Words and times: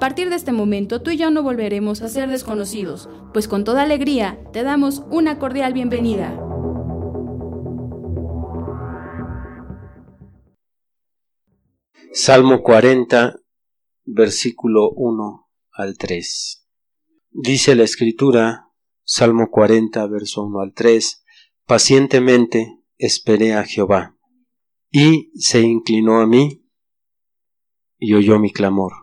A 0.00 0.08
partir 0.08 0.30
de 0.30 0.36
este 0.36 0.52
momento 0.52 1.02
tú 1.02 1.10
y 1.10 1.18
yo 1.18 1.30
no 1.30 1.42
volveremos 1.42 2.00
a 2.00 2.08
ser 2.08 2.30
desconocidos, 2.30 3.10
pues 3.34 3.46
con 3.46 3.64
toda 3.64 3.82
alegría 3.82 4.42
te 4.50 4.62
damos 4.62 5.02
una 5.10 5.38
cordial 5.38 5.74
bienvenida. 5.74 6.40
Salmo 12.14 12.62
40, 12.62 13.42
versículo 14.06 14.90
1 14.92 15.50
al 15.72 15.98
3. 15.98 16.66
Dice 17.32 17.74
la 17.74 17.84
escritura, 17.84 18.70
Salmo 19.04 19.50
40, 19.50 20.06
verso 20.06 20.44
1 20.44 20.60
al 20.60 20.72
3, 20.72 21.24
pacientemente 21.66 22.80
esperé 22.96 23.52
a 23.52 23.64
Jehová, 23.64 24.16
y 24.90 25.30
se 25.34 25.60
inclinó 25.60 26.22
a 26.22 26.26
mí, 26.26 26.64
y 27.98 28.14
oyó 28.14 28.38
mi 28.38 28.50
clamor 28.50 28.99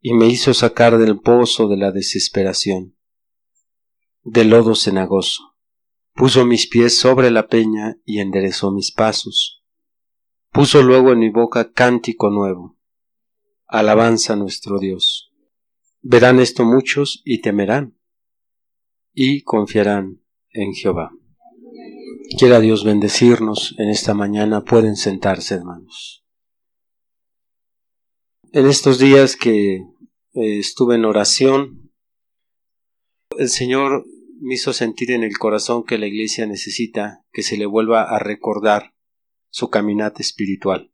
y 0.00 0.14
me 0.14 0.26
hizo 0.26 0.54
sacar 0.54 0.98
del 0.98 1.18
pozo 1.20 1.68
de 1.68 1.76
la 1.76 1.92
desesperación, 1.92 2.96
del 4.22 4.50
lodo 4.50 4.74
cenagoso. 4.74 5.54
Puso 6.14 6.46
mis 6.46 6.68
pies 6.68 6.98
sobre 6.98 7.30
la 7.30 7.46
peña 7.48 7.98
y 8.04 8.20
enderezó 8.20 8.72
mis 8.72 8.90
pasos. 8.90 9.62
Puso 10.50 10.82
luego 10.82 11.12
en 11.12 11.18
mi 11.18 11.30
boca 11.30 11.72
cántico 11.72 12.30
nuevo. 12.30 12.78
Alabanza 13.66 14.32
a 14.32 14.36
nuestro 14.36 14.78
Dios. 14.78 15.32
Verán 16.00 16.40
esto 16.40 16.64
muchos 16.64 17.20
y 17.24 17.40
temerán 17.40 17.98
y 19.12 19.42
confiarán 19.42 20.22
en 20.50 20.72
Jehová. 20.72 21.10
Quiera 22.38 22.60
Dios 22.60 22.84
bendecirnos 22.84 23.74
en 23.78 23.88
esta 23.88 24.14
mañana. 24.14 24.62
Pueden 24.62 24.96
sentarse, 24.96 25.54
hermanos. 25.54 26.25
En 28.56 28.64
estos 28.64 28.98
días 28.98 29.36
que 29.36 29.74
eh, 29.74 29.82
estuve 30.32 30.94
en 30.94 31.04
oración. 31.04 31.92
El 33.36 33.50
Señor 33.50 34.06
me 34.40 34.54
hizo 34.54 34.72
sentir 34.72 35.10
en 35.10 35.24
el 35.24 35.36
corazón 35.36 35.84
que 35.84 35.98
la 35.98 36.06
Iglesia 36.06 36.46
necesita 36.46 37.22
que 37.32 37.42
se 37.42 37.58
le 37.58 37.66
vuelva 37.66 38.04
a 38.04 38.18
recordar 38.18 38.94
su 39.50 39.68
caminata 39.68 40.22
espiritual. 40.22 40.90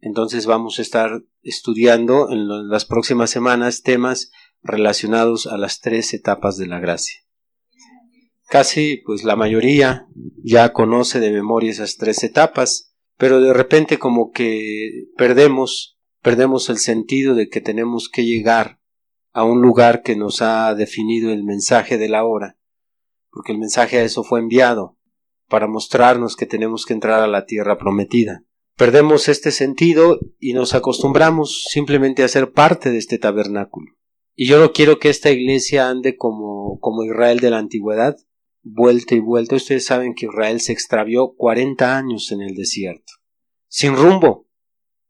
Entonces 0.00 0.46
vamos 0.46 0.78
a 0.78 0.82
estar 0.82 1.22
estudiando 1.42 2.30
en 2.30 2.70
las 2.70 2.86
próximas 2.86 3.28
semanas 3.28 3.82
temas 3.82 4.30
relacionados 4.62 5.46
a 5.46 5.58
las 5.58 5.82
tres 5.82 6.14
etapas 6.14 6.56
de 6.56 6.66
la 6.66 6.80
gracia. 6.80 7.20
Casi, 8.48 9.02
pues 9.04 9.22
la 9.22 9.36
mayoría 9.36 10.06
ya 10.42 10.72
conoce 10.72 11.20
de 11.20 11.30
memoria 11.30 11.72
esas 11.72 11.98
tres 11.98 12.24
etapas, 12.24 12.94
pero 13.18 13.42
de 13.42 13.52
repente 13.52 13.98
como 13.98 14.30
que 14.32 15.08
perdemos 15.18 15.95
perdemos 16.26 16.70
el 16.70 16.78
sentido 16.78 17.36
de 17.36 17.48
que 17.48 17.60
tenemos 17.60 18.08
que 18.08 18.24
llegar 18.24 18.80
a 19.32 19.44
un 19.44 19.62
lugar 19.62 20.02
que 20.02 20.16
nos 20.16 20.42
ha 20.42 20.74
definido 20.74 21.30
el 21.30 21.44
mensaje 21.44 21.98
de 21.98 22.08
la 22.08 22.24
hora, 22.24 22.58
porque 23.30 23.52
el 23.52 23.58
mensaje 23.58 23.98
a 23.98 24.02
eso 24.02 24.24
fue 24.24 24.40
enviado, 24.40 24.98
para 25.48 25.68
mostrarnos 25.68 26.34
que 26.34 26.44
tenemos 26.44 26.84
que 26.84 26.94
entrar 26.94 27.22
a 27.22 27.28
la 27.28 27.46
tierra 27.46 27.78
prometida. 27.78 28.42
Perdemos 28.76 29.28
este 29.28 29.52
sentido 29.52 30.18
y 30.40 30.52
nos 30.52 30.74
acostumbramos 30.74 31.62
simplemente 31.70 32.24
a 32.24 32.28
ser 32.28 32.50
parte 32.50 32.90
de 32.90 32.98
este 32.98 33.18
tabernáculo. 33.18 33.92
Y 34.34 34.48
yo 34.48 34.58
no 34.58 34.72
quiero 34.72 34.98
que 34.98 35.10
esta 35.10 35.30
iglesia 35.30 35.88
ande 35.88 36.16
como, 36.16 36.80
como 36.80 37.04
Israel 37.04 37.38
de 37.38 37.50
la 37.50 37.58
antigüedad, 37.58 38.16
vuelta 38.64 39.14
y 39.14 39.20
vuelta. 39.20 39.54
Ustedes 39.54 39.84
saben 39.84 40.12
que 40.12 40.26
Israel 40.26 40.60
se 40.60 40.72
extravió 40.72 41.36
cuarenta 41.36 41.96
años 41.96 42.32
en 42.32 42.40
el 42.40 42.56
desierto, 42.56 43.12
sin 43.68 43.94
rumbo, 43.94 44.45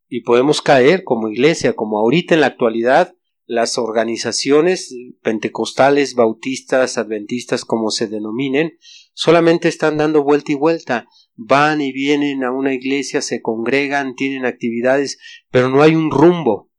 y 0.09 0.23
podemos 0.23 0.63
caer 0.63 1.05
como 1.05 1.29
iglesia, 1.29 1.75
como 1.75 1.99
ahorita 1.99 2.35
en 2.35 2.41
la 2.41 2.49
actualidad 2.49 3.15
las 3.47 3.79
organizaciones 3.79 4.95
pentecostales, 5.23 6.15
bautistas, 6.15 6.99
adventistas, 6.99 7.65
como 7.65 7.91
se 7.91 8.09
denominen, 8.09 8.77
solamente 9.15 9.69
están 9.69 9.97
dando 9.99 10.25
vuelta 10.25 10.53
y 10.53 10.57
vuelta, 10.57 11.07
van 11.37 11.81
y 11.81 11.93
vienen 11.93 12.43
a 12.43 12.51
una 12.51 12.75
iglesia, 12.75 13.23
se 13.23 13.41
congregan, 13.41 14.17
tienen 14.17 14.45
actividades, 14.45 15.19
pero 15.51 15.69
no 15.69 15.83
hay 15.83 15.95
un 15.95 16.11
rumbo, 16.11 16.71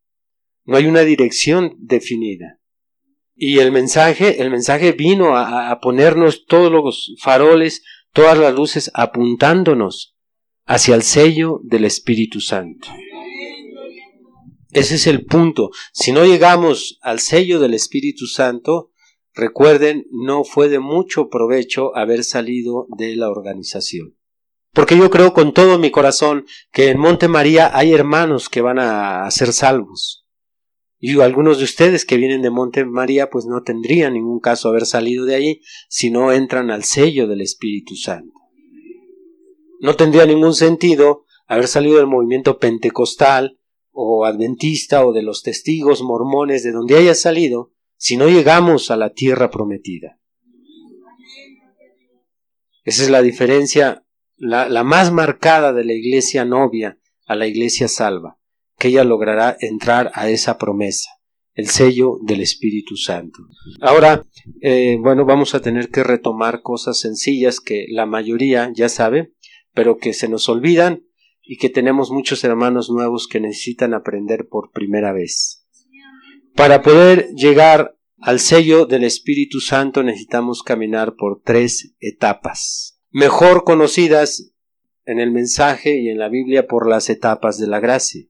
no 0.66 0.76
hay 0.76 0.88
una 0.88 1.02
dirección 1.02 1.76
definida. 1.80 2.60
Y 3.34 3.60
el 3.60 3.72
mensaje, 3.72 4.42
el 4.42 4.50
mensaje 4.50 4.92
vino 4.92 5.38
a, 5.38 5.72
a 5.72 5.80
ponernos 5.80 6.46
todos 6.46 6.72
los 6.72 7.16
faroles, 7.22 7.84
todas 8.12 8.38
las 8.38 8.54
luces 8.54 8.92
apuntándonos 8.94 10.18
hacia 10.66 10.96
el 10.96 11.04
sello 11.04 11.62
del 11.64 11.86
Espíritu 11.86 12.42
Santo. 12.42 12.90
Ese 14.78 14.94
es 14.94 15.08
el 15.08 15.26
punto. 15.26 15.72
Si 15.92 16.12
no 16.12 16.24
llegamos 16.24 17.00
al 17.02 17.20
sello 17.20 17.60
del 17.60 17.74
Espíritu 17.74 18.28
Santo, 18.28 18.92
recuerden, 19.34 20.06
no 20.12 20.44
fue 20.44 20.70
de 20.70 20.78
mucho 20.78 21.30
provecho 21.30 21.98
haber 21.98 22.24
salido 22.24 22.86
de 22.96 23.16
la 23.16 23.32
organización. 23.32 24.16
Porque 24.74 24.96
yo 24.96 25.10
creo 25.10 25.34
con 25.34 25.52
todo 25.52 25.80
mi 25.80 25.90
corazón 25.90 26.46
que 26.72 26.90
en 26.90 27.00
Monte 27.00 27.28
María 27.28 27.76
hay 27.76 27.92
hermanos 27.92 28.50
que 28.50 28.62
van 28.62 28.78
a 28.78 29.28
ser 29.32 29.52
salvos. 29.52 30.28
Y 31.00 31.20
algunos 31.22 31.58
de 31.58 31.64
ustedes 31.64 32.06
que 32.06 32.18
vienen 32.18 32.44
de 32.44 32.52
Monte 32.52 32.86
María 32.86 33.32
pues 33.32 33.48
no 33.48 33.64
tendrían 33.64 34.14
ningún 34.14 34.40
caso 34.40 34.70
haber 34.70 34.86
salido 34.86 35.26
de 35.26 35.34
ahí 35.34 35.62
si 35.90 36.12
no 36.12 36.32
entran 36.32 36.70
al 36.70 36.84
sello 36.84 37.28
del 37.28 37.42
Espíritu 37.42 37.96
Santo. 37.96 38.40
No 39.80 39.96
tendría 39.96 40.28
ningún 40.28 40.54
sentido 40.54 41.26
haber 41.48 41.66
salido 41.68 41.98
del 41.98 42.06
movimiento 42.06 42.60
pentecostal 42.60 43.58
o 44.00 44.26
adventista 44.26 45.04
o 45.08 45.12
de 45.12 45.24
los 45.24 45.42
testigos 45.42 46.04
mormones 46.04 46.62
de 46.62 46.72
donde 46.72 46.96
haya 46.96 47.16
salido, 47.16 47.72
si 47.98 48.16
no 48.16 48.30
llegamos 48.30 48.92
a 48.92 48.96
la 48.96 49.12
tierra 49.12 49.50
prometida. 49.50 50.20
Esa 52.84 53.04
es 53.04 53.10
la 53.10 53.24
diferencia, 53.24 54.06
la, 54.36 54.84
más 54.84 55.12
marcada 55.12 55.74
de 55.74 55.84
la 55.84 55.94
iglesia 55.94 56.46
novia 56.46 57.00
a 57.26 57.36
la 57.36 57.48
iglesia 57.48 57.88
salva, 57.88 58.38
que 58.78 58.90
ella 58.90 59.04
logrará 59.04 59.58
entrar 59.62 60.12
a 60.14 60.30
esa 60.30 60.60
promesa, 60.60 61.10
el 61.56 61.68
sello 61.68 62.20
del 62.22 62.42
Espíritu 62.42 62.98
Santo. 62.98 63.40
Ahora, 63.82 64.24
eh, 64.62 64.98
bueno, 65.02 65.26
vamos 65.26 65.56
a 65.56 65.60
tener 65.60 65.90
que 65.90 66.04
retomar 66.04 66.62
cosas 66.62 67.00
sencillas 67.00 67.60
que 67.60 67.88
la 67.90 68.06
mayoría 68.06 68.72
ya 68.76 68.90
sabe, 68.90 69.34
pero 69.74 69.98
que 69.98 70.14
se 70.14 70.30
nos 70.30 70.48
olvidan 70.50 71.07
y 71.48 71.58
que 71.58 71.70
tenemos 71.70 72.12
muchos 72.12 72.44
hermanos 72.44 72.90
nuevos 72.90 73.28
que 73.28 73.40
necesitan 73.40 73.94
aprender 73.94 74.48
por 74.50 74.72
primera 74.72 75.14
vez. 75.14 75.66
Para 76.56 76.82
poder 76.82 77.30
llegar 77.36 77.98
al 78.20 78.40
sello 78.40 78.86
del 78.86 79.04
Espíritu 79.04 79.62
Santo 79.62 80.04
necesitamos 80.04 80.62
caminar 80.64 81.16
por 81.16 81.42
tres 81.44 81.96
etapas, 82.00 83.00
mejor 83.12 83.64
conocidas 83.64 84.52
en 85.06 85.20
el 85.20 85.32
mensaje 85.32 86.02
y 86.02 86.10
en 86.10 86.18
la 86.18 86.28
Biblia 86.28 86.68
por 86.68 86.90
las 86.90 87.10
etapas 87.10 87.58
de 87.58 87.68
la 87.68 87.80
gracia. 87.80 88.26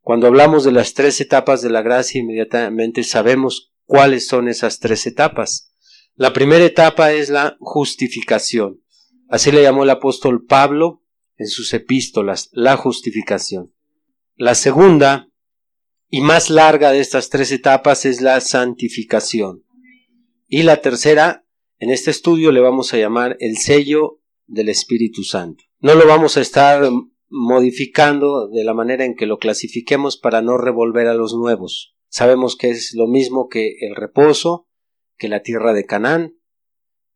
Cuando 0.00 0.28
hablamos 0.28 0.62
de 0.62 0.70
las 0.70 0.94
tres 0.94 1.20
etapas 1.20 1.62
de 1.62 1.70
la 1.70 1.82
gracia, 1.82 2.20
inmediatamente 2.20 3.02
sabemos 3.02 3.72
cuáles 3.86 4.28
son 4.28 4.46
esas 4.48 4.78
tres 4.78 5.04
etapas. 5.08 5.72
La 6.14 6.32
primera 6.32 6.64
etapa 6.64 7.12
es 7.12 7.28
la 7.28 7.56
justificación. 7.58 8.80
Así 9.28 9.50
le 9.50 9.62
llamó 9.62 9.82
el 9.82 9.90
apóstol 9.90 10.44
Pablo 10.46 11.02
en 11.36 11.48
sus 11.48 11.72
epístolas, 11.74 12.48
la 12.52 12.76
justificación. 12.76 13.74
La 14.36 14.54
segunda 14.54 15.28
y 16.08 16.20
más 16.20 16.50
larga 16.50 16.92
de 16.92 17.00
estas 17.00 17.30
tres 17.30 17.50
etapas 17.52 18.04
es 18.04 18.20
la 18.20 18.40
santificación. 18.40 19.64
Y 20.48 20.62
la 20.62 20.80
tercera, 20.80 21.44
en 21.78 21.90
este 21.90 22.10
estudio 22.10 22.52
le 22.52 22.60
vamos 22.60 22.92
a 22.94 22.98
llamar 22.98 23.36
el 23.40 23.56
sello 23.56 24.20
del 24.46 24.68
Espíritu 24.68 25.24
Santo. 25.24 25.64
No 25.80 25.94
lo 25.94 26.06
vamos 26.06 26.36
a 26.36 26.40
estar 26.40 26.88
modificando 27.28 28.48
de 28.48 28.64
la 28.64 28.74
manera 28.74 29.04
en 29.04 29.14
que 29.14 29.26
lo 29.26 29.38
clasifiquemos 29.38 30.16
para 30.16 30.42
no 30.42 30.56
revolver 30.56 31.08
a 31.08 31.14
los 31.14 31.34
nuevos. 31.34 31.96
Sabemos 32.08 32.56
que 32.56 32.70
es 32.70 32.94
lo 32.94 33.08
mismo 33.08 33.48
que 33.48 33.76
el 33.80 33.96
reposo, 33.96 34.68
que 35.18 35.28
la 35.28 35.42
tierra 35.42 35.72
de 35.72 35.84
Canaán, 35.84 36.36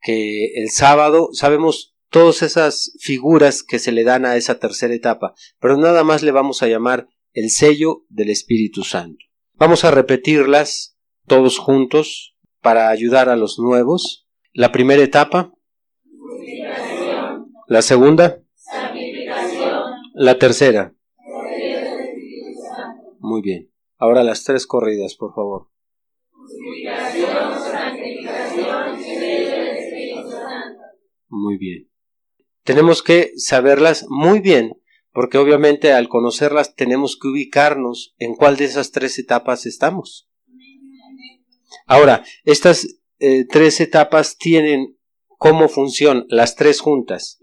que 0.03 0.53
el 0.55 0.71
sábado, 0.71 1.29
sabemos 1.33 1.95
todas 2.11 2.43
esas 2.43 2.93
figuras 3.01 3.63
que 3.63 3.79
se 3.79 3.93
le 3.93 4.05
dan 4.05 4.27
a 4.27 4.37
esa 4.37 4.59
tercera 4.59 4.95
etapa, 4.95 5.35
pero 5.59 5.77
nada 5.77 6.05
más 6.05 6.23
le 6.23 6.33
vamos 6.33 6.63
a 6.63 6.69
llamar 6.69 7.09
el 7.33 7.51
sello 7.51 8.05
del 8.09 8.31
Espíritu 8.31 8.83
Santo. 8.83 9.25
Vamos 9.55 9.85
a 9.85 9.91
repetirlas 9.91 10.97
todos 11.27 11.59
juntos 11.59 12.37
para 12.61 12.89
ayudar 12.89 13.29
a 13.29 13.37
los 13.37 13.59
nuevos. 13.59 14.27
La 14.53 14.73
primera 14.73 15.03
etapa. 15.03 15.53
La 17.69 17.83
segunda. 17.83 18.43
La 20.15 20.39
tercera. 20.39 20.95
Muy 23.21 23.43
bien. 23.43 23.71
Ahora 23.99 24.25
las 24.25 24.45
tres 24.45 24.67
corridas, 24.67 25.15
por 25.15 25.35
favor. 25.35 25.69
Muy 31.29 31.59
bien. 31.59 31.90
Tenemos 32.71 33.03
que 33.03 33.33
saberlas 33.37 34.07
muy 34.09 34.39
bien, 34.39 34.81
porque 35.13 35.39
obviamente 35.39 35.93
al 35.93 36.09
conocerlas 36.09 36.77
tenemos 36.77 37.19
que 37.21 37.27
ubicarnos 37.27 38.15
en 38.19 38.37
cuál 38.37 38.57
de 38.57 38.67
esas 38.67 38.93
tres 38.93 39.19
etapas 39.19 39.67
estamos. 39.67 40.31
Ahora, 41.85 42.25
estas 42.45 42.87
eh, 43.19 43.45
tres 43.45 43.81
etapas 43.81 44.39
tienen 44.39 44.97
como 45.27 45.69
función 45.69 46.27
las 46.29 46.55
tres 46.55 46.81
juntas. 46.81 47.41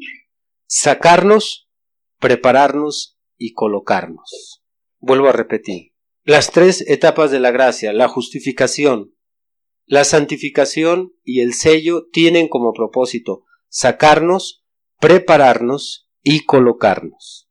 Sacarnos, 0.65 1.67
prepararnos 2.19 3.19
y 3.37 3.51
colocarnos. 3.51 4.63
Vuelvo 4.99 5.27
a 5.27 5.33
repetir. 5.33 5.91
Las 6.23 6.51
tres 6.51 6.85
etapas 6.87 7.31
de 7.31 7.41
la 7.41 7.51
gracia, 7.51 7.91
la 7.91 8.07
justificación, 8.07 9.13
la 9.87 10.05
santificación 10.05 11.11
y 11.25 11.41
el 11.41 11.53
sello 11.53 12.07
tienen 12.13 12.47
como 12.47 12.71
propósito 12.71 13.43
sacarnos, 13.67 14.63
prepararnos 14.99 16.09
y 16.23 16.45
colocarnos. 16.45 17.49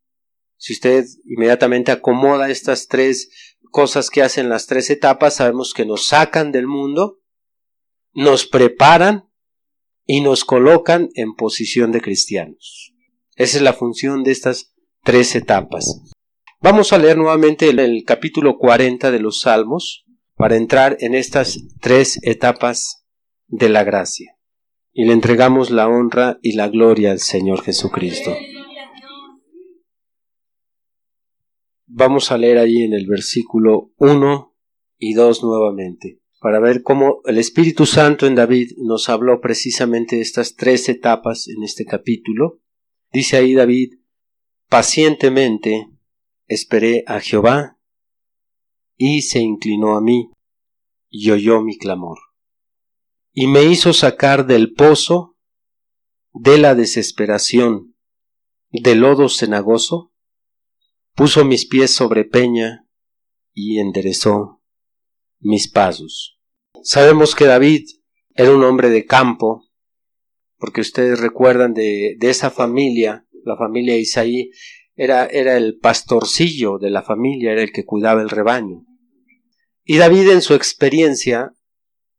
Si 0.57 0.73
usted 0.73 1.05
inmediatamente 1.25 1.93
acomoda 1.93 2.51
estas 2.51 2.89
tres 2.89 3.31
cosas 3.71 4.11
que 4.11 4.23
hacen 4.23 4.49
las 4.49 4.67
tres 4.67 4.91
etapas, 4.91 5.35
sabemos 5.35 5.75
que 5.75 5.85
nos 5.85 6.09
sacan 6.09 6.53
del 6.53 6.67
mundo, 6.67 7.21
nos 8.13 8.47
preparan 8.47 9.31
y 10.07 10.21
nos 10.21 10.45
colocan 10.45 11.11
en 11.15 11.35
posición 11.35 11.93
de 11.93 12.01
cristianos. 12.01 12.95
Esa 13.35 13.59
es 13.59 13.63
la 13.63 13.75
función 13.75 14.25
de 14.25 14.33
estas 14.33 14.75
tres 15.05 15.35
etapas. 15.35 16.01
Vamos 16.61 16.93
a 16.93 16.99
leer 16.99 17.19
nuevamente 17.19 17.69
el, 17.69 18.05
capítulo 18.07 18.57
40 18.57 19.11
de 19.11 19.21
los 19.21 19.43
Salmos 19.43 20.07
para 20.37 20.57
entrar 20.57 20.97
en 21.01 21.15
estas 21.15 21.59
tres 21.81 22.19
etapas 22.23 23.05
de 23.47 23.69
la 23.69 23.85
gracia. 23.85 24.36
Y 24.99 25.05
le 25.05 25.13
entregamos 25.13 25.71
la 25.71 25.89
honra 25.89 26.39
y 26.41 26.53
la 26.53 26.69
gloria 26.69 27.11
al 27.11 27.19
Señor 27.19 27.61
Jesucristo. 27.61 28.35
Vamos 31.87 32.33
a 32.33 32.39
leer 32.39 32.57
ahí 32.57 32.83
en 32.83 32.95
el 32.95 33.07
versículo 33.07 33.93
1 33.99 34.57
y 34.97 35.13
2 35.13 35.43
nuevamente, 35.43 36.23
para 36.41 36.61
ver 36.61 36.83
cómo 36.83 37.21
el 37.27 37.37
Espíritu 37.37 37.85
Santo 37.85 38.27
en 38.27 38.37
David 38.37 38.71
nos 38.79 39.11
habló 39.11 39.43
precisamente 39.43 40.17
de 40.17 40.23
estas 40.23 40.57
tres 40.57 40.89
etapas 40.89 41.47
en 41.49 41.63
este 41.63 41.85
capítulo. 41.85 42.63
Dice 43.13 43.37
ahí 43.37 43.53
David, 43.53 43.99
pacientemente 44.71 45.91
esperé 46.47 47.05
a 47.07 47.21
Jehová, 47.21 47.79
y 48.97 49.21
se 49.21 49.41
inclinó 49.41 49.99
a 49.99 50.01
mí, 50.01 50.31
y 51.11 51.33
oyó 51.33 51.61
mi 51.61 51.77
clamor, 51.77 52.17
y 53.39 53.49
me 53.49 53.65
hizo 53.65 53.93
sacar 53.93 54.47
del 54.47 54.73
pozo 54.73 55.37
de 56.33 56.57
la 56.57 56.75
desesperación, 56.75 57.95
del 58.71 59.01
lodo 59.01 59.29
cenagoso, 59.29 60.11
puso 61.15 61.45
mis 61.45 61.67
pies 61.67 61.91
sobre 61.91 62.25
peña 62.25 62.89
y 63.53 63.79
enderezó 63.79 64.63
mis 65.39 65.71
pasos. 65.71 66.41
Sabemos 66.83 67.35
que 67.35 67.45
David 67.45 67.87
era 68.35 68.57
un 68.57 68.65
hombre 68.65 68.89
de 68.89 69.05
campo, 69.05 69.69
porque 70.57 70.81
ustedes 70.81 71.21
recuerdan 71.21 71.75
de, 71.75 72.17
de 72.19 72.31
esa 72.31 72.51
familia, 72.51 73.27
la 73.45 73.59
familia 73.59 73.99
Isaí, 73.99 74.51
era, 74.95 75.27
era 75.27 75.59
el 75.59 75.79
pastorcillo 75.79 76.79
de 76.79 76.89
la 76.89 77.03
familia, 77.03 77.53
era 77.53 77.63
el 77.63 77.73
que 77.73 77.85
cuidaba 77.85 78.23
el 78.23 78.31
rebaño. 78.31 78.87
Y 79.85 79.99
David 79.99 80.31
en 80.31 80.41
su 80.41 80.55
experiencia, 80.55 81.53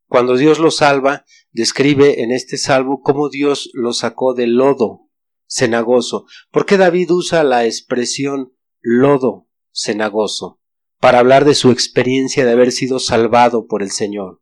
cuando 0.07 0.37
Dios 0.37 0.59
lo 0.59 0.71
salva, 0.71 1.25
describe 1.51 2.21
en 2.23 2.31
este 2.31 2.57
salvo 2.57 3.01
cómo 3.01 3.29
Dios 3.29 3.69
lo 3.73 3.93
sacó 3.93 4.33
del 4.33 4.55
lodo 4.55 5.09
cenagoso. 5.47 6.25
¿Por 6.51 6.65
qué 6.65 6.77
David 6.77 7.11
usa 7.11 7.43
la 7.43 7.65
expresión 7.65 8.53
lodo 8.81 9.47
cenagoso? 9.73 10.59
Para 10.99 11.19
hablar 11.19 11.45
de 11.45 11.55
su 11.55 11.71
experiencia 11.71 12.45
de 12.45 12.51
haber 12.51 12.71
sido 12.71 12.99
salvado 12.99 13.67
por 13.67 13.83
el 13.83 13.91
Señor. 13.91 14.41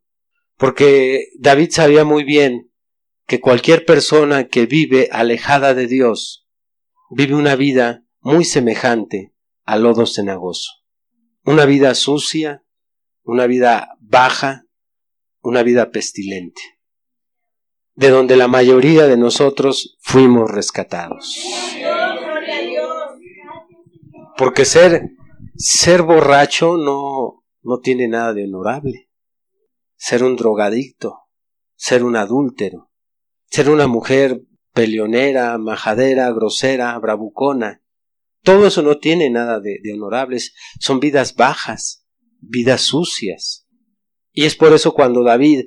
Porque 0.56 1.28
David 1.38 1.70
sabía 1.70 2.04
muy 2.04 2.24
bien 2.24 2.72
que 3.26 3.40
cualquier 3.40 3.84
persona 3.84 4.46
que 4.46 4.66
vive 4.66 5.08
alejada 5.12 5.74
de 5.74 5.86
Dios 5.86 6.48
vive 7.10 7.34
una 7.34 7.56
vida 7.56 8.04
muy 8.20 8.44
semejante 8.44 9.34
al 9.64 9.82
lodo 9.82 10.06
cenagoso. 10.06 10.70
Una 11.44 11.66
vida 11.66 11.94
sucia, 11.94 12.64
una 13.22 13.46
vida 13.46 13.96
baja, 14.00 14.65
una 15.46 15.62
vida 15.62 15.90
pestilente, 15.90 16.60
de 17.94 18.10
donde 18.10 18.36
la 18.36 18.48
mayoría 18.48 19.06
de 19.06 19.16
nosotros 19.16 19.96
fuimos 20.00 20.50
rescatados. 20.50 21.38
Porque 24.36 24.64
ser, 24.64 25.10
ser 25.56 26.02
borracho 26.02 26.76
no, 26.76 27.44
no 27.62 27.78
tiene 27.78 28.08
nada 28.08 28.34
de 28.34 28.44
honorable. 28.44 29.08
Ser 29.94 30.24
un 30.24 30.36
drogadicto, 30.36 31.20
ser 31.74 32.04
un 32.04 32.16
adúltero, 32.16 32.90
ser 33.46 33.70
una 33.70 33.86
mujer 33.86 34.42
peleonera, 34.74 35.56
majadera, 35.58 36.30
grosera, 36.32 36.98
bravucona, 36.98 37.82
todo 38.42 38.66
eso 38.66 38.82
no 38.82 38.98
tiene 38.98 39.30
nada 39.30 39.60
de, 39.60 39.80
honorables, 39.94 40.54
son 40.78 41.00
vidas 41.00 41.34
bajas, 41.34 42.06
vidas 42.40 42.82
sucias. 42.82 43.65
Y 44.36 44.44
es 44.44 44.54
por 44.54 44.74
eso 44.74 44.92
cuando 44.92 45.24
David 45.24 45.64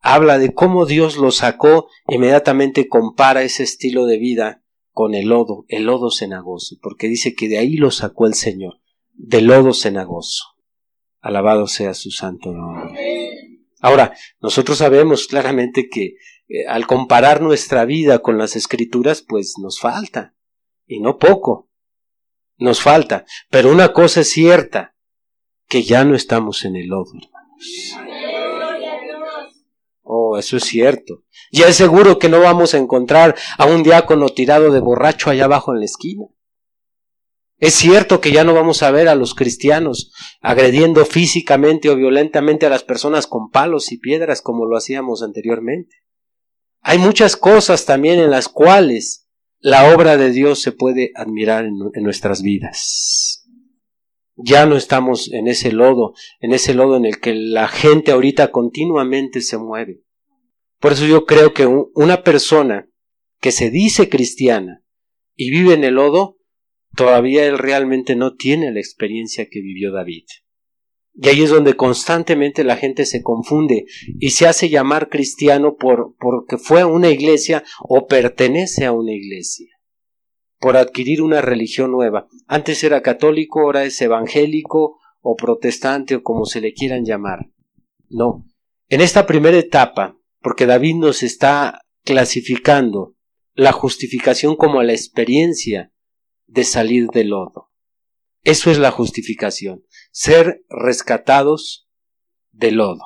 habla 0.00 0.38
de 0.38 0.52
cómo 0.52 0.86
Dios 0.86 1.16
lo 1.16 1.30
sacó, 1.30 1.88
inmediatamente 2.08 2.88
compara 2.88 3.44
ese 3.44 3.62
estilo 3.62 4.06
de 4.06 4.18
vida 4.18 4.64
con 4.90 5.14
el 5.14 5.28
lodo, 5.28 5.64
el 5.68 5.84
lodo 5.84 6.10
cenagoso, 6.10 6.78
porque 6.82 7.06
dice 7.06 7.36
que 7.36 7.48
de 7.48 7.58
ahí 7.58 7.76
lo 7.76 7.92
sacó 7.92 8.26
el 8.26 8.34
Señor, 8.34 8.80
del 9.14 9.46
lodo 9.46 9.72
cenagoso. 9.72 10.56
Alabado 11.20 11.68
sea 11.68 11.94
su 11.94 12.10
santo 12.10 12.52
nombre. 12.52 13.62
Ahora, 13.80 14.16
nosotros 14.40 14.78
sabemos 14.78 15.28
claramente 15.28 15.88
que 15.88 16.16
eh, 16.48 16.66
al 16.66 16.88
comparar 16.88 17.40
nuestra 17.40 17.84
vida 17.84 18.18
con 18.18 18.36
las 18.36 18.56
escrituras, 18.56 19.22
pues 19.22 19.54
nos 19.62 19.78
falta, 19.78 20.34
y 20.88 20.98
no 20.98 21.18
poco 21.18 21.70
nos 22.56 22.80
falta. 22.80 23.24
Pero 23.48 23.70
una 23.70 23.92
cosa 23.92 24.22
es 24.22 24.30
cierta, 24.30 24.96
que 25.68 25.84
ya 25.84 26.04
no 26.04 26.16
estamos 26.16 26.64
en 26.64 26.74
el 26.74 26.88
lodo, 26.88 27.12
hermanos. 27.14 27.37
Oh, 30.02 30.38
eso 30.38 30.56
es 30.56 30.64
cierto. 30.64 31.24
Ya 31.52 31.68
es 31.68 31.76
seguro 31.76 32.18
que 32.18 32.28
no 32.28 32.40
vamos 32.40 32.74
a 32.74 32.78
encontrar 32.78 33.36
a 33.58 33.66
un 33.66 33.82
diácono 33.82 34.28
tirado 34.30 34.70
de 34.72 34.80
borracho 34.80 35.30
allá 35.30 35.44
abajo 35.44 35.72
en 35.72 35.80
la 35.80 35.84
esquina. 35.84 36.24
Es 37.58 37.74
cierto 37.74 38.20
que 38.20 38.30
ya 38.30 38.44
no 38.44 38.54
vamos 38.54 38.82
a 38.82 38.90
ver 38.92 39.08
a 39.08 39.16
los 39.16 39.34
cristianos 39.34 40.12
agrediendo 40.40 41.04
físicamente 41.04 41.90
o 41.90 41.96
violentamente 41.96 42.66
a 42.66 42.70
las 42.70 42.84
personas 42.84 43.26
con 43.26 43.50
palos 43.50 43.90
y 43.90 43.98
piedras 43.98 44.42
como 44.42 44.64
lo 44.64 44.76
hacíamos 44.76 45.22
anteriormente. 45.22 45.96
Hay 46.80 46.98
muchas 46.98 47.36
cosas 47.36 47.84
también 47.84 48.20
en 48.20 48.30
las 48.30 48.48
cuales 48.48 49.28
la 49.58 49.92
obra 49.92 50.16
de 50.16 50.30
Dios 50.30 50.62
se 50.62 50.70
puede 50.70 51.10
admirar 51.16 51.64
en, 51.64 52.02
nuestras 52.02 52.42
vidas. 52.42 53.37
Ya 54.38 54.66
no 54.66 54.76
estamos 54.76 55.32
en 55.32 55.48
ese 55.48 55.72
lodo, 55.72 56.14
en 56.40 56.52
ese 56.52 56.72
lodo 56.72 56.96
en 56.96 57.04
el 57.04 57.18
que 57.20 57.34
la 57.34 57.68
gente 57.68 58.12
ahorita 58.12 58.50
continuamente 58.50 59.40
se 59.40 59.58
mueve. 59.58 60.02
Por 60.78 60.92
eso 60.92 61.06
yo 61.06 61.26
creo 61.26 61.52
que 61.54 61.66
una 61.66 62.22
persona 62.22 62.88
que 63.40 63.50
se 63.50 63.70
dice 63.70 64.08
cristiana 64.08 64.82
y 65.34 65.50
vive 65.50 65.74
en 65.74 65.84
el 65.84 65.94
lodo, 65.94 66.38
todavía 66.94 67.46
él 67.46 67.58
realmente 67.58 68.16
no 68.16 68.34
tiene 68.34 68.72
la 68.72 68.80
experiencia 68.80 69.48
que 69.50 69.60
vivió 69.60 69.92
David. 69.92 70.24
Y 71.20 71.28
ahí 71.28 71.42
es 71.42 71.50
donde 71.50 71.74
constantemente 71.74 72.62
la 72.62 72.76
gente 72.76 73.04
se 73.04 73.22
confunde 73.22 73.86
y 74.20 74.30
se 74.30 74.46
hace 74.46 74.68
llamar 74.68 75.08
cristiano 75.08 75.76
por, 75.76 76.14
porque 76.18 76.58
fue 76.58 76.80
a 76.80 76.86
una 76.86 77.10
iglesia 77.10 77.64
o 77.80 78.06
pertenece 78.06 78.84
a 78.84 78.92
una 78.92 79.12
iglesia, 79.12 79.66
por 80.58 80.76
adquirir 80.76 81.22
una 81.22 81.40
religión 81.40 81.92
nueva. 81.92 82.26
Antes 82.46 82.82
era 82.84 83.02
católico, 83.02 83.60
ahora 83.60 83.84
es 83.84 84.00
evangélico 84.00 84.98
o 85.20 85.36
protestante 85.36 86.16
o 86.16 86.22
como 86.22 86.44
se 86.44 86.60
le 86.60 86.72
quieran 86.72 87.04
llamar. 87.04 87.50
No. 88.08 88.44
En 88.88 89.00
esta 89.00 89.26
primera 89.26 89.58
etapa 89.58 90.18
porque 90.40 90.66
David 90.66 90.96
nos 90.96 91.22
está 91.22 91.82
clasificando 92.04 93.16
la 93.54 93.72
justificación 93.72 94.56
como 94.56 94.82
la 94.82 94.92
experiencia 94.92 95.92
de 96.46 96.64
salir 96.64 97.08
del 97.08 97.28
lodo. 97.28 97.70
Eso 98.44 98.70
es 98.70 98.78
la 98.78 98.90
justificación, 98.90 99.84
ser 100.10 100.64
rescatados 100.68 101.88
del 102.52 102.76
lodo. 102.76 103.04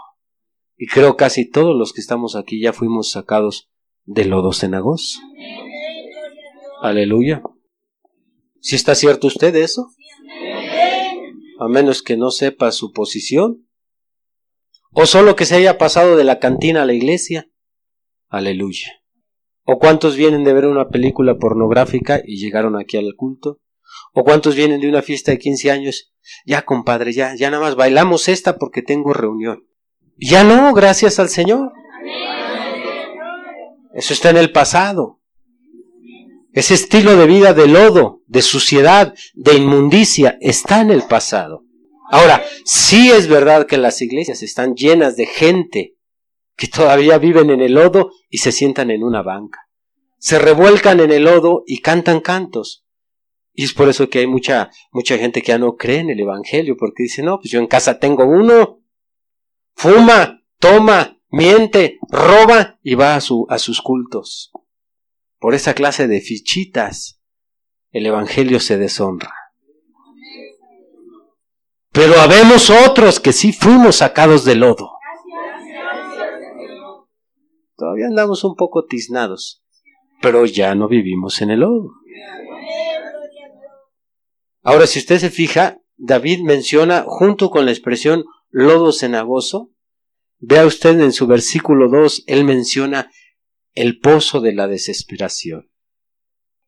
Y 0.76 0.86
creo 0.86 1.16
casi 1.16 1.48
todos 1.48 1.74
los 1.74 1.92
que 1.92 2.00
estamos 2.00 2.36
aquí 2.36 2.60
ya 2.60 2.72
fuimos 2.72 3.10
sacados 3.10 3.70
del 4.04 4.30
lodo 4.30 4.52
cenagoso. 4.52 5.20
Aleluya. 6.82 7.40
¿Si 8.60 8.74
está 8.74 8.96
cierto 8.96 9.28
usted 9.28 9.54
eso? 9.54 9.92
A 11.60 11.68
menos 11.68 12.02
que 12.02 12.16
no 12.16 12.32
sepa 12.32 12.72
su 12.72 12.92
posición. 12.92 13.68
O 14.90 15.06
solo 15.06 15.36
que 15.36 15.46
se 15.46 15.54
haya 15.54 15.78
pasado 15.78 16.16
de 16.16 16.24
la 16.24 16.40
cantina 16.40 16.82
a 16.82 16.84
la 16.84 16.92
iglesia. 16.92 17.48
Aleluya. 18.28 19.00
¿O 19.62 19.78
cuántos 19.78 20.16
vienen 20.16 20.42
de 20.42 20.54
ver 20.54 20.66
una 20.66 20.88
película 20.88 21.38
pornográfica 21.38 22.20
y 22.26 22.38
llegaron 22.38 22.76
aquí 22.76 22.96
al 22.96 23.14
culto? 23.14 23.60
¿O 24.12 24.24
cuántos 24.24 24.56
vienen 24.56 24.80
de 24.80 24.88
una 24.88 25.02
fiesta 25.02 25.30
de 25.30 25.38
15 25.38 25.70
años? 25.70 26.12
Ya, 26.44 26.62
compadre, 26.62 27.12
ya, 27.12 27.36
ya 27.36 27.48
nada 27.52 27.62
más 27.62 27.76
bailamos 27.76 28.28
esta 28.28 28.58
porque 28.58 28.82
tengo 28.82 29.12
reunión. 29.12 29.68
Ya 30.18 30.42
no, 30.42 30.74
gracias 30.74 31.20
al 31.20 31.28
Señor. 31.28 31.70
Eso 33.94 34.12
está 34.12 34.30
en 34.30 34.38
el 34.38 34.50
pasado. 34.50 35.21
Ese 36.52 36.74
estilo 36.74 37.16
de 37.16 37.26
vida 37.26 37.54
de 37.54 37.66
lodo, 37.66 38.22
de 38.26 38.42
suciedad, 38.42 39.14
de 39.34 39.54
inmundicia, 39.54 40.36
está 40.40 40.82
en 40.82 40.90
el 40.90 41.02
pasado. 41.02 41.64
Ahora, 42.10 42.44
sí 42.66 43.10
es 43.10 43.26
verdad 43.26 43.66
que 43.66 43.78
las 43.78 44.02
iglesias 44.02 44.42
están 44.42 44.74
llenas 44.74 45.16
de 45.16 45.24
gente 45.24 45.96
que 46.54 46.68
todavía 46.68 47.16
viven 47.16 47.48
en 47.48 47.62
el 47.62 47.72
lodo 47.72 48.12
y 48.28 48.38
se 48.38 48.52
sientan 48.52 48.90
en 48.90 49.02
una 49.02 49.22
banca. 49.22 49.60
Se 50.18 50.38
revuelcan 50.38 51.00
en 51.00 51.10
el 51.10 51.24
lodo 51.24 51.64
y 51.66 51.78
cantan 51.78 52.20
cantos. 52.20 52.84
Y 53.54 53.64
es 53.64 53.72
por 53.72 53.88
eso 53.88 54.10
que 54.10 54.20
hay 54.20 54.26
mucha, 54.26 54.70
mucha 54.92 55.16
gente 55.16 55.40
que 55.40 55.48
ya 55.48 55.58
no 55.58 55.76
cree 55.76 56.00
en 56.00 56.10
el 56.10 56.20
Evangelio, 56.20 56.76
porque 56.78 57.04
dice, 57.04 57.22
no, 57.22 57.38
pues 57.38 57.50
yo 57.50 57.60
en 57.60 57.66
casa 57.66 57.98
tengo 57.98 58.24
uno. 58.24 58.80
Fuma, 59.74 60.44
toma, 60.58 61.18
miente, 61.30 61.98
roba 62.10 62.78
y 62.82 62.94
va 62.94 63.16
a, 63.16 63.20
su, 63.20 63.46
a 63.48 63.58
sus 63.58 63.80
cultos. 63.80 64.52
Por 65.42 65.56
esa 65.56 65.74
clase 65.74 66.06
de 66.06 66.20
fichitas, 66.20 67.20
el 67.90 68.06
Evangelio 68.06 68.60
se 68.60 68.78
deshonra. 68.78 69.34
Pero 71.90 72.14
habemos 72.20 72.70
otros 72.70 73.18
que 73.18 73.32
sí 73.32 73.52
fuimos 73.52 73.96
sacados 73.96 74.44
del 74.44 74.60
lodo. 74.60 74.92
Todavía 77.76 78.06
andamos 78.06 78.44
un 78.44 78.54
poco 78.54 78.84
tiznados, 78.84 79.64
pero 80.20 80.46
ya 80.46 80.76
no 80.76 80.86
vivimos 80.86 81.42
en 81.42 81.50
el 81.50 81.58
lodo. 81.58 81.90
Ahora, 84.62 84.86
si 84.86 85.00
usted 85.00 85.18
se 85.18 85.30
fija, 85.30 85.80
David 85.96 86.42
menciona 86.44 87.04
junto 87.04 87.50
con 87.50 87.64
la 87.64 87.72
expresión 87.72 88.24
lodo 88.48 88.92
cenagoso, 88.92 89.72
vea 90.38 90.64
usted 90.66 91.00
en 91.00 91.12
su 91.12 91.26
versículo 91.26 91.88
2, 91.88 92.22
él 92.28 92.44
menciona 92.44 93.10
el 93.74 93.98
pozo 93.98 94.40
de 94.40 94.52
la 94.52 94.68
desesperación. 94.68 95.70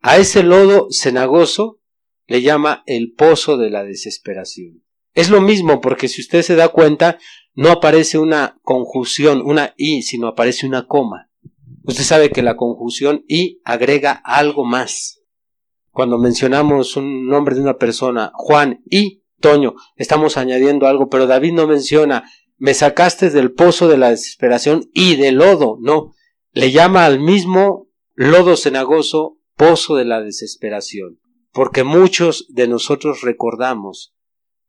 A 0.01 0.19
ese 0.19 0.43
lodo 0.43 0.89
cenagoso 0.91 1.81
le 2.27 2.43
llama 2.43 2.83
el 2.87 3.13
pozo 3.13 3.57
de 3.57 3.71
la 3.71 3.85
desesperación. 3.85 4.85
Es 5.15 5.31
lo 5.31 5.41
mismo 5.41 5.81
porque 5.81 6.09
si 6.09 6.21
usted 6.21 6.43
se 6.43 6.57
da 6.57 6.69
cuenta, 6.69 7.19
no 7.55 7.71
aparece 7.71 8.19
una 8.19 8.59
conjunción, 8.63 9.43
una 9.45 9.75
i, 9.77 10.03
sino 10.03 10.27
aparece 10.29 10.67
una 10.67 10.87
coma. 10.87 11.31
Usted 11.85 12.03
sabe 12.03 12.31
que 12.31 12.43
la 12.43 12.57
conjunción 12.57 13.25
i 13.29 13.61
agrega 13.65 14.13
algo 14.13 14.65
más. 14.65 15.21
Cuando 15.91 16.19
mencionamos 16.19 16.97
un 16.97 17.29
nombre 17.29 17.55
de 17.55 17.61
una 17.61 17.77
persona, 17.77 18.33
Juan 18.35 18.83
y 18.91 19.23
Toño, 19.41 19.75
estamos 19.97 20.37
añadiendo 20.37 20.87
algo, 20.87 21.09
pero 21.09 21.27
David 21.27 21.53
no 21.53 21.67
menciona, 21.67 22.25
me 22.57 22.75
sacaste 22.75 23.31
del 23.31 23.53
pozo 23.53 23.87
de 23.89 23.99
la 23.99 24.11
desesperación 24.11 24.91
y 24.95 25.17
del 25.17 25.37
lodo, 25.37 25.77
no, 25.81 26.13
le 26.55 26.71
llama 26.71 27.05
al 27.05 27.19
mismo 27.19 27.89
lodo 28.15 28.57
cenagoso 28.57 29.39
pozo 29.57 29.97
de 29.97 30.05
la 30.05 30.21
desesperación, 30.21 31.21
porque 31.53 31.83
muchos 31.83 32.47
de 32.49 32.69
nosotros 32.69 33.23
recordamos 33.23 34.15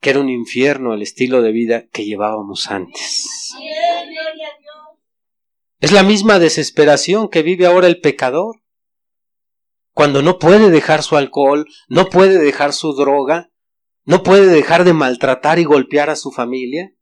que 0.02 0.10
era 0.10 0.20
un 0.20 0.30
infierno 0.30 0.96
el 0.96 1.04
estilo 1.04 1.44
de 1.44 1.52
vida 1.52 1.88
que 1.88 2.06
llevábamos 2.06 2.72
antes. 2.72 3.54
Es 5.80 5.92
la 5.92 6.02
misma 6.02 6.40
desesperación 6.40 7.30
que 7.30 7.44
vive 7.44 7.68
ahora 7.68 7.86
el 7.86 8.02
pecador. 8.02 8.64
Cuando 9.94 10.24
no 10.24 10.40
puede 10.40 10.72
dejar 10.72 11.04
su 11.04 11.18
alcohol, 11.18 11.68
no 11.88 12.10
puede 12.10 12.40
dejar 12.40 12.74
su 12.74 12.94
droga, 12.94 13.52
no 14.06 14.24
puede 14.24 14.48
dejar 14.48 14.86
de 14.86 14.94
maltratar 14.94 15.60
y 15.60 15.66
golpear 15.66 16.10
a 16.10 16.16
su 16.16 16.32
familia. 16.32 16.94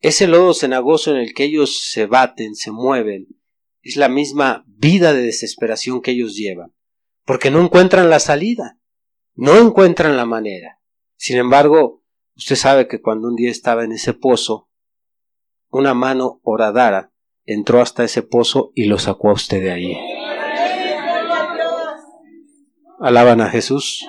Ese 0.00 0.26
lodo 0.26 0.54
cenagoso 0.54 1.12
en 1.12 1.18
el 1.18 1.34
que 1.34 1.44
ellos 1.44 1.88
se 1.88 2.06
baten, 2.06 2.56
se 2.56 2.72
mueven, 2.72 3.39
es 3.82 3.96
la 3.96 4.08
misma 4.08 4.64
vida 4.66 5.12
de 5.12 5.22
desesperación 5.22 6.00
que 6.02 6.12
ellos 6.12 6.36
llevan, 6.36 6.74
porque 7.24 7.50
no 7.50 7.60
encuentran 7.60 8.10
la 8.10 8.20
salida, 8.20 8.78
no 9.34 9.56
encuentran 9.58 10.16
la 10.16 10.26
manera. 10.26 10.80
Sin 11.16 11.36
embargo, 11.36 12.02
usted 12.36 12.56
sabe 12.56 12.88
que 12.88 13.00
cuando 13.00 13.28
un 13.28 13.36
día 13.36 13.50
estaba 13.50 13.84
en 13.84 13.92
ese 13.92 14.14
pozo, 14.14 14.68
una 15.70 15.94
mano 15.94 16.40
horadara 16.42 17.12
entró 17.44 17.80
hasta 17.80 18.04
ese 18.04 18.22
pozo 18.22 18.72
y 18.74 18.84
lo 18.84 18.98
sacó 18.98 19.30
a 19.30 19.34
usted 19.34 19.62
de 19.62 19.70
ahí. 19.70 19.96
Alaban 23.00 23.40
a 23.40 23.48
Jesús. 23.48 24.06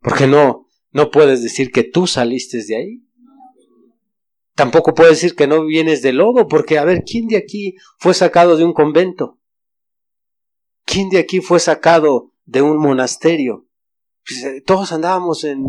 Porque 0.00 0.26
no, 0.26 0.66
no 0.90 1.10
puedes 1.10 1.42
decir 1.42 1.70
que 1.70 1.84
tú 1.84 2.06
saliste 2.06 2.64
de 2.64 2.76
ahí. 2.76 3.02
Tampoco 4.60 4.92
puedes 4.92 5.22
decir 5.22 5.34
que 5.34 5.46
no 5.46 5.64
vienes 5.64 6.02
de 6.02 6.12
lodo, 6.12 6.46
porque 6.46 6.76
a 6.76 6.84
ver, 6.84 7.02
¿quién 7.02 7.28
de 7.28 7.38
aquí 7.38 7.76
fue 7.96 8.12
sacado 8.12 8.58
de 8.58 8.64
un 8.64 8.74
convento? 8.74 9.38
¿Quién 10.84 11.08
de 11.08 11.16
aquí 11.16 11.40
fue 11.40 11.58
sacado 11.60 12.34
de 12.44 12.60
un 12.60 12.76
monasterio? 12.76 13.66
Pues, 14.22 14.44
eh, 14.44 14.60
todos 14.60 14.92
andábamos 14.92 15.44
en, 15.44 15.64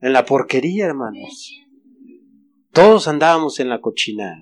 en 0.00 0.12
la 0.12 0.26
porquería, 0.26 0.84
hermanos. 0.84 1.62
Todos 2.74 3.08
andábamos 3.08 3.58
en 3.58 3.70
la 3.70 3.80
cochinada. 3.80 4.36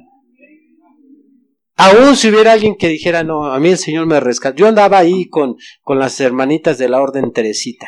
Aún 1.76 2.16
si 2.16 2.30
hubiera 2.30 2.50
alguien 2.50 2.74
que 2.74 2.88
dijera, 2.88 3.22
no, 3.22 3.44
a 3.44 3.60
mí 3.60 3.68
el 3.68 3.78
Señor 3.78 4.06
me 4.06 4.18
rescató. 4.18 4.56
Yo 4.56 4.66
andaba 4.66 4.98
ahí 4.98 5.28
con, 5.28 5.54
con 5.82 6.00
las 6.00 6.18
hermanitas 6.20 6.78
de 6.78 6.88
la 6.88 7.00
Orden 7.00 7.32
Teresita. 7.32 7.86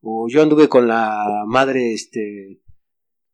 O 0.00 0.28
yo 0.28 0.42
anduve 0.42 0.68
con 0.68 0.86
la 0.86 1.42
madre 1.44 1.92
este, 1.92 2.60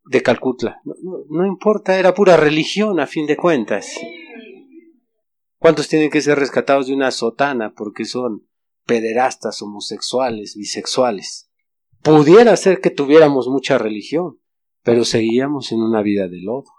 de 0.06 0.22
Calcutla. 0.22 0.80
No, 0.84 0.94
no, 1.28 1.46
importa, 1.46 1.98
era 1.98 2.14
pura 2.14 2.36
religión 2.36 3.00
a 3.00 3.06
fin 3.06 3.26
de 3.26 3.36
cuentas. 3.36 3.88
¿Cuántos 5.58 5.88
tienen 5.88 6.10
que 6.10 6.20
ser 6.20 6.38
rescatados 6.38 6.86
de 6.86 6.94
una 6.94 7.10
sotana 7.10 7.72
porque 7.74 8.04
son 8.04 8.46
pederastas, 8.86 9.60
homosexuales, 9.62 10.54
bisexuales? 10.56 11.50
Pudiera 12.02 12.56
ser 12.56 12.80
que 12.80 12.90
tuviéramos 12.90 13.48
mucha 13.48 13.78
religión, 13.78 14.38
pero 14.82 15.04
seguíamos 15.04 15.72
en 15.72 15.80
una 15.80 16.02
vida 16.02 16.28
de 16.28 16.40
lodo. 16.40 16.70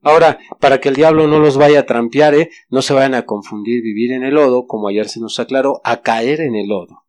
Ahora, 0.00 0.38
para 0.60 0.80
que 0.80 0.88
el 0.88 0.94
diablo 0.94 1.26
no 1.26 1.40
los 1.40 1.58
vaya 1.58 1.80
a 1.80 1.86
trampear, 1.86 2.34
¿eh? 2.34 2.50
no 2.70 2.80
se 2.80 2.94
vayan 2.94 3.14
a 3.14 3.26
confundir 3.26 3.82
vivir 3.82 4.12
en 4.12 4.22
el 4.22 4.34
lodo, 4.34 4.66
como 4.66 4.88
ayer 4.88 5.08
se 5.08 5.20
nos 5.20 5.40
aclaró, 5.40 5.80
a 5.82 6.00
caer 6.00 6.40
en 6.40 6.54
el 6.54 6.68
lodo. 6.68 7.02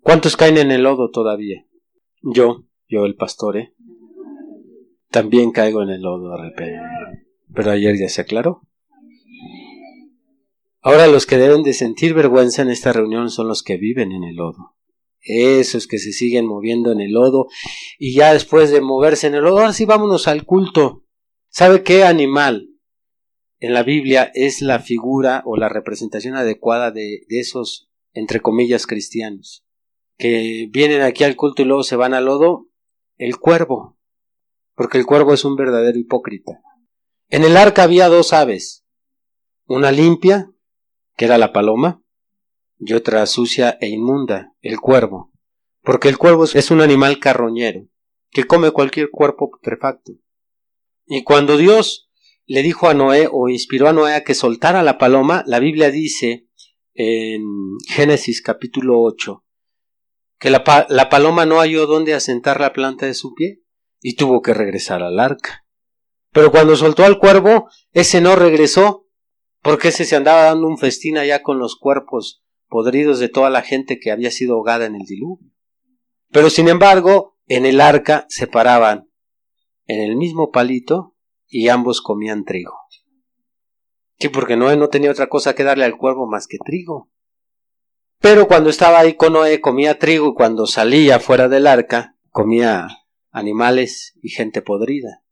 ¿Cuántos 0.00 0.36
caen 0.36 0.58
en 0.58 0.70
el 0.70 0.84
lodo 0.84 1.10
todavía? 1.10 1.66
Yo, 2.22 2.64
yo 2.92 3.06
el 3.06 3.16
pastor, 3.16 3.56
¿eh? 3.56 3.74
También 5.10 5.50
caigo 5.50 5.82
en 5.82 5.88
el 5.88 6.02
lodo 6.02 6.30
de 6.30 6.50
repente. 6.50 6.80
Pero 7.54 7.70
ayer 7.70 7.96
ya 7.98 8.08
se 8.08 8.20
aclaró. 8.20 8.62
Ahora 10.80 11.06
los 11.06 11.26
que 11.26 11.38
deben 11.38 11.62
de 11.62 11.72
sentir 11.72 12.14
vergüenza 12.14 12.62
en 12.62 12.70
esta 12.70 12.92
reunión 12.92 13.30
son 13.30 13.48
los 13.48 13.62
que 13.62 13.76
viven 13.76 14.12
en 14.12 14.24
el 14.24 14.36
lodo 14.36 14.76
esos 15.22 15.86
que 15.86 15.98
se 15.98 16.12
siguen 16.12 16.46
moviendo 16.46 16.92
en 16.92 17.00
el 17.00 17.12
lodo, 17.12 17.48
y 17.98 18.14
ya 18.14 18.32
después 18.32 18.70
de 18.70 18.80
moverse 18.80 19.28
en 19.28 19.34
el 19.34 19.44
lodo, 19.44 19.58
ahora 19.58 19.72
sí 19.72 19.84
vámonos 19.84 20.28
al 20.28 20.44
culto. 20.44 21.04
¿Sabe 21.48 21.82
qué 21.82 22.04
animal 22.04 22.70
en 23.60 23.74
la 23.74 23.82
Biblia 23.82 24.30
es 24.34 24.62
la 24.62 24.80
figura 24.80 25.42
o 25.46 25.56
la 25.56 25.68
representación 25.68 26.34
adecuada 26.34 26.90
de, 26.90 27.24
de 27.28 27.40
esos, 27.40 27.90
entre 28.12 28.40
comillas, 28.40 28.86
cristianos? 28.86 29.64
Que 30.18 30.68
vienen 30.70 31.02
aquí 31.02 31.24
al 31.24 31.36
culto 31.36 31.62
y 31.62 31.66
luego 31.66 31.82
se 31.82 31.96
van 31.96 32.14
al 32.14 32.24
lodo, 32.26 32.68
el 33.24 33.38
cuervo, 33.38 33.96
porque 34.74 34.98
el 34.98 35.06
cuervo 35.06 35.32
es 35.32 35.44
un 35.44 35.54
verdadero 35.54 35.96
hipócrita. 35.96 36.60
En 37.28 37.44
el 37.44 37.56
arca 37.56 37.84
había 37.84 38.08
dos 38.08 38.32
aves, 38.32 38.84
una 39.66 39.92
limpia, 39.92 40.50
que 41.16 41.26
era 41.26 41.38
la 41.38 41.52
paloma, 41.52 42.02
y 42.80 42.94
otra 42.94 43.24
sucia 43.26 43.78
e 43.80 43.90
inmunda, 43.90 44.56
el 44.60 44.80
cuervo, 44.80 45.32
porque 45.82 46.08
el 46.08 46.18
cuervo 46.18 46.46
es 46.52 46.70
un 46.72 46.80
animal 46.80 47.20
carroñero, 47.20 47.86
que 48.32 48.42
come 48.42 48.72
cualquier 48.72 49.08
cuerpo 49.08 49.52
putrefacto. 49.52 50.14
Y 51.06 51.22
cuando 51.22 51.56
Dios 51.56 52.10
le 52.46 52.64
dijo 52.64 52.88
a 52.88 52.94
Noé 52.94 53.28
o 53.30 53.48
inspiró 53.48 53.88
a 53.88 53.92
Noé 53.92 54.16
a 54.16 54.24
que 54.24 54.34
soltara 54.34 54.82
la 54.82 54.98
paloma, 54.98 55.44
la 55.46 55.60
Biblia 55.60 55.92
dice 55.92 56.48
en 56.94 57.44
Génesis 57.86 58.42
capítulo 58.42 59.00
8 59.00 59.41
que 60.42 60.50
la, 60.50 60.64
paloma 61.08 61.46
no 61.46 61.60
halló 61.60 61.86
dónde 61.86 62.14
asentar 62.14 62.60
la 62.60 62.72
planta 62.72 63.06
de 63.06 63.14
su 63.14 63.32
pie 63.32 63.62
y 64.00 64.16
tuvo 64.16 64.42
que 64.42 64.52
regresar 64.52 65.00
al 65.00 65.20
arca. 65.20 65.64
Pero 66.32 66.50
cuando 66.50 66.74
soltó 66.74 67.04
al 67.04 67.20
cuervo, 67.20 67.68
ese 67.92 68.20
no 68.20 68.34
regresó, 68.34 69.06
porque 69.62 69.88
ese 69.88 70.04
se 70.04 70.16
andaba 70.16 70.42
dando 70.42 70.66
un 70.66 70.78
festín 70.78 71.16
allá 71.16 71.44
con 71.44 71.60
los 71.60 71.76
cuerpos 71.76 72.42
podridos 72.66 73.20
de 73.20 73.28
toda 73.28 73.50
la 73.50 73.62
gente 73.62 74.00
que 74.00 74.10
había 74.10 74.32
sido 74.32 74.56
ahogada 74.56 74.84
en 74.86 74.96
el 74.96 75.06
diluvio. 75.06 75.48
Pero 76.32 76.50
sin 76.50 76.66
embargo, 76.68 77.38
en 77.46 77.64
el 77.64 77.80
arca 77.80 78.26
se 78.28 78.48
paraban 78.48 79.08
en 79.86 80.02
el 80.02 80.16
mismo 80.16 80.50
palito 80.50 81.14
y 81.46 81.68
ambos 81.68 82.02
comían 82.02 82.44
trigo. 82.44 82.74
Sí, 84.18 84.28
porque 84.28 84.56
Noé 84.56 84.76
no 84.76 84.88
tenía 84.88 85.12
otra 85.12 85.28
cosa 85.28 85.54
que 85.54 85.62
darle 85.62 85.84
al 85.84 85.96
cuervo 85.96 86.26
más 86.26 86.48
que 86.48 86.58
trigo. 86.58 87.12
Pero 88.22 88.46
cuando 88.46 88.70
estaba 88.70 89.00
ahí 89.00 89.14
con 89.14 89.32
Noé 89.32 89.60
comía 89.60 89.98
trigo 89.98 90.28
y 90.28 90.34
cuando 90.34 90.66
salía 90.66 91.18
fuera 91.18 91.48
del 91.48 91.66
arca 91.66 92.16
comía 92.30 92.86
animales 93.32 94.14
y 94.22 94.28
gente 94.30 94.62
podrida. 94.62 95.24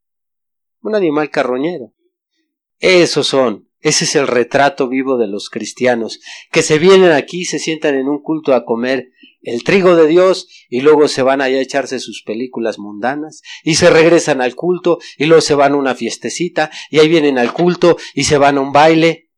Un 0.83 0.97
animal 0.97 1.31
carroñero. 1.31 1.93
Esos 2.81 3.29
son, 3.29 3.69
ese 3.79 4.05
es 4.05 4.17
el 4.17 4.27
retrato 4.27 4.89
vivo 4.89 5.19
de 5.19 5.29
los 5.29 5.51
cristianos, 5.51 6.19
que 6.51 6.63
se 6.63 6.81
vienen 6.81 7.13
aquí, 7.13 7.45
se 7.45 7.61
sientan 7.61 7.95
en 7.95 8.09
un 8.09 8.23
culto 8.23 8.55
a 8.55 8.65
comer 8.65 9.11
el 9.43 9.63
trigo 9.63 9.95
de 9.95 10.09
Dios 10.09 10.49
y 10.69 10.81
luego 10.81 11.07
se 11.07 11.23
van 11.23 11.41
allá 11.43 11.59
a 11.59 11.63
echarse 11.63 12.01
sus 12.01 12.25
películas 12.25 12.81
mundanas 12.81 13.43
y 13.63 13.77
se 13.77 13.89
regresan 13.89 14.41
al 14.41 14.57
culto 14.57 14.99
y 15.17 15.27
luego 15.27 15.43
se 15.43 15.55
van 15.55 15.75
a 15.75 15.77
una 15.77 15.95
fiestecita 15.95 16.73
y 16.91 16.99
ahí 16.99 17.09
vienen 17.09 17.39
al 17.39 17.53
culto 17.53 17.97
y 18.15 18.25
se 18.25 18.37
van 18.37 18.59
a 18.59 18.63
un 18.63 18.73
baile. 18.73 19.31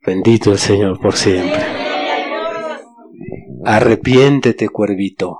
Bendito 0.00 0.52
el 0.52 0.58
Señor 0.58 1.00
por 1.00 1.16
siempre. 1.16 1.75
Arrepiéntete, 3.64 4.68
cuervito. 4.68 5.38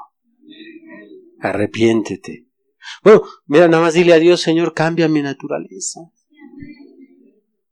Arrepiéntete. 1.40 2.46
Bueno, 3.02 3.22
mira, 3.46 3.68
nada 3.68 3.82
más 3.82 3.94
dile 3.94 4.14
a 4.14 4.18
Dios, 4.18 4.40
Señor, 4.40 4.74
cambia 4.74 5.08
mi 5.08 5.22
naturaleza. 5.22 6.00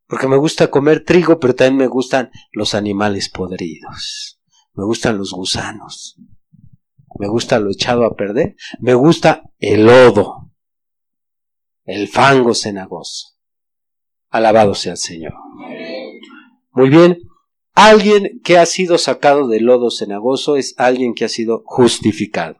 Porque 0.07 0.29
me 0.29 0.37
gusta 0.37 0.71
comer 0.71 1.05
trigo, 1.05 1.41
pero 1.41 1.55
también 1.55 1.79
me 1.79 1.87
gustan 1.87 2.31
los 2.53 2.75
animales 2.75 3.31
podridos 3.31 4.35
me 4.75 4.85
gustan 4.85 5.19
los 5.19 5.33
gusanos, 5.33 6.17
me 7.19 7.29
gusta 7.29 7.61
lo 7.61 7.71
echado 7.71 8.05
a 8.05 8.15
perder, 8.15 8.57
me 8.81 8.95
gusta 8.95 9.45
el 9.59 9.87
lodo, 9.87 10.51
el 11.85 12.09
fango 12.09 12.55
cenagoso. 12.55 13.29
Alabado 14.31 14.75
sea 14.75 14.93
el 14.93 14.99
Señor. 14.99 15.35
Muy 16.73 16.91
bien, 16.91 17.19
alguien 17.75 18.41
que 18.43 18.59
ha 18.59 18.67
sido 18.67 18.99
sacado 18.99 19.49
del 19.49 19.65
lodo 19.65 19.91
cenagoso 19.91 20.57
es 20.57 20.75
alguien 20.79 21.15
que 21.15 21.25
ha 21.25 21.29
sido 21.29 21.63
justificado. 21.67 22.57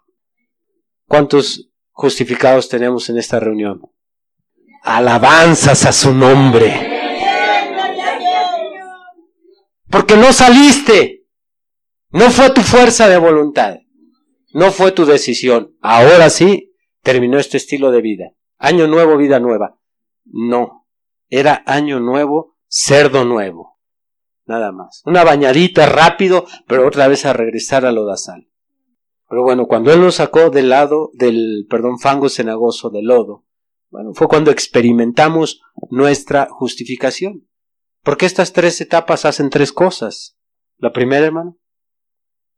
¿Cuántos 1.07 1.71
justificados 1.91 2.69
tenemos 2.69 3.09
en 3.09 3.19
esta 3.19 3.41
reunión? 3.41 3.83
Alabanzas 4.83 5.87
a 5.87 5.93
su 5.93 6.13
nombre. 6.13 6.91
Porque 9.91 10.17
no 10.17 10.33
saliste 10.33 11.25
no 12.15 12.31
fue 12.31 12.51
tu 12.51 12.61
fuerza 12.61 13.09
de 13.09 13.19
voluntad. 13.19 13.79
No 14.53 14.71
fue 14.71 14.93
tu 14.93 15.05
decisión. 15.05 15.77
Ahora 15.81 16.31
sí, 16.31 16.73
terminó 17.03 17.41
este 17.41 17.57
estilo 17.57 17.91
de 17.91 18.03
vida. 18.03 18.31
Año 18.57 18.87
nuevo, 18.87 19.17
vida 19.17 19.41
nueva. 19.41 19.81
No. 20.25 20.87
Era 21.29 21.65
año 21.67 21.99
nuevo, 21.99 22.57
cerdo 22.69 23.25
nuevo. 23.25 23.74
Nada 24.47 24.73
más. 24.73 25.03
Una 25.07 25.25
bañadita 25.25 25.87
rápido, 25.87 26.47
pero 26.67 26.87
otra 26.87 27.09
vez 27.09 27.25
a 27.25 27.33
regresar 27.33 27.87
a 27.87 27.93
lodazal. 27.93 28.49
Pero 29.29 29.43
bueno, 29.43 29.67
cuando 29.67 29.93
él 29.93 30.01
nos 30.01 30.17
sacó 30.17 30.51
del 30.51 30.69
lado 30.69 31.11
del, 31.15 31.67
perdón, 31.69 31.99
fango 31.99 32.29
cenagoso, 32.29 32.91
del 32.91 33.07
lodo, 33.07 33.45
bueno, 33.91 34.13
fue 34.13 34.29
cuando 34.29 34.51
experimentamos 34.51 35.63
nuestra 35.91 36.49
justificación. 36.51 37.49
Porque 38.03 38.27
estas 38.27 38.53
tres 38.53 38.81
etapas 38.81 39.25
hacen 39.25 39.51
tres 39.51 39.73
cosas. 39.73 40.37
La 40.77 40.93
primera, 40.93 41.25
hermano, 41.25 41.57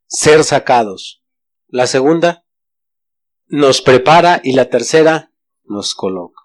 ser 0.06 0.42
sacados. 0.42 1.22
La 1.68 1.86
segunda, 1.86 2.44
nos 3.46 3.80
prepara 3.80 4.40
y 4.42 4.54
la 4.54 4.68
tercera, 4.70 5.32
nos 5.64 5.94
coloca. 5.94 6.40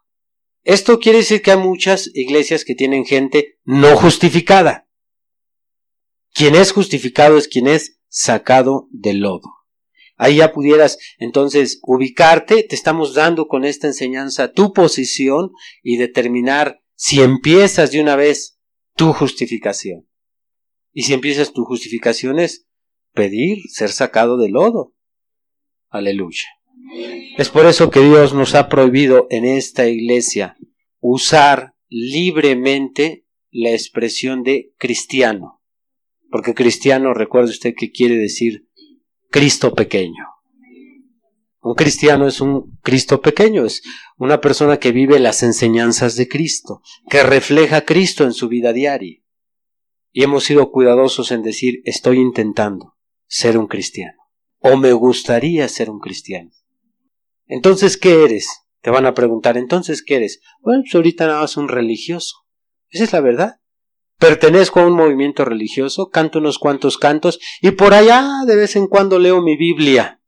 Esto 0.63 0.99
quiere 0.99 1.19
decir 1.19 1.41
que 1.41 1.51
hay 1.51 1.57
muchas 1.57 2.11
iglesias 2.13 2.63
que 2.63 2.75
tienen 2.75 3.05
gente 3.05 3.59
no 3.63 3.95
justificada. 3.95 4.87
Quien 6.41 6.55
es 6.55 6.71
justificado 6.71 7.37
es 7.37 7.47
quien 7.47 7.67
es 7.67 7.99
sacado 8.07 8.87
del 8.89 9.19
lodo. 9.19 9.47
Ahí 10.15 10.37
ya 10.37 10.51
pudieras 10.51 10.97
entonces 11.19 11.79
ubicarte, 11.83 12.63
te 12.63 12.73
estamos 12.73 13.13
dando 13.13 13.47
con 13.47 13.63
esta 13.63 13.85
enseñanza 13.85 14.51
tu 14.51 14.73
posición 14.73 15.51
y 15.83 15.97
determinar 15.97 16.81
si 16.95 17.21
empiezas 17.21 17.91
de 17.91 18.01
una 18.01 18.15
vez 18.15 18.57
tu 18.95 19.13
justificación. 19.13 20.07
Y 20.91 21.03
si 21.03 21.13
empiezas 21.13 21.53
tu 21.53 21.63
justificación 21.63 22.39
es 22.39 22.65
pedir 23.13 23.59
ser 23.69 23.91
sacado 23.91 24.39
del 24.39 24.53
lodo. 24.53 24.95
Aleluya. 25.89 26.45
Es 27.37 27.49
por 27.49 27.67
eso 27.67 27.91
que 27.91 27.99
Dios 27.99 28.33
nos 28.33 28.55
ha 28.55 28.67
prohibido 28.67 29.27
en 29.29 29.45
esta 29.45 29.87
iglesia 29.87 30.57
usar 31.01 31.75
libremente 31.87 33.27
la 33.51 33.69
expresión 33.73 34.41
de 34.41 34.73
cristiano. 34.79 35.60
Porque 36.31 36.53
cristiano, 36.53 37.13
recuerde 37.13 37.51
usted 37.51 37.73
que 37.77 37.91
quiere 37.91 38.15
decir 38.15 38.67
Cristo 39.29 39.73
pequeño. 39.73 40.25
Un 41.61 41.75
cristiano 41.75 42.25
es 42.25 42.41
un 42.41 42.79
Cristo 42.81 43.21
pequeño, 43.21 43.65
es 43.65 43.83
una 44.17 44.41
persona 44.41 44.77
que 44.77 44.91
vive 44.91 45.19
las 45.19 45.43
enseñanzas 45.43 46.15
de 46.15 46.27
Cristo, 46.27 46.81
que 47.07 47.21
refleja 47.21 47.85
Cristo 47.85 48.23
en 48.23 48.33
su 48.33 48.47
vida 48.47 48.73
diaria. 48.73 49.19
Y 50.11 50.23
hemos 50.23 50.45
sido 50.45 50.71
cuidadosos 50.71 51.31
en 51.31 51.43
decir 51.43 51.81
estoy 51.85 52.17
intentando 52.17 52.95
ser 53.27 53.57
un 53.57 53.67
cristiano. 53.67 54.17
O 54.59 54.75
me 54.75 54.93
gustaría 54.93 55.67
ser 55.67 55.89
un 55.89 55.99
cristiano. 55.99 56.51
Entonces, 57.45 57.97
¿qué 57.97 58.23
eres? 58.23 58.47
Te 58.81 58.89
van 58.89 59.05
a 59.05 59.13
preguntar, 59.13 59.57
entonces, 59.57 60.01
¿qué 60.01 60.15
eres? 60.15 60.41
Bueno, 60.61 60.81
pues 60.83 60.95
ahorita 60.95 61.27
nada 61.27 61.41
más 61.41 61.57
un 61.57 61.67
religioso. 61.67 62.37
Esa 62.89 63.03
es 63.03 63.13
la 63.13 63.21
verdad. 63.21 63.60
Pertenezco 64.21 64.79
a 64.79 64.85
un 64.85 64.93
movimiento 64.93 65.45
religioso, 65.45 66.11
canto 66.11 66.37
unos 66.37 66.59
cuantos 66.59 66.99
cantos 66.99 67.39
y 67.59 67.71
por 67.71 67.95
allá 67.95 68.43
de 68.45 68.55
vez 68.55 68.75
en 68.75 68.85
cuando 68.85 69.17
leo 69.17 69.41
mi 69.41 69.57
Biblia. 69.57 70.21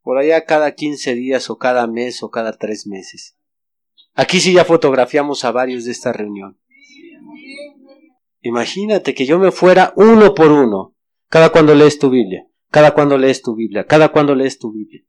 Por 0.00 0.16
allá 0.16 0.46
cada 0.46 0.72
quince 0.72 1.14
días 1.14 1.50
o 1.50 1.58
cada 1.58 1.86
mes 1.86 2.22
o 2.22 2.30
cada 2.30 2.56
tres 2.56 2.86
meses. 2.86 3.36
Aquí 4.14 4.40
sí 4.40 4.54
ya 4.54 4.64
fotografiamos 4.64 5.44
a 5.44 5.52
varios 5.52 5.84
de 5.84 5.92
esta 5.92 6.14
reunión. 6.14 6.58
Imagínate 8.40 9.12
que 9.14 9.26
yo 9.26 9.38
me 9.38 9.52
fuera 9.52 9.92
uno 9.94 10.34
por 10.34 10.50
uno 10.50 10.96
cada 11.28 11.50
cuando 11.50 11.74
lees 11.74 11.98
tu 11.98 12.08
Biblia, 12.08 12.48
cada 12.70 12.94
cuando 12.94 13.18
lees 13.18 13.42
tu 13.42 13.54
Biblia, 13.54 13.84
cada 13.86 14.12
cuando 14.12 14.34
lees 14.34 14.58
tu 14.58 14.72
Biblia. 14.72 15.04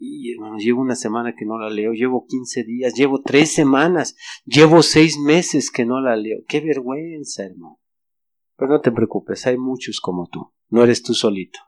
Y 0.00 0.32
hermanos, 0.32 0.62
llevo 0.62 0.80
una 0.80 0.94
semana 0.94 1.34
que 1.36 1.44
no 1.44 1.58
la 1.58 1.70
leo, 1.70 1.92
llevo 1.92 2.24
15 2.26 2.62
días, 2.62 2.94
llevo 2.94 3.20
tres 3.20 3.52
semanas, 3.52 4.14
llevo 4.44 4.82
seis 4.82 5.18
meses 5.18 5.72
que 5.72 5.84
no 5.84 6.00
la 6.00 6.14
leo. 6.14 6.38
Qué 6.46 6.60
vergüenza, 6.60 7.44
hermano. 7.44 7.80
Pero 8.56 8.72
no 8.72 8.80
te 8.80 8.92
preocupes, 8.92 9.46
hay 9.46 9.56
muchos 9.56 10.00
como 10.00 10.28
tú, 10.28 10.52
no 10.68 10.84
eres 10.84 11.02
tú 11.02 11.14
solito. 11.14 11.58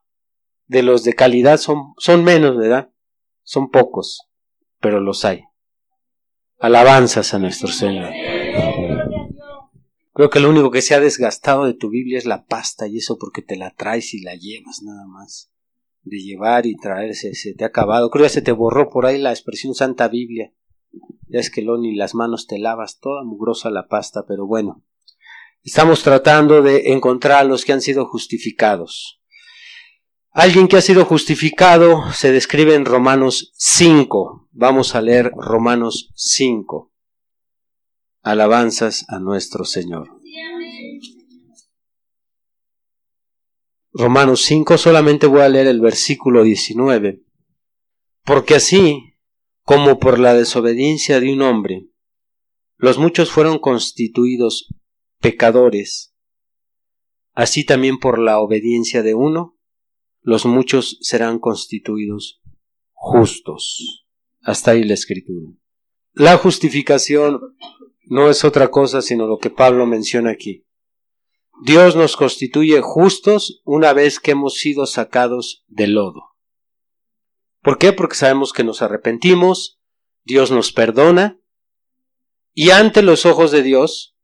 De 0.66 0.84
los 0.84 1.02
de 1.02 1.14
calidad 1.14 1.56
son, 1.56 1.94
son 1.98 2.22
menos, 2.22 2.56
¿verdad? 2.56 2.92
Son 3.42 3.70
pocos, 3.70 4.28
pero 4.78 5.00
los 5.00 5.24
hay. 5.24 5.44
Alabanzas 6.58 7.34
a 7.34 7.40
nuestro 7.40 7.68
Señor. 7.68 8.10
Creo 10.12 10.30
que 10.30 10.40
lo 10.40 10.50
único 10.50 10.70
que 10.70 10.82
se 10.82 10.94
ha 10.94 11.00
desgastado 11.00 11.64
de 11.64 11.74
tu 11.74 11.88
Biblia 11.88 12.18
es 12.18 12.26
la 12.26 12.44
pasta 12.44 12.86
y 12.86 12.98
eso 12.98 13.18
porque 13.18 13.42
te 13.42 13.56
la 13.56 13.70
traes 13.70 14.14
y 14.14 14.20
la 14.20 14.34
llevas 14.34 14.82
nada 14.82 15.06
más. 15.06 15.50
De 16.02 16.18
llevar 16.18 16.66
y 16.66 16.76
traerse, 16.76 17.34
se 17.34 17.54
te 17.54 17.64
ha 17.64 17.68
acabado. 17.68 18.10
Creo 18.10 18.24
que 18.24 18.30
se 18.30 18.42
te 18.42 18.52
borró 18.52 18.88
por 18.88 19.06
ahí 19.06 19.18
la 19.18 19.30
expresión 19.30 19.74
Santa 19.74 20.08
Biblia. 20.08 20.52
Ya 21.28 21.38
es 21.38 21.50
que 21.50 21.62
lo 21.62 21.78
ni 21.78 21.94
las 21.94 22.14
manos 22.14 22.46
te 22.46 22.58
lavas, 22.58 22.98
toda 23.00 23.24
mugrosa 23.24 23.70
la 23.70 23.86
pasta, 23.86 24.24
pero 24.26 24.46
bueno. 24.46 24.84
Estamos 25.62 26.02
tratando 26.02 26.62
de 26.62 26.92
encontrar 26.92 27.40
a 27.40 27.44
los 27.44 27.64
que 27.64 27.72
han 27.72 27.82
sido 27.82 28.06
justificados. 28.06 29.20
Alguien 30.32 30.68
que 30.68 30.76
ha 30.76 30.80
sido 30.80 31.04
justificado 31.04 32.12
se 32.12 32.32
describe 32.32 32.74
en 32.74 32.84
Romanos 32.84 33.52
5. 33.56 34.48
Vamos 34.52 34.94
a 34.94 35.02
leer 35.02 35.32
Romanos 35.36 36.12
5 36.14 36.90
alabanzas 38.22 39.06
a 39.08 39.18
nuestro 39.18 39.64
Señor. 39.64 40.20
Romanos 43.92 44.42
5 44.42 44.78
solamente 44.78 45.26
voy 45.26 45.40
a 45.40 45.48
leer 45.48 45.66
el 45.66 45.80
versículo 45.80 46.44
19. 46.44 47.22
Porque 48.24 48.54
así 48.54 49.14
como 49.64 49.98
por 49.98 50.18
la 50.18 50.34
desobediencia 50.34 51.20
de 51.20 51.32
un 51.32 51.42
hombre, 51.42 51.86
los 52.76 52.98
muchos 52.98 53.30
fueron 53.30 53.58
constituidos 53.58 54.68
pecadores, 55.20 56.14
así 57.34 57.64
también 57.64 57.98
por 57.98 58.18
la 58.18 58.40
obediencia 58.40 59.02
de 59.02 59.14
uno, 59.14 59.58
los 60.22 60.46
muchos 60.46 60.98
serán 61.00 61.38
constituidos 61.38 62.40
justos. 62.92 64.06
Hasta 64.42 64.72
ahí 64.72 64.84
la 64.84 64.94
escritura. 64.94 65.52
La 66.12 66.36
justificación 66.36 67.40
no 68.04 68.30
es 68.30 68.44
otra 68.44 68.70
cosa 68.70 69.02
sino 69.02 69.26
lo 69.26 69.38
que 69.38 69.50
Pablo 69.50 69.86
menciona 69.86 70.30
aquí. 70.30 70.64
Dios 71.62 71.94
nos 71.94 72.16
constituye 72.16 72.80
justos 72.80 73.60
una 73.64 73.92
vez 73.92 74.18
que 74.18 74.30
hemos 74.30 74.54
sido 74.54 74.86
sacados 74.86 75.64
del 75.68 75.92
lodo. 75.94 76.22
¿Por 77.60 77.76
qué? 77.76 77.92
Porque 77.92 78.16
sabemos 78.16 78.54
que 78.54 78.64
nos 78.64 78.80
arrepentimos, 78.80 79.78
Dios 80.24 80.50
nos 80.50 80.72
perdona, 80.72 81.38
y 82.54 82.70
ante 82.70 83.02
los 83.02 83.26
ojos 83.26 83.50
de 83.50 83.62
Dios, 83.62 84.16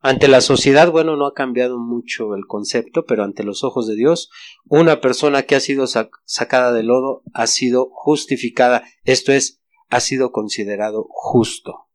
ante 0.00 0.28
la 0.28 0.42
sociedad, 0.42 0.92
bueno, 0.92 1.16
no 1.16 1.26
ha 1.26 1.32
cambiado 1.32 1.78
mucho 1.78 2.34
el 2.34 2.44
concepto, 2.46 3.06
pero 3.06 3.24
ante 3.24 3.44
los 3.44 3.64
ojos 3.64 3.86
de 3.86 3.96
Dios, 3.96 4.28
una 4.68 5.00
persona 5.00 5.44
que 5.44 5.56
ha 5.56 5.60
sido 5.60 5.86
sacada 5.86 6.72
del 6.74 6.88
lodo 6.88 7.22
ha 7.32 7.46
sido 7.46 7.88
justificada, 7.92 8.84
esto 9.04 9.32
es, 9.32 9.62
ha 9.88 10.00
sido 10.00 10.30
considerado 10.30 11.06
justo. 11.08 11.88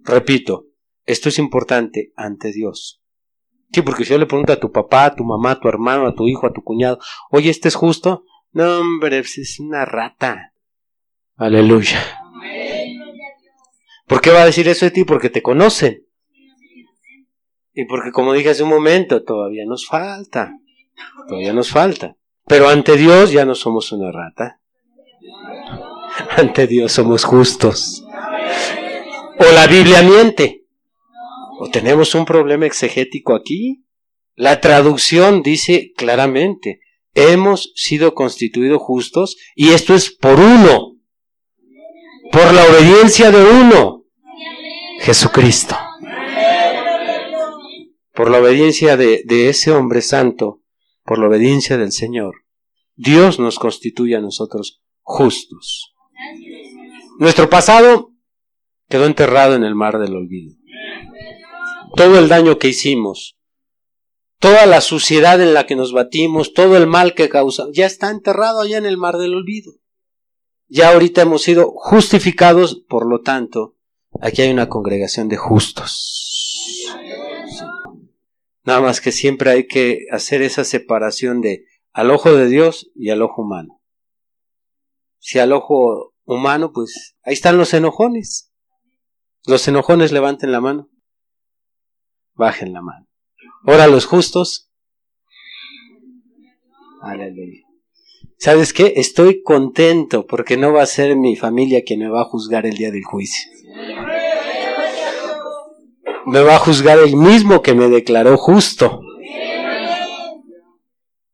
Repito, 0.00 0.68
esto 1.04 1.28
es 1.28 1.38
importante 1.38 2.14
ante 2.16 2.52
Dios. 2.52 3.02
Sí, 3.72 3.82
porque 3.82 4.04
si 4.04 4.10
yo 4.10 4.18
le 4.18 4.26
pregunto 4.26 4.52
a 4.52 4.60
tu 4.60 4.70
papá, 4.70 5.06
a 5.06 5.14
tu 5.14 5.24
mamá, 5.24 5.52
a 5.52 5.60
tu 5.60 5.68
hermano, 5.68 6.06
a 6.06 6.14
tu 6.14 6.28
hijo, 6.28 6.46
a 6.46 6.52
tu 6.52 6.62
cuñado, 6.62 6.98
oye, 7.30 7.50
¿este 7.50 7.68
es 7.68 7.74
justo? 7.74 8.24
No, 8.52 8.80
hombre, 8.80 9.20
pues 9.20 9.38
es 9.38 9.60
una 9.60 9.84
rata. 9.84 10.52
Aleluya. 11.36 12.00
¿Por 14.06 14.20
qué 14.20 14.30
va 14.30 14.42
a 14.42 14.46
decir 14.46 14.68
eso 14.68 14.86
de 14.86 14.92
ti? 14.92 15.04
Porque 15.04 15.30
te 15.30 15.42
conocen. 15.42 16.06
Y 17.74 17.84
porque, 17.84 18.12
como 18.12 18.32
dije 18.32 18.50
hace 18.50 18.62
un 18.62 18.70
momento, 18.70 19.22
todavía 19.22 19.64
nos 19.66 19.86
falta. 19.86 20.52
Todavía 21.28 21.52
nos 21.52 21.70
falta. 21.70 22.16
Pero 22.46 22.68
ante 22.68 22.96
Dios 22.96 23.32
ya 23.32 23.44
no 23.44 23.54
somos 23.54 23.92
una 23.92 24.10
rata. 24.12 24.60
Ante 26.36 26.66
Dios 26.66 26.92
somos 26.92 27.24
justos. 27.24 28.04
O 29.38 29.52
la 29.52 29.66
Biblia 29.66 30.02
miente. 30.02 30.65
¿O 31.58 31.70
tenemos 31.70 32.14
un 32.14 32.26
problema 32.26 32.66
exegético 32.66 33.34
aquí? 33.34 33.86
La 34.34 34.60
traducción 34.60 35.42
dice 35.42 35.92
claramente, 35.96 36.80
hemos 37.14 37.72
sido 37.74 38.14
constituidos 38.14 38.82
justos 38.82 39.38
y 39.54 39.70
esto 39.70 39.94
es 39.94 40.10
por 40.10 40.38
uno, 40.38 40.98
por 42.30 42.52
la 42.52 42.64
obediencia 42.64 43.30
de 43.30 43.42
uno, 43.42 44.04
Jesucristo. 45.00 45.74
Por 48.12 48.30
la 48.30 48.38
obediencia 48.38 48.98
de, 48.98 49.22
de 49.24 49.48
ese 49.48 49.72
hombre 49.72 50.02
santo, 50.02 50.62
por 51.04 51.18
la 51.18 51.28
obediencia 51.28 51.78
del 51.78 51.92
Señor, 51.92 52.34
Dios 52.94 53.38
nos 53.38 53.58
constituye 53.58 54.16
a 54.16 54.20
nosotros 54.20 54.82
justos. 55.00 55.94
Nuestro 57.18 57.48
pasado 57.48 58.12
quedó 58.88 59.06
enterrado 59.06 59.54
en 59.54 59.64
el 59.64 59.74
mar 59.74 59.98
del 59.98 60.14
olvido 60.14 60.54
todo 61.96 62.18
el 62.18 62.28
daño 62.28 62.58
que 62.58 62.68
hicimos, 62.68 63.38
toda 64.38 64.66
la 64.66 64.82
suciedad 64.82 65.40
en 65.40 65.54
la 65.54 65.66
que 65.66 65.76
nos 65.76 65.92
batimos, 65.92 66.52
todo 66.52 66.76
el 66.76 66.86
mal 66.86 67.14
que 67.14 67.28
causamos, 67.30 67.74
ya 67.74 67.86
está 67.86 68.10
enterrado 68.10 68.60
allá 68.60 68.76
en 68.76 68.86
el 68.86 68.98
mar 68.98 69.16
del 69.16 69.34
olvido. 69.34 69.72
Ya 70.68 70.92
ahorita 70.92 71.22
hemos 71.22 71.42
sido 71.42 71.72
justificados, 71.74 72.84
por 72.88 73.08
lo 73.08 73.22
tanto, 73.22 73.76
aquí 74.20 74.42
hay 74.42 74.50
una 74.50 74.68
congregación 74.68 75.28
de 75.28 75.38
justos. 75.38 76.84
Nada 78.64 78.80
más 78.80 79.00
que 79.00 79.12
siempre 79.12 79.50
hay 79.50 79.66
que 79.66 80.06
hacer 80.10 80.42
esa 80.42 80.64
separación 80.64 81.40
de 81.40 81.64
al 81.92 82.10
ojo 82.10 82.34
de 82.34 82.48
Dios 82.48 82.90
y 82.94 83.10
al 83.10 83.22
ojo 83.22 83.42
humano. 83.42 83.80
Si 85.18 85.38
al 85.38 85.52
ojo 85.52 86.14
humano, 86.24 86.72
pues 86.72 87.16
ahí 87.22 87.32
están 87.32 87.56
los 87.56 87.72
enojones. 87.72 88.52
Los 89.46 89.66
enojones 89.68 90.12
levanten 90.12 90.52
la 90.52 90.60
mano 90.60 90.90
bajen 92.36 92.72
la 92.72 92.82
mano. 92.82 93.06
Ahora 93.64 93.86
los 93.86 94.06
justos. 94.06 94.70
Aleluya. 97.02 97.62
¿Sabes 98.38 98.72
qué? 98.72 98.94
Estoy 98.96 99.42
contento 99.42 100.26
porque 100.26 100.56
no 100.56 100.72
va 100.72 100.82
a 100.82 100.86
ser 100.86 101.16
mi 101.16 101.36
familia 101.36 101.82
quien 101.84 102.00
me 102.00 102.08
va 102.08 102.22
a 102.22 102.26
juzgar 102.26 102.66
el 102.66 102.76
día 102.76 102.90
del 102.90 103.04
juicio. 103.04 103.50
Me 106.26 106.40
va 106.40 106.56
a 106.56 106.58
juzgar 106.58 106.98
el 106.98 107.16
mismo 107.16 107.62
que 107.62 107.74
me 107.74 107.88
declaró 107.88 108.36
justo. 108.36 109.00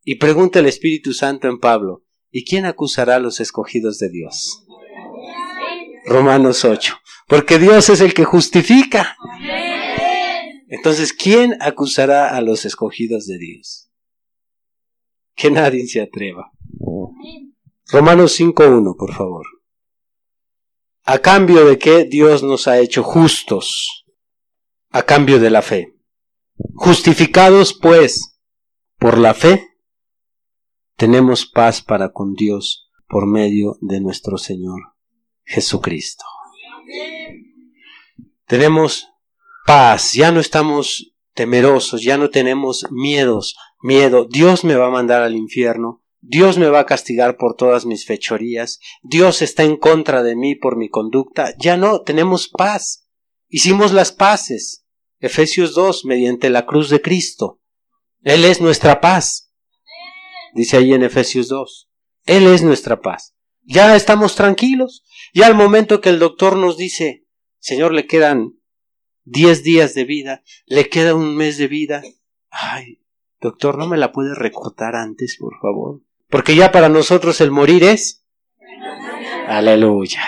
Y 0.04 0.16
pregunta 0.16 0.58
el 0.58 0.66
Espíritu 0.66 1.12
Santo 1.12 1.48
en 1.48 1.58
Pablo, 1.58 2.02
¿y 2.30 2.44
quién 2.44 2.66
acusará 2.66 3.16
a 3.16 3.20
los 3.20 3.40
escogidos 3.40 3.98
de 3.98 4.10
Dios? 4.10 4.64
Romanos 6.06 6.64
8. 6.64 6.98
Porque 7.28 7.58
Dios 7.58 7.88
es 7.88 8.00
el 8.00 8.12
que 8.14 8.24
justifica. 8.24 9.16
Entonces, 10.72 11.12
¿quién 11.12 11.54
acusará 11.60 12.34
a 12.34 12.40
los 12.40 12.64
escogidos 12.64 13.26
de 13.26 13.36
Dios? 13.36 13.90
Que 15.34 15.50
nadie 15.50 15.86
se 15.86 16.00
atreva. 16.00 16.50
Romanos 17.88 18.40
5.1, 18.40 18.96
por 18.96 19.12
favor. 19.12 19.44
A 21.02 21.18
cambio 21.18 21.66
de 21.66 21.76
que 21.76 22.06
Dios 22.06 22.42
nos 22.42 22.68
ha 22.68 22.78
hecho 22.78 23.02
justos, 23.02 24.06
a 24.88 25.02
cambio 25.02 25.38
de 25.38 25.50
la 25.50 25.60
fe. 25.60 25.94
Justificados, 26.72 27.78
pues, 27.78 28.40
por 28.98 29.18
la 29.18 29.34
fe, 29.34 29.76
tenemos 30.96 31.44
paz 31.44 31.82
para 31.82 32.12
con 32.12 32.32
Dios 32.32 32.88
por 33.10 33.26
medio 33.26 33.76
de 33.82 34.00
nuestro 34.00 34.38
Señor 34.38 34.94
Jesucristo. 35.44 36.24
Tenemos 38.46 39.11
paz, 39.66 40.12
ya 40.12 40.32
no 40.32 40.40
estamos 40.40 41.14
temerosos, 41.34 42.02
ya 42.02 42.18
no 42.18 42.30
tenemos 42.30 42.86
miedos, 42.90 43.56
miedo, 43.80 44.26
Dios 44.28 44.64
me 44.64 44.76
va 44.76 44.86
a 44.86 44.90
mandar 44.90 45.22
al 45.22 45.36
infierno, 45.36 46.02
Dios 46.20 46.58
me 46.58 46.68
va 46.68 46.80
a 46.80 46.86
castigar 46.86 47.36
por 47.36 47.56
todas 47.56 47.86
mis 47.86 48.06
fechorías, 48.06 48.78
Dios 49.02 49.42
está 49.42 49.64
en 49.64 49.76
contra 49.76 50.22
de 50.22 50.36
mí 50.36 50.54
por 50.54 50.76
mi 50.76 50.88
conducta, 50.88 51.54
ya 51.58 51.76
no, 51.76 52.02
tenemos 52.02 52.48
paz. 52.48 53.02
Hicimos 53.54 53.92
las 53.92 54.12
paces. 54.12 54.86
Efesios 55.20 55.74
2, 55.74 56.06
mediante 56.06 56.48
la 56.48 56.64
cruz 56.64 56.88
de 56.88 57.02
Cristo. 57.02 57.60
Él 58.22 58.46
es 58.46 58.62
nuestra 58.62 59.02
paz. 59.02 59.52
Dice 60.54 60.78
ahí 60.78 60.94
en 60.94 61.02
Efesios 61.02 61.48
2. 61.48 61.90
Él 62.24 62.46
es 62.46 62.62
nuestra 62.62 63.02
paz. 63.02 63.34
Ya 63.62 63.94
estamos 63.94 64.36
tranquilos. 64.36 65.04
Ya 65.34 65.46
al 65.46 65.54
momento 65.54 66.00
que 66.00 66.08
el 66.08 66.18
doctor 66.18 66.56
nos 66.56 66.78
dice, 66.78 67.26
Señor, 67.58 67.92
le 67.92 68.06
quedan 68.06 68.54
10 69.24 69.62
días 69.62 69.94
de 69.94 70.04
vida, 70.04 70.42
le 70.66 70.88
queda 70.88 71.14
un 71.14 71.36
mes 71.36 71.58
de 71.58 71.68
vida. 71.68 72.02
Ay, 72.50 73.00
doctor, 73.40 73.78
¿no 73.78 73.86
me 73.86 73.96
la 73.96 74.12
puede 74.12 74.34
recortar 74.34 74.96
antes, 74.96 75.36
por 75.38 75.58
favor? 75.60 76.00
Porque 76.28 76.56
ya 76.56 76.72
para 76.72 76.88
nosotros 76.88 77.40
el 77.40 77.50
morir 77.50 77.84
es... 77.84 78.24
Aleluya. 79.46 80.22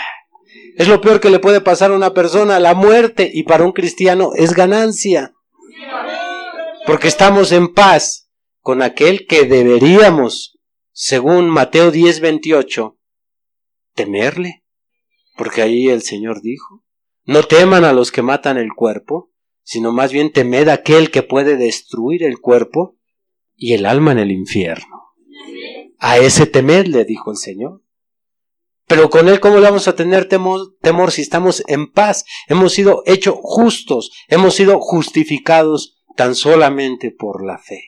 Es 0.77 0.89
lo 0.89 1.01
peor 1.01 1.21
que 1.21 1.31
le 1.31 1.39
puede 1.39 1.61
pasar 1.61 1.93
a 1.93 1.97
una 1.97 2.15
persona, 2.15 2.59
la 2.59 2.75
muerte, 2.75 3.31
y 3.33 3.45
para 3.45 3.65
un 3.65 3.73
cristiano 3.73 4.33
es 4.35 4.55
ganancia. 4.55 5.35
Porque 6.87 7.09
estamos 7.09 7.53
en 7.53 7.73
paz 7.73 8.29
con 8.61 8.83
aquel 8.83 9.27
que 9.27 9.45
deberíamos, 9.45 10.59
según 10.93 11.49
Mateo 11.49 11.91
10, 11.91 12.21
28, 12.21 12.99
temerle. 13.95 14.65
Porque 15.37 15.63
ahí 15.63 15.89
el 15.89 16.03
Señor 16.03 16.43
dijo, 16.43 16.84
no 17.25 17.43
teman 17.43 17.85
a 17.85 17.93
los 17.93 18.13
que 18.13 18.23
matan 18.23 18.59
el 18.59 18.73
cuerpo, 18.75 19.33
sino 19.63 19.93
más 19.93 20.13
bien 20.13 20.33
temed 20.33 20.69
a 20.69 20.75
aquel 20.75 21.11
que 21.11 21.23
puede 21.23 21.57
destruir 21.57 22.23
el 22.23 22.39
cuerpo 22.39 22.99
y 23.57 23.73
el 23.73 23.87
alma 23.87 24.13
en 24.13 24.19
el 24.19 24.31
infierno. 24.31 25.15
A 25.99 26.19
ese 26.19 26.47
temed, 26.47 26.87
le 26.87 27.05
dijo 27.05 27.31
el 27.31 27.39
Señor. 27.39 27.83
Pero 28.87 29.09
con 29.09 29.29
él, 29.29 29.41
¿cómo 29.41 29.61
vamos 29.61 29.89
a 29.89 29.97
tener 29.97 30.29
temor, 30.29 30.77
temor 30.83 31.11
si 31.11 31.23
estamos 31.23 31.63
en 31.67 31.91
paz? 31.91 32.27
Hemos 32.49 32.75
sido 32.75 33.03
hechos 33.07 33.37
justos, 33.41 34.13
hemos 34.29 34.55
sido 34.55 34.79
justificados 34.81 36.05
tan 36.17 36.35
solamente 36.35 37.11
por 37.11 37.45
la 37.45 37.57
fe. 37.57 37.83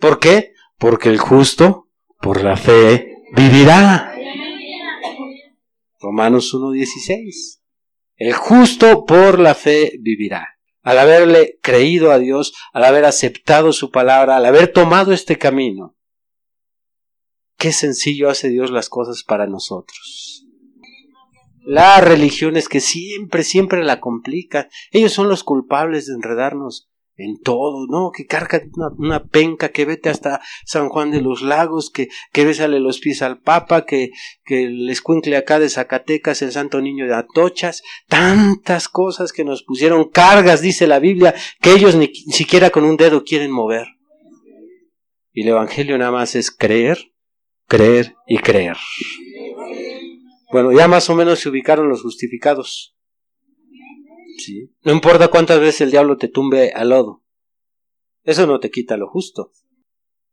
¿Por 0.00 0.18
qué? 0.18 0.52
Porque 0.78 1.08
el 1.08 1.18
justo, 1.18 1.88
por 2.20 2.42
la 2.42 2.56
fe, 2.56 3.22
vivirá. 3.36 4.12
Romanos 6.00 6.52
1.16. 6.52 7.60
El 8.16 8.32
justo 8.32 9.04
por 9.04 9.38
la 9.38 9.54
fe 9.54 9.92
vivirá. 10.00 10.58
Al 10.82 10.98
haberle 10.98 11.58
creído 11.62 12.12
a 12.12 12.18
Dios, 12.18 12.54
al 12.72 12.84
haber 12.84 13.04
aceptado 13.04 13.72
su 13.72 13.90
palabra, 13.90 14.36
al 14.36 14.44
haber 14.44 14.68
tomado 14.68 15.12
este 15.12 15.38
camino. 15.38 15.96
Qué 17.56 17.72
sencillo 17.72 18.28
hace 18.28 18.50
Dios 18.50 18.70
las 18.70 18.88
cosas 18.88 19.24
para 19.24 19.46
nosotros. 19.46 20.46
Las 21.64 22.04
religiones 22.04 22.68
que 22.68 22.80
siempre, 22.80 23.42
siempre 23.42 23.82
la 23.82 23.98
complican. 24.00 24.68
Ellos 24.90 25.12
son 25.12 25.28
los 25.28 25.42
culpables 25.42 26.06
de 26.06 26.14
enredarnos 26.14 26.90
en 27.16 27.40
todo, 27.40 27.86
¿no? 27.86 28.10
Que 28.10 28.26
carga 28.26 28.62
una, 28.98 29.24
penca, 29.24 29.68
que 29.70 29.84
vete 29.84 30.08
hasta 30.08 30.40
San 30.64 30.88
Juan 30.88 31.10
de 31.10 31.20
los 31.20 31.42
Lagos, 31.42 31.90
que, 31.90 32.08
que 32.32 32.44
bésale 32.44 32.80
los 32.80 32.98
pies 32.98 33.22
al 33.22 33.38
Papa, 33.38 33.84
que, 33.84 34.10
que 34.44 34.64
el 34.64 34.90
acá 35.36 35.58
de 35.58 35.68
Zacatecas, 35.68 36.42
el 36.42 36.52
Santo 36.52 36.80
Niño 36.80 37.06
de 37.06 37.14
Atochas, 37.14 37.82
tantas 38.08 38.88
cosas 38.88 39.32
que 39.32 39.44
nos 39.44 39.62
pusieron 39.62 40.08
cargas, 40.08 40.60
dice 40.60 40.86
la 40.86 40.98
Biblia, 40.98 41.34
que 41.60 41.72
ellos 41.72 41.94
ni 41.94 42.12
siquiera 42.14 42.70
con 42.70 42.84
un 42.84 42.96
dedo 42.96 43.24
quieren 43.24 43.50
mover. 43.50 43.86
Y 45.32 45.42
el 45.42 45.48
Evangelio 45.48 45.98
nada 45.98 46.12
más 46.12 46.36
es 46.36 46.50
creer, 46.50 47.12
creer 47.66 48.14
y 48.26 48.38
creer. 48.38 48.76
Bueno, 50.52 50.72
ya 50.72 50.86
más 50.86 51.10
o 51.10 51.16
menos 51.16 51.40
se 51.40 51.48
ubicaron 51.48 51.88
los 51.88 52.02
justificados. 52.02 52.94
¿Sí? 54.38 54.70
No 54.82 54.92
importa 54.92 55.28
cuántas 55.28 55.60
veces 55.60 55.82
el 55.82 55.90
diablo 55.90 56.16
te 56.16 56.28
tumbe 56.28 56.72
al 56.72 56.90
lodo. 56.90 57.22
Eso 58.22 58.46
no 58.46 58.58
te 58.60 58.70
quita 58.70 58.96
lo 58.96 59.08
justo. 59.08 59.52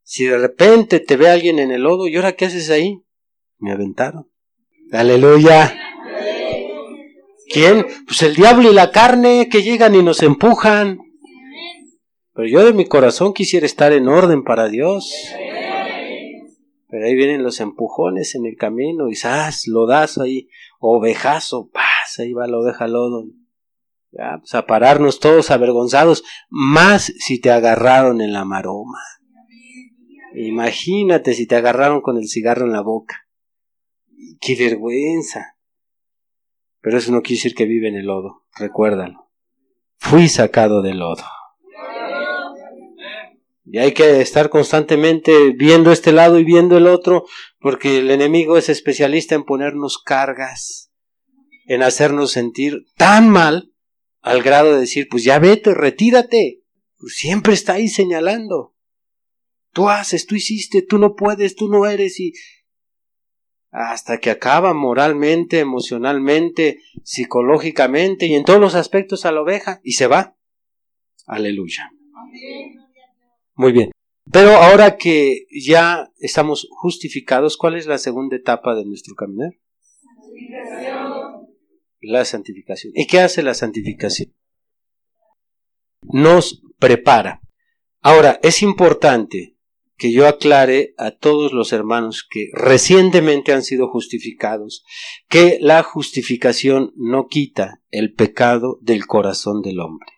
Si 0.03 0.25
de 0.25 0.37
repente 0.37 0.99
te 0.99 1.17
ve 1.17 1.29
alguien 1.29 1.59
en 1.59 1.71
el 1.71 1.83
lodo, 1.83 2.07
¿y 2.07 2.15
ahora 2.15 2.33
qué 2.33 2.45
haces 2.45 2.69
ahí? 2.69 3.01
Me 3.59 3.71
aventaron. 3.71 4.29
Aleluya. 4.91 5.77
¿Quién? 7.47 7.85
Pues 8.07 8.21
el 8.23 8.35
diablo 8.35 8.71
y 8.71 8.73
la 8.73 8.91
carne 8.91 9.49
que 9.49 9.61
llegan 9.61 9.93
y 9.95 10.03
nos 10.03 10.23
empujan. 10.23 10.99
Pero 12.33 12.47
yo 12.47 12.65
de 12.65 12.73
mi 12.73 12.85
corazón 12.85 13.33
quisiera 13.33 13.65
estar 13.65 13.91
en 13.91 14.07
orden 14.07 14.43
para 14.43 14.69
Dios. 14.69 15.13
Pero 16.89 17.05
ahí 17.05 17.15
vienen 17.15 17.43
los 17.43 17.59
empujones 17.59 18.35
en 18.35 18.45
el 18.45 18.57
camino 18.57 19.09
y 19.09 19.15
¡zas! 19.15 19.67
Lodazo 19.67 20.23
ahí, 20.23 20.49
ovejazo, 20.79 21.69
¡paz! 21.71 22.19
Ahí 22.19 22.33
va 22.33 22.47
la 22.47 22.57
oveja 22.57 22.87
lodo. 22.87 23.25
Pues 24.11 24.55
a 24.55 24.65
pararnos 24.65 25.19
todos 25.19 25.51
avergonzados, 25.51 26.23
más 26.49 27.13
si 27.17 27.39
te 27.39 27.49
agarraron 27.49 28.21
en 28.21 28.33
la 28.33 28.43
maroma. 28.43 28.99
Imagínate 30.35 31.33
si 31.33 31.47
te 31.47 31.55
agarraron 31.55 32.01
con 32.01 32.17
el 32.17 32.27
cigarro 32.27 32.65
en 32.65 32.73
la 32.73 32.81
boca. 32.81 33.27
¡Qué 34.39 34.55
vergüenza! 34.55 35.55
Pero 36.81 36.97
eso 36.97 37.11
no 37.11 37.21
quiere 37.21 37.37
decir 37.37 37.55
que 37.55 37.65
vive 37.65 37.87
en 37.87 37.95
el 37.95 38.07
lodo, 38.07 38.43
recuérdalo. 38.57 39.29
Fui 39.97 40.27
sacado 40.27 40.81
del 40.81 40.99
lodo. 40.99 41.23
Y 43.63 43.77
hay 43.77 43.93
que 43.93 44.19
estar 44.19 44.49
constantemente 44.49 45.51
viendo 45.51 45.91
este 45.91 46.11
lado 46.11 46.39
y 46.39 46.43
viendo 46.43 46.77
el 46.77 46.87
otro, 46.87 47.25
porque 47.59 47.99
el 47.99 48.11
enemigo 48.11 48.57
es 48.57 48.67
especialista 48.67 49.35
en 49.35 49.45
ponernos 49.45 49.99
cargas, 49.99 50.91
en 51.67 51.83
hacernos 51.83 52.31
sentir 52.31 52.85
tan 52.97 53.29
mal 53.29 53.70
al 54.21 54.43
grado 54.43 54.73
de 54.73 54.81
decir, 54.81 55.07
pues 55.09 55.23
ya 55.23 55.39
vete, 55.39 55.73
retírate. 55.73 56.63
Pues 56.97 57.15
siempre 57.15 57.53
está 57.53 57.73
ahí 57.73 57.87
señalando. 57.87 58.75
Tú 59.73 59.89
haces, 59.89 60.27
tú 60.27 60.35
hiciste, 60.35 60.81
tú 60.81 60.97
no 60.97 61.15
puedes, 61.15 61.55
tú 61.55 61.69
no 61.69 61.85
eres 61.85 62.19
y 62.19 62.33
hasta 63.71 64.19
que 64.19 64.29
acaba 64.29 64.73
moralmente, 64.73 65.59
emocionalmente, 65.59 66.81
psicológicamente 67.03 68.25
y 68.25 68.35
en 68.35 68.43
todos 68.43 68.59
los 68.59 68.75
aspectos 68.75 69.25
a 69.25 69.31
la 69.31 69.41
oveja 69.41 69.79
y 69.83 69.93
se 69.93 70.07
va. 70.07 70.35
Aleluya. 71.25 71.89
Muy 73.55 73.71
bien. 73.71 73.91
Pero 74.31 74.51
ahora 74.51 74.97
que 74.97 75.45
ya 75.49 76.11
estamos 76.19 76.67
justificados, 76.69 77.57
¿cuál 77.57 77.75
es 77.75 77.87
la 77.87 77.97
segunda 77.97 78.35
etapa 78.35 78.75
de 78.75 78.85
nuestro 78.85 79.15
caminar? 79.15 79.53
La 82.01 82.25
santificación. 82.25 82.93
¿Y 82.95 83.05
qué 83.07 83.19
hace 83.19 83.43
la 83.43 83.53
santificación? 83.53 84.33
Nos 86.01 86.63
prepara. 86.79 87.41
Ahora, 88.01 88.39
es 88.41 88.63
importante 88.63 89.55
que 90.01 90.11
yo 90.11 90.27
aclare 90.27 90.95
a 90.97 91.11
todos 91.11 91.53
los 91.53 91.71
hermanos 91.73 92.27
que 92.27 92.49
recientemente 92.53 93.53
han 93.53 93.61
sido 93.61 93.87
justificados 93.87 94.83
que 95.29 95.59
la 95.61 95.83
justificación 95.83 96.91
no 96.95 97.27
quita 97.27 97.83
el 97.91 98.15
pecado 98.15 98.79
del 98.81 99.05
corazón 99.05 99.61
del 99.61 99.79
hombre. 99.79 100.09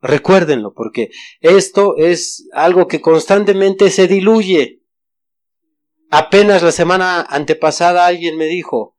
Recuérdenlo, 0.00 0.72
porque 0.72 1.10
esto 1.40 1.96
es 1.98 2.48
algo 2.54 2.88
que 2.88 3.02
constantemente 3.02 3.90
se 3.90 4.08
diluye. 4.08 4.82
Apenas 6.10 6.62
la 6.62 6.72
semana 6.72 7.20
antepasada 7.20 8.06
alguien 8.06 8.38
me 8.38 8.46
dijo, 8.46 8.96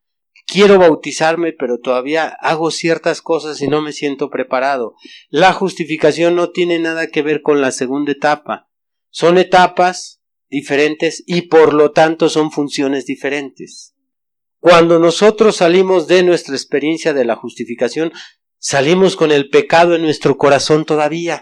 quiero 0.54 0.78
bautizarme, 0.78 1.52
pero 1.52 1.80
todavía 1.80 2.28
hago 2.28 2.70
ciertas 2.70 3.24
cosas 3.24 3.60
y 3.64 3.68
no 3.68 3.82
me 3.82 3.92
siento 3.92 4.30
preparado. 4.30 4.94
La 5.30 5.52
justificación 5.52 6.36
no 6.36 6.52
tiene 6.52 6.78
nada 6.78 7.08
que 7.08 7.24
ver 7.24 7.42
con 7.42 7.60
la 7.60 7.72
segunda 7.72 8.12
etapa. 8.12 8.70
Son 9.10 9.40
etapas 9.40 10.22
diferentes 10.50 11.24
y 11.26 11.44
por 11.44 11.74
lo 11.74 11.92
tanto 11.92 12.30
son 12.30 12.52
funciones 12.52 13.08
diferentes. 13.08 13.96
Cuando 14.60 15.00
nosotros 15.00 15.56
salimos 15.56 16.08
de 16.08 16.22
nuestra 16.22 16.54
experiencia 16.54 17.16
de 17.16 17.26
la 17.26 17.36
justificación, 17.36 18.12
salimos 18.60 19.16
con 19.16 19.32
el 19.32 19.50
pecado 19.50 19.96
en 19.96 20.04
nuestro 20.04 20.38
corazón 20.38 20.86
todavía. 20.86 21.42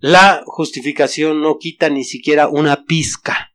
La 0.00 0.42
justificación 0.44 1.40
no 1.40 1.56
quita 1.56 1.88
ni 1.88 2.04
siquiera 2.04 2.48
una 2.48 2.84
pizca, 2.84 3.54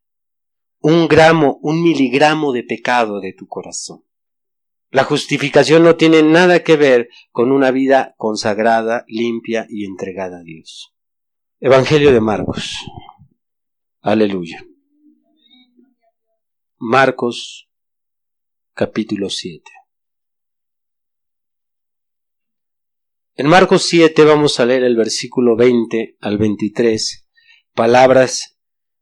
un 0.79 1.07
gramo, 1.07 1.59
un 1.61 1.83
miligramo 1.83 2.53
de 2.53 2.63
pecado 2.63 3.19
de 3.19 3.33
tu 3.33 3.45
corazón. 3.45 4.06
La 4.89 5.03
justificación 5.03 5.83
no 5.83 5.97
tiene 5.97 6.23
nada 6.23 6.63
que 6.63 6.77
ver 6.77 7.09
con 7.31 7.51
una 7.51 7.71
vida 7.71 8.15
consagrada, 8.17 9.03
limpia 9.07 9.65
y 9.69 9.85
entregada 9.85 10.39
a 10.39 10.43
Dios. 10.43 10.93
Evangelio 11.59 12.13
de 12.13 12.21
Marcos. 12.21 12.73
Aleluya. 14.01 14.65
Marcos 16.77 17.67
capítulo 18.73 19.29
7. 19.29 19.63
En 23.35 23.47
Marcos 23.47 23.83
7 23.83 24.23
vamos 24.23 24.59
a 24.59 24.65
leer 24.65 24.83
el 24.83 24.95
versículo 24.95 25.55
20 25.55 26.17
al 26.21 26.37
23, 26.37 27.27
palabras 27.73 28.57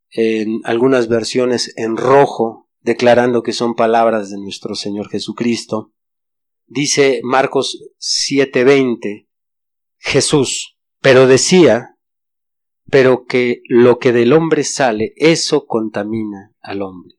en 0.10 0.62
algunas 0.64 1.08
versiones 1.08 1.74
en 1.78 1.96
rojo, 1.96 2.65
declarando 2.86 3.42
que 3.42 3.52
son 3.52 3.74
palabras 3.74 4.30
de 4.30 4.38
nuestro 4.38 4.76
Señor 4.76 5.10
Jesucristo. 5.10 5.92
Dice 6.68 7.20
Marcos 7.24 7.84
7:20, 7.98 9.28
Jesús, 9.98 10.78
pero 11.02 11.26
decía, 11.26 11.98
pero 12.92 13.26
que 13.26 13.62
lo 13.68 13.98
que 13.98 14.12
del 14.12 14.34
hombre 14.34 14.64
sale, 14.64 15.14
eso 15.16 15.66
contamina 15.66 16.54
al 16.62 16.84
hombre. 16.84 17.16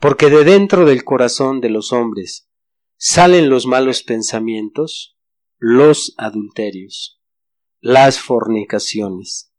Porque 0.00 0.28
de 0.28 0.42
dentro 0.42 0.84
del 0.84 1.04
corazón 1.04 1.60
de 1.60 1.70
los 1.70 1.92
hombres 1.92 2.48
salen 2.96 3.48
los 3.48 3.66
malos 3.66 4.02
pensamientos, 4.02 5.16
los 5.56 6.14
adulterios, 6.16 7.20
las 7.80 8.18
fornicaciones, 8.18 9.52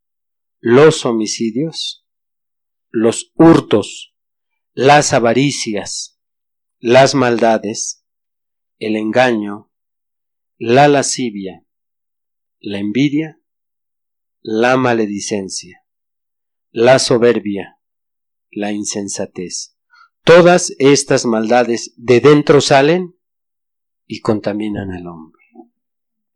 los 0.59 1.05
homicidios, 1.05 2.05
los 2.89 3.31
hurtos, 3.35 4.10
las 4.73 5.13
avaricias, 5.13 6.19
las 6.79 7.15
maldades, 7.15 8.05
el 8.79 8.95
engaño, 8.95 9.71
la 10.57 10.87
lascivia, 10.87 11.65
la 12.59 12.79
envidia, 12.79 13.39
la 14.41 14.77
maledicencia, 14.77 15.85
la 16.71 16.99
soberbia, 16.99 17.79
la 18.49 18.71
insensatez. 18.71 19.77
Todas 20.23 20.73
estas 20.79 21.25
maldades 21.25 21.93
de 21.97 22.19
dentro 22.19 22.61
salen 22.61 23.15
y 24.07 24.19
contaminan 24.21 24.91
al 24.91 25.07
hombre 25.07 25.41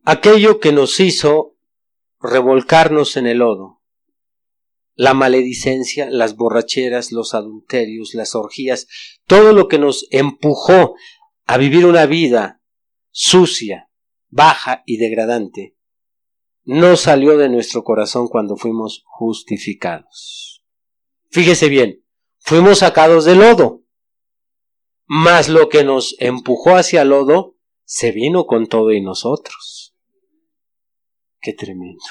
aquello 0.06 0.60
que 0.60 0.72
nos 0.72 1.00
hizo 1.00 1.56
revolcarnos 2.20 3.16
en 3.16 3.26
el 3.26 3.38
lodo, 3.38 3.75
la 4.96 5.12
maledicencia, 5.12 6.08
las 6.10 6.36
borracheras, 6.36 7.12
los 7.12 7.34
adulterios, 7.34 8.14
las 8.14 8.34
orgías, 8.34 8.88
todo 9.26 9.52
lo 9.52 9.68
que 9.68 9.78
nos 9.78 10.06
empujó 10.10 10.96
a 11.44 11.58
vivir 11.58 11.86
una 11.86 12.06
vida 12.06 12.62
sucia, 13.10 13.90
baja 14.28 14.82
y 14.86 14.96
degradante, 14.96 15.76
no 16.64 16.96
salió 16.96 17.36
de 17.36 17.48
nuestro 17.48 17.84
corazón 17.84 18.26
cuando 18.26 18.56
fuimos 18.56 19.04
justificados. 19.06 20.64
Fíjese 21.30 21.68
bien, 21.68 22.02
fuimos 22.38 22.78
sacados 22.78 23.26
del 23.26 23.38
lodo, 23.38 23.84
mas 25.04 25.48
lo 25.48 25.68
que 25.68 25.84
nos 25.84 26.16
empujó 26.18 26.74
hacia 26.74 27.02
el 27.02 27.10
lodo 27.10 27.56
se 27.84 28.12
vino 28.12 28.46
con 28.46 28.66
todo 28.66 28.92
y 28.92 29.00
nosotros. 29.02 29.94
Qué 31.40 31.52
tremendo. 31.52 32.02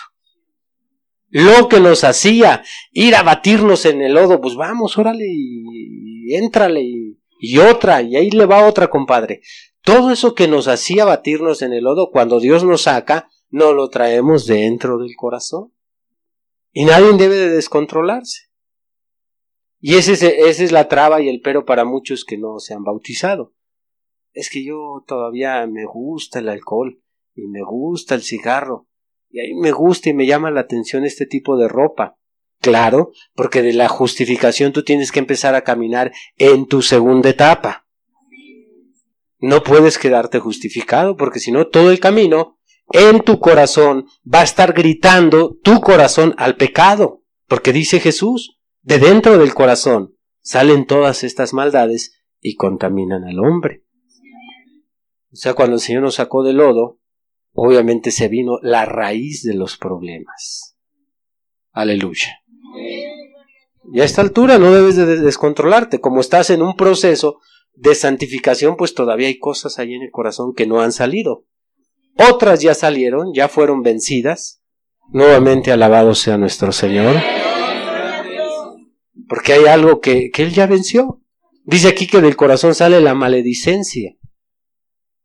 Lo 1.30 1.68
que 1.68 1.80
nos 1.80 2.04
hacía 2.04 2.64
ir 2.92 3.16
a 3.16 3.24
batirnos 3.24 3.86
en 3.86 4.02
el 4.02 4.14
lodo, 4.14 4.40
pues 4.42 4.56
vamos, 4.56 4.98
órale 4.98 5.26
y, 5.28 6.36
éntrale 6.36 6.82
y, 6.82 7.20
y 7.40 7.58
otra, 7.58 8.02
y 8.02 8.16
ahí 8.16 8.30
le 8.30 8.46
va 8.46 8.68
otra, 8.68 8.90
compadre. 8.90 9.42
Todo 9.82 10.12
eso 10.12 10.34
que 10.34 10.48
nos 10.48 10.68
hacía 10.68 11.06
batirnos 11.06 11.62
en 11.62 11.74
el 11.74 11.84
lodo, 11.84 12.10
cuando 12.12 12.40
Dios 12.40 12.64
nos 12.64 12.84
saca, 12.84 13.30
no 13.50 13.74
lo 13.74 13.90
traemos 13.90 14.46
dentro 14.46 14.98
del 14.98 15.16
corazón. 15.16 15.74
Y 16.72 16.86
nadie 16.86 17.14
debe 17.14 17.36
de 17.36 17.50
descontrolarse. 17.50 18.50
Y 19.80 19.96
ese, 19.96 20.14
esa 20.14 20.64
es 20.64 20.72
la 20.72 20.88
traba 20.88 21.22
y 21.22 21.30
el 21.30 21.42
pero 21.42 21.66
para 21.66 21.86
muchos 21.86 22.26
que 22.26 22.38
no 22.38 22.60
se 22.60 22.74
han 22.74 22.84
bautizado. 22.84 23.54
Es 24.34 24.50
que 24.50 24.66
yo 24.66 25.04
todavía 25.08 25.66
me 25.68 25.86
gusta 25.86 26.40
el 26.40 26.50
alcohol 26.50 27.02
y 27.36 27.48
me 27.48 27.62
gusta 27.64 28.16
el 28.16 28.24
cigarro 28.24 28.88
y 29.36 29.40
ahí 29.42 29.54
me 29.54 29.74
gusta 29.74 30.10
y 30.10 30.14
me 30.14 30.26
llama 30.26 30.50
la 30.50 30.62
atención 30.62 31.04
este 31.04 31.26
tipo 31.26 31.58
de 31.58 31.68
ropa. 31.68 32.18
Claro, 32.62 33.12
porque 33.34 33.62
de 33.62 33.74
la 33.74 33.90
justificación 33.90 34.72
tú 34.72 34.84
tienes 34.86 35.12
que 35.12 35.20
empezar 35.20 35.56
a 35.56 35.66
caminar 35.66 36.14
en 36.38 36.68
tu 36.68 36.82
segunda 36.82 37.30
etapa. 37.32 37.86
No 39.40 39.62
puedes 39.62 39.98
quedarte 39.98 40.40
justificado 40.40 41.18
porque 41.18 41.40
si 41.40 41.52
no 41.52 41.68
todo 41.68 41.92
el 41.92 42.00
camino 42.00 42.60
en 42.94 43.20
tu 43.24 43.42
corazón 43.42 44.06
va 44.26 44.40
a 44.40 44.46
estar 44.46 44.72
gritando 44.72 45.58
tu 45.62 45.82
corazón 45.82 46.34
al 46.38 46.56
pecado. 46.56 47.22
Porque 47.50 47.74
dice 47.74 48.00
Jesús, 48.00 48.62
de 48.84 49.00
dentro 49.00 49.38
del 49.38 49.54
corazón 49.54 50.16
salen 50.40 50.88
todas 50.88 51.26
estas 51.26 51.52
maldades 51.54 52.24
y 52.40 52.56
contaminan 52.56 53.26
al 53.26 53.40
hombre. 53.40 53.84
O 55.34 55.36
sea, 55.36 55.56
cuando 55.56 55.76
el 55.76 55.82
Señor 55.82 56.04
nos 56.04 56.16
sacó 56.16 56.42
del 56.42 56.56
lodo, 56.56 57.02
obviamente 57.56 58.12
se 58.12 58.28
vino 58.28 58.60
la 58.62 58.86
raíz 58.86 59.42
de 59.44 59.56
los 59.56 59.78
problemas. 59.78 60.76
Aleluya. 61.72 62.42
Y 63.92 64.02
a 64.02 64.04
esta 64.04 64.22
altura 64.22 64.58
no 64.58 64.72
debes 64.72 64.96
de 64.96 65.06
descontrolarte. 65.06 66.00
Como 66.00 66.22
estás 66.22 66.50
en 66.50 66.62
un 66.62 66.76
proceso 66.76 67.40
de 67.74 67.96
santificación, 67.96 68.76
pues 68.76 68.94
todavía 68.94 69.28
hay 69.28 69.40
cosas 69.40 69.80
ahí 69.80 69.94
en 69.94 70.04
el 70.04 70.12
corazón 70.12 70.54
que 70.54 70.68
no 70.68 70.82
han 70.82 70.92
salido. 70.92 71.46
Otras 72.18 72.62
ya 72.62 72.74
salieron, 72.74 73.34
ya 73.34 73.48
fueron 73.48 73.82
vencidas. 73.82 74.62
Nuevamente 75.10 75.72
alabado 75.72 76.16
sea 76.16 76.38
nuestro 76.38 76.72
Señor. 76.72 77.16
Porque 79.28 79.54
hay 79.54 79.66
algo 79.66 80.02
que, 80.02 80.30
que 80.32 80.44
Él 80.44 80.52
ya 80.52 80.68
venció. 80.68 81.22
Dice 81.64 81.88
aquí 81.88 82.08
que 82.08 82.22
del 82.22 82.36
corazón 82.36 82.76
sale 82.76 83.02
la 83.02 83.14
maledicencia. 83.14 84.16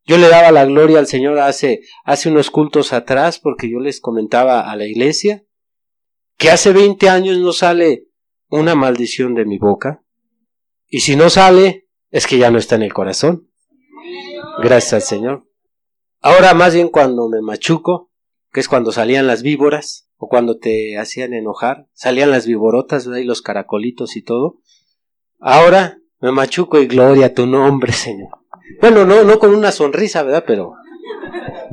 Yo 0.05 0.19
le 0.19 0.29
daba 0.29 0.51
la 0.51 0.65
gloria 0.65 0.99
al 0.99 1.07
Señor 1.07 1.39
hace, 1.39 1.83
hace 2.05 2.29
unos 2.29 2.51
cultos 2.51 2.93
atrás 2.93 3.39
porque 3.39 3.71
yo 3.71 3.79
les 3.79 4.01
comentaba 4.01 4.71
a 4.71 4.77
la 4.77 4.87
iglesia 4.87 5.45
que 6.37 6.51
hace 6.51 6.73
20 6.73 7.09
años 7.11 7.39
no 7.39 7.53
sale 7.53 8.07
una 8.49 8.75
maldición 8.75 9.35
de 9.35 9.45
mi 9.45 9.59
boca. 9.59 10.03
Y 10.89 11.01
si 11.01 11.15
no 11.15 11.29
sale, 11.29 11.89
es 12.11 12.27
que 12.27 12.39
ya 12.39 12.51
no 12.51 12.59
está 12.59 12.77
en 12.77 12.83
el 12.83 12.95
corazón. 12.95 13.51
Gracias 14.63 14.95
al 14.95 15.03
Señor. 15.03 15.47
Ahora 16.21 16.55
más 16.55 16.75
bien 16.75 16.89
cuando 16.89 17.29
me 17.29 17.43
machuco, 17.43 18.11
que 18.53 18.61
es 18.61 18.69
cuando 18.69 18.91
salían 18.91 19.27
las 19.27 19.43
víboras, 19.43 20.09
o 20.17 20.29
cuando 20.29 20.59
te 20.59 20.99
hacían 20.99 21.35
enojar, 21.35 21.89
salían 21.93 22.31
las 22.31 22.47
víborotas, 22.47 23.07
y 23.07 23.25
los 23.25 23.43
caracolitos 23.43 24.17
y 24.17 24.23
todo. 24.23 24.61
Ahora 25.39 25.99
me 26.21 26.33
machuco 26.33 26.79
y 26.79 26.87
gloria 26.87 27.27
a 27.27 27.35
tu 27.35 27.47
nombre, 27.47 27.93
Señor. 27.93 28.31
Bueno, 28.81 29.05
no, 29.05 29.25
no 29.25 29.39
con 29.39 29.55
una 29.55 29.73
sonrisa, 29.73 30.23
¿verdad? 30.23 30.45
Pero. 30.47 30.75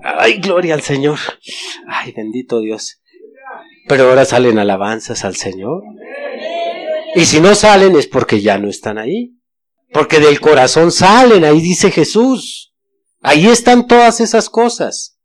Ay, 0.03 0.39
gloria 0.39 0.73
al 0.73 0.81
Señor. 0.81 1.17
Ay, 1.87 2.13
bendito 2.15 2.59
Dios. 2.59 3.01
Pero 3.87 4.09
ahora 4.09 4.25
salen 4.25 4.59
alabanzas 4.59 5.23
al 5.25 5.35
Señor. 5.35 5.83
Y 7.15 7.25
si 7.25 7.39
no 7.39 7.55
salen 7.55 7.95
es 7.95 8.07
porque 8.07 8.41
ya 8.41 8.57
no 8.57 8.69
están 8.69 8.97
ahí. 8.97 9.33
Porque 9.93 10.19
del 10.19 10.39
corazón 10.39 10.91
salen, 10.91 11.45
ahí 11.45 11.61
dice 11.61 11.91
Jesús. 11.91 12.73
Ahí 13.21 13.47
están 13.47 13.87
todas 13.87 14.19
esas 14.19 14.49
cosas. 14.49 15.17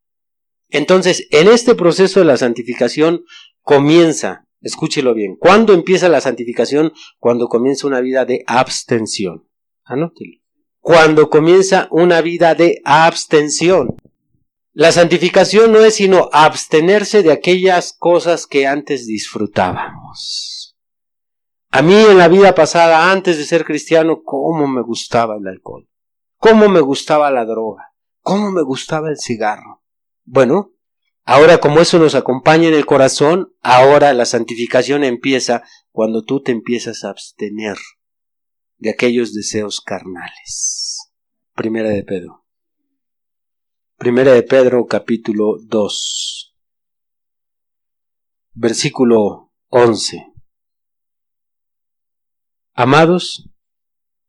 Entonces, 0.69 1.27
en 1.31 1.49
este 1.49 1.75
proceso 1.75 2.21
de 2.21 2.27
la 2.27 2.37
santificación 2.37 3.25
comienza, 3.61 4.47
escúchelo 4.61 5.15
bien, 5.15 5.37
¿cuándo 5.37 5.75
empieza 5.75 6.09
la 6.09 6.21
santificación? 6.21 6.93
Cuando 7.19 7.49
comienza 7.49 7.87
una 7.87 8.01
vida 8.01 8.25
de 8.25 8.45
abstención. 8.47 9.49
Anótelo. 9.85 10.42
Cuando 10.83 11.31
comienza 11.31 11.87
una 11.93 12.21
vida 12.23 12.57
de 12.57 12.83
abstención. 12.85 13.95
La 14.73 14.91
santificación 14.91 15.71
no 15.71 15.79
es 15.79 15.95
sino 15.95 16.29
abstenerse 16.33 17.23
de 17.23 17.31
aquellas 17.31 17.95
cosas 17.97 18.49
que 18.49 18.67
antes 18.67 19.07
disfrutábamos. 19.07 20.77
A 21.71 21.83
mí 21.83 21.95
en 21.95 22.19
la 22.19 22.27
vida 22.27 22.57
pasada, 22.57 23.13
antes 23.13 23.39
de 23.39 23.45
ser 23.45 23.65
cristiano, 23.65 24.23
cómo 24.25 24.67
me 24.67 24.83
gustaba 24.83 25.37
el 25.37 25.47
alcohol, 25.47 25.89
cómo 26.39 26.69
me 26.69 26.81
gustaba 26.81 27.31
la 27.31 27.45
droga, 27.45 27.93
cómo 28.21 28.51
me 28.51 28.63
gustaba 28.65 29.09
el 29.09 29.19
cigarro. 29.19 29.85
Bueno, 30.25 30.73
ahora 31.25 31.59
como 31.59 31.79
eso 31.79 32.01
nos 32.01 32.17
acompaña 32.17 32.67
en 32.67 32.75
el 32.75 32.87
corazón, 32.87 33.55
ahora 33.61 34.13
la 34.15 34.25
santificación 34.25 35.05
empieza 35.05 35.63
cuando 35.93 36.25
tú 36.25 36.43
te 36.43 36.51
empiezas 36.51 37.05
a 37.05 37.11
abstener 37.11 37.77
de 38.83 38.91
aquellos 38.91 39.33
deseos 39.33 39.81
carnales. 39.81 41.13
Primera 41.55 41.91
de 41.91 42.03
Pedro. 42.03 42.45
Primera 43.97 44.33
de 44.33 44.43
Pedro 44.43 44.87
capítulo 44.87 45.59
2 45.63 46.57
versículo 48.55 49.53
11 49.69 50.27
Amados, 52.75 53.49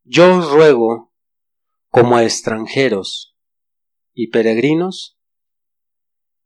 yo 0.04 0.38
os 0.38 0.52
ruego 0.52 1.12
como 1.90 2.16
a 2.16 2.24
extranjeros 2.24 3.36
y 4.14 4.28
peregrinos 4.28 5.18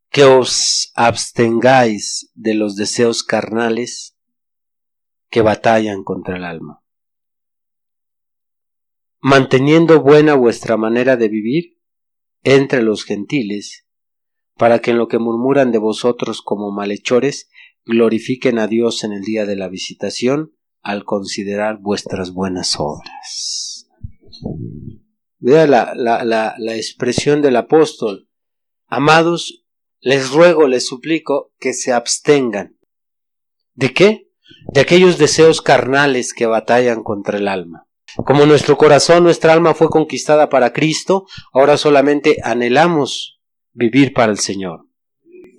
que 0.10 0.24
os 0.24 0.94
abstengáis 0.96 2.32
de 2.36 2.54
los 2.54 2.78
deseos 2.78 3.22
carnales 3.24 4.18
que 5.30 5.42
batallan 5.42 6.06
contra 6.06 6.38
el 6.38 6.46
alma, 6.46 6.82
manteniendo 9.20 10.02
buena 10.02 10.36
vuestra 10.36 10.78
manera 10.78 11.18
de 11.18 11.30
vivir 11.30 11.78
entre 12.44 12.82
los 12.82 13.04
gentiles, 13.04 13.86
para 14.56 14.80
que 14.80 14.92
en 14.92 14.98
lo 14.98 15.08
que 15.08 15.20
murmuran 15.20 15.72
de 15.72 15.80
vosotros 15.80 16.42
como 16.42 16.72
malhechores, 16.72 17.50
glorifiquen 17.86 18.60
a 18.60 18.68
Dios 18.68 19.04
en 19.04 19.14
el 19.14 19.22
día 19.22 19.46
de 19.46 19.56
la 19.56 19.70
visitación, 19.70 20.54
al 20.82 21.04
considerar 21.04 21.80
vuestras 21.82 22.32
buenas 22.32 22.76
obras. 22.80 23.90
Vea 25.40 25.68
la, 25.68 25.94
la, 25.96 26.24
la, 26.24 26.56
la 26.58 26.76
expresión 26.76 27.42
del 27.42 27.56
apóstol. 27.56 28.30
Amados, 28.88 29.66
les 30.00 30.32
ruego, 30.32 30.68
les 30.68 30.86
suplico 30.86 31.54
que 31.60 31.74
se 31.74 31.92
abstengan. 31.92 32.78
¿De 33.74 33.94
qué? 33.94 34.32
De 34.74 34.82
aquellos 34.82 35.18
deseos 35.18 35.62
carnales 35.62 36.34
que 36.34 36.46
batallan 36.46 37.04
contra 37.04 37.38
el 37.38 37.48
alma. 37.48 37.87
Como 38.26 38.46
nuestro 38.46 38.78
corazón, 38.78 39.24
nuestra 39.24 39.54
alma 39.54 39.76
fue 39.76 39.90
conquistada 39.90 40.50
para 40.50 40.74
Cristo, 40.74 41.28
ahora 41.54 41.78
solamente 41.78 42.38
anhelamos 42.44 43.40
vivir 43.74 44.14
para 44.14 44.32
el 44.32 44.40
Señor. 44.40 44.88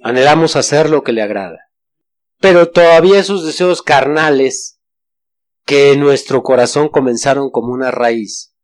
Anhelamos 0.02 0.56
hacer 0.56 0.90
lo 0.90 1.04
que 1.04 1.12
le 1.12 1.22
agrada. 1.22 1.58
Pero 2.40 2.70
todavía 2.70 3.20
esos 3.20 3.44
deseos 3.44 3.82
carnales 3.82 4.80
que 5.64 5.92
en 5.92 6.00
nuestro 6.00 6.42
corazón 6.42 6.88
comenzaron 6.88 7.50
como 7.50 7.72
una 7.72 7.90
raíz, 7.90 8.54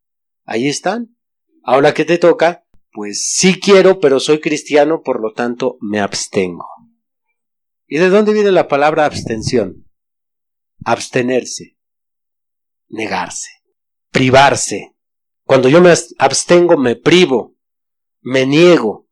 ahí 0.43 0.67
están. 0.67 1.15
Ahora 1.63 1.93
que 1.93 2.03
te 2.03 2.17
toca, 2.17 2.65
pues 2.91 3.31
sí 3.33 3.59
quiero, 3.59 3.99
pero 3.99 4.19
soy 4.19 4.39
cristiano, 4.39 5.03
por 5.03 5.21
lo 5.21 5.33
tanto 5.33 5.77
me 5.79 5.99
abstengo. 5.99 6.67
¿Y 7.87 7.97
de 7.97 8.09
dónde 8.09 8.33
viene 8.33 8.51
la 8.51 8.67
palabra 8.67 9.05
abstención? 9.05 9.87
Abstenerse, 10.83 11.77
negarse 12.87 13.55
privarse. 14.15 14.93
Cuando 15.43 15.67
yo 15.67 15.81
me 15.81 15.93
abstengo, 16.19 16.77
me 16.77 16.95
privo, 16.95 17.53
me 18.21 18.45
niego, 18.45 19.09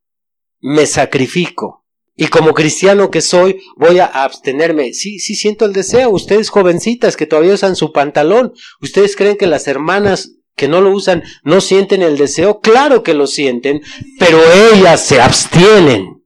me 0.61 0.85
sacrifico. 0.85 1.85
Y 2.15 2.27
como 2.27 2.53
cristiano 2.53 3.11
que 3.11 3.19
soy, 3.19 3.61
voy 3.75 3.99
a 3.99 4.05
abstenerme. 4.05 4.93
Sí, 4.93 5.19
sí 5.19 5.35
siento 5.35 5.65
el 5.65 5.73
deseo. 5.73 6.09
Ustedes 6.09 6.49
jovencitas 6.49 7.17
que 7.17 7.25
todavía 7.25 7.53
usan 7.53 7.75
su 7.75 7.91
pantalón, 7.91 8.53
¿ustedes 8.79 9.17
creen 9.17 9.35
que 9.35 9.45
las 9.45 9.67
hermanas 9.67 10.37
que 10.55 10.69
no 10.69 10.79
lo 10.79 10.91
usan 10.91 11.21
no 11.43 11.59
sienten 11.59 12.01
el 12.01 12.17
deseo? 12.17 12.61
Claro 12.61 13.03
que 13.03 13.13
lo 13.13 13.27
sienten, 13.27 13.81
pero 14.19 14.39
ellas 14.71 15.05
se 15.05 15.19
abstienen. 15.19 16.23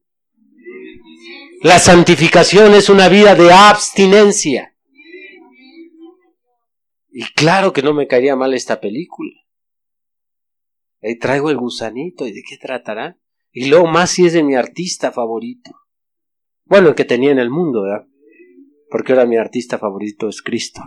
La 1.64 1.80
santificación 1.80 2.76
es 2.76 2.90
una 2.90 3.10
vida 3.10 3.34
de 3.34 3.52
abstinencia. 3.52 4.77
Y 7.20 7.24
claro 7.34 7.74
que 7.74 7.82
no 7.82 7.96
me 7.96 8.06
caería 8.06 8.36
mal 8.36 8.54
esta 8.54 8.80
película. 8.80 9.32
Ahí 11.02 11.18
traigo 11.18 11.50
el 11.50 11.58
gusanito, 11.58 12.28
¿y 12.28 12.32
de 12.32 12.44
qué 12.48 12.58
tratará? 12.58 13.18
Y 13.52 13.70
luego 13.70 13.88
más 13.88 14.12
si 14.12 14.28
es 14.28 14.34
de 14.34 14.44
mi 14.44 14.54
artista 14.54 15.12
favorito. 15.12 15.72
Bueno, 16.66 16.90
el 16.90 16.96
que 16.96 17.06
tenía 17.06 17.32
en 17.32 17.40
el 17.40 17.50
mundo, 17.50 17.82
¿verdad? 17.82 18.06
Porque 18.92 19.14
ahora 19.14 19.26
mi 19.26 19.36
artista 19.36 19.80
favorito 19.80 20.30
es 20.30 20.44
Cristo. 20.44 20.80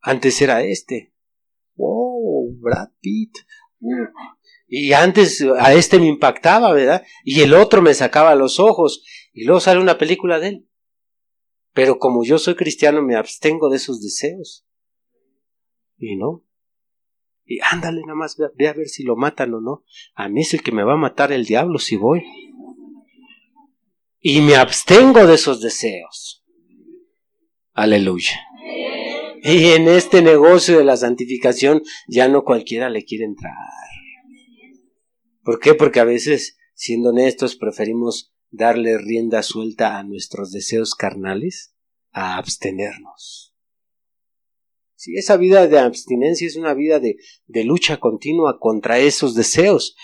Antes 0.00 0.42
era 0.42 0.64
este. 0.64 1.14
¡Wow! 1.76 2.58
Brad 2.58 2.88
Pitt. 3.00 3.36
Y 4.66 4.94
antes 4.94 5.46
a 5.60 5.74
este 5.74 6.00
me 6.00 6.06
impactaba, 6.06 6.72
¿verdad? 6.72 7.04
Y 7.22 7.42
el 7.42 7.54
otro 7.54 7.82
me 7.82 7.94
sacaba 7.94 8.34
los 8.34 8.58
ojos. 8.58 9.04
Y 9.32 9.44
luego 9.44 9.60
sale 9.60 9.80
una 9.80 9.96
película 9.96 10.40
de 10.40 10.48
él. 10.48 10.67
Pero 11.72 11.98
como 11.98 12.24
yo 12.24 12.38
soy 12.38 12.54
cristiano, 12.54 13.02
me 13.02 13.16
abstengo 13.16 13.68
de 13.68 13.76
esos 13.76 14.00
deseos. 14.00 14.66
Y 15.98 16.16
no. 16.16 16.44
Y 17.44 17.60
ándale, 17.70 18.02
nada 18.02 18.14
más, 18.14 18.36
ve 18.56 18.68
a 18.68 18.72
ver 18.72 18.88
si 18.88 19.04
lo 19.04 19.16
matan 19.16 19.54
o 19.54 19.60
no. 19.60 19.84
A 20.14 20.28
mí 20.28 20.42
es 20.42 20.54
el 20.54 20.62
que 20.62 20.72
me 20.72 20.84
va 20.84 20.94
a 20.94 20.98
matar 20.98 21.32
el 21.32 21.46
diablo 21.46 21.78
si 21.78 21.96
voy. 21.96 22.22
Y 24.20 24.40
me 24.40 24.56
abstengo 24.56 25.26
de 25.26 25.34
esos 25.34 25.60
deseos. 25.60 26.44
Aleluya. 27.72 28.38
Y 29.42 29.70
en 29.70 29.88
este 29.88 30.20
negocio 30.20 30.78
de 30.78 30.84
la 30.84 30.96
santificación 30.96 31.82
ya 32.08 32.28
no 32.28 32.44
cualquiera 32.44 32.90
le 32.90 33.04
quiere 33.04 33.24
entrar. 33.24 33.54
¿Por 35.42 35.60
qué? 35.60 35.74
Porque 35.74 36.00
a 36.00 36.04
veces, 36.04 36.58
siendo 36.74 37.10
honestos, 37.10 37.56
preferimos 37.56 38.34
darle 38.50 38.98
rienda 38.98 39.42
suelta 39.42 39.98
a 39.98 40.04
nuestros 40.04 40.52
deseos 40.52 40.94
carnales 40.94 41.74
a 42.10 42.36
abstenernos. 42.36 43.54
Si 44.94 45.16
esa 45.16 45.36
vida 45.36 45.68
de 45.68 45.78
abstinencia 45.78 46.46
es 46.46 46.56
una 46.56 46.74
vida 46.74 46.98
de, 46.98 47.16
de 47.46 47.64
lucha 47.64 47.98
continua 47.98 48.58
contra 48.58 48.98
esos 48.98 49.34
deseos. 49.34 49.94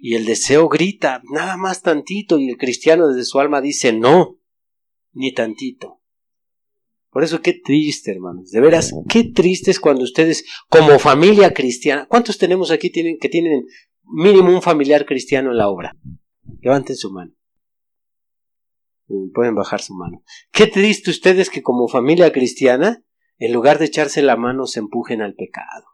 Y 0.00 0.14
el 0.14 0.26
deseo 0.26 0.68
grita, 0.68 1.22
nada 1.32 1.56
más 1.56 1.82
tantito, 1.82 2.38
y 2.38 2.50
el 2.50 2.56
cristiano 2.56 3.08
desde 3.08 3.24
su 3.24 3.40
alma 3.40 3.60
dice, 3.60 3.92
no, 3.92 4.38
ni 5.12 5.32
tantito. 5.32 6.00
Por 7.10 7.24
eso 7.24 7.42
qué 7.42 7.52
triste, 7.52 8.10
hermanos. 8.10 8.50
De 8.50 8.60
veras, 8.60 8.92
qué 9.08 9.24
triste 9.24 9.70
es 9.70 9.80
cuando 9.80 10.04
ustedes, 10.04 10.44
como 10.68 10.98
familia 10.98 11.54
cristiana, 11.54 12.06
¿cuántos 12.08 12.38
tenemos 12.38 12.70
aquí 12.70 12.90
tienen, 12.90 13.18
que 13.18 13.28
tienen 13.28 13.64
mínimo 14.02 14.50
un 14.50 14.62
familiar 14.62 15.06
cristiano 15.06 15.50
en 15.50 15.58
la 15.58 15.68
obra? 15.68 15.96
Levanten 16.60 16.96
su 16.96 17.12
mano. 17.12 17.32
Pueden 19.06 19.54
bajar 19.54 19.82
su 19.82 19.94
mano. 19.94 20.22
Qué 20.50 20.66
triste 20.66 21.10
ustedes 21.10 21.50
que 21.50 21.62
como 21.62 21.88
familia 21.88 22.32
cristiana 22.32 23.04
en 23.38 23.52
lugar 23.52 23.78
de 23.78 23.86
echarse 23.86 24.22
la 24.22 24.36
mano 24.36 24.66
se 24.66 24.80
empujen 24.80 25.20
al 25.20 25.34
pecado. 25.34 25.84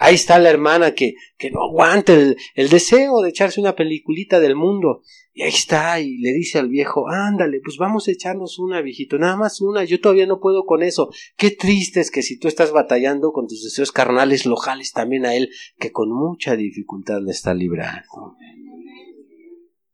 Ahí 0.00 0.14
está 0.14 0.38
la 0.38 0.50
hermana 0.50 0.94
que, 0.94 1.14
que 1.36 1.50
no 1.50 1.60
aguanta 1.60 2.14
el, 2.14 2.36
el, 2.54 2.68
deseo 2.68 3.20
de 3.20 3.30
echarse 3.30 3.60
una 3.60 3.74
peliculita 3.74 4.38
del 4.38 4.54
mundo. 4.54 5.02
Y 5.32 5.42
ahí 5.42 5.48
está, 5.48 5.98
y 6.00 6.18
le 6.18 6.32
dice 6.32 6.60
al 6.60 6.68
viejo, 6.68 7.08
ándale, 7.08 7.60
pues 7.64 7.78
vamos 7.78 8.06
a 8.06 8.12
echarnos 8.12 8.60
una, 8.60 8.80
viejito, 8.80 9.18
nada 9.18 9.36
más 9.36 9.60
una, 9.60 9.82
yo 9.82 10.00
todavía 10.00 10.26
no 10.26 10.38
puedo 10.38 10.66
con 10.66 10.84
eso. 10.84 11.10
Qué 11.36 11.50
triste 11.50 11.98
es 11.98 12.12
que 12.12 12.22
si 12.22 12.38
tú 12.38 12.46
estás 12.46 12.70
batallando 12.70 13.32
con 13.32 13.48
tus 13.48 13.64
deseos 13.64 13.90
carnales, 13.90 14.46
lo 14.46 14.54
jales 14.54 14.92
también 14.92 15.26
a 15.26 15.34
él, 15.34 15.50
que 15.78 15.90
con 15.90 16.10
mucha 16.10 16.54
dificultad 16.54 17.20
le 17.20 17.32
está 17.32 17.52
librando. 17.52 18.36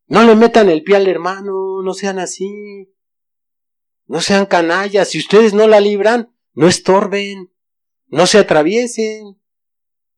No 0.07 0.23
le 0.25 0.37
metan 0.37 0.69
el 0.69 0.83
pie 0.83 0.97
al 0.97 1.09
hermano, 1.09 1.83
no 1.83 1.95
sean 1.95 2.19
así. 2.19 2.93
No 4.07 4.21
sean 4.21 4.47
canallas, 4.47 5.09
si 5.09 5.19
ustedes 5.19 5.55
no 5.55 5.67
la 5.67 5.81
libran, 5.81 6.35
no 6.53 6.67
estorben, 6.67 7.51
no 8.09 8.27
se 8.27 8.39
atraviesen. 8.39 9.39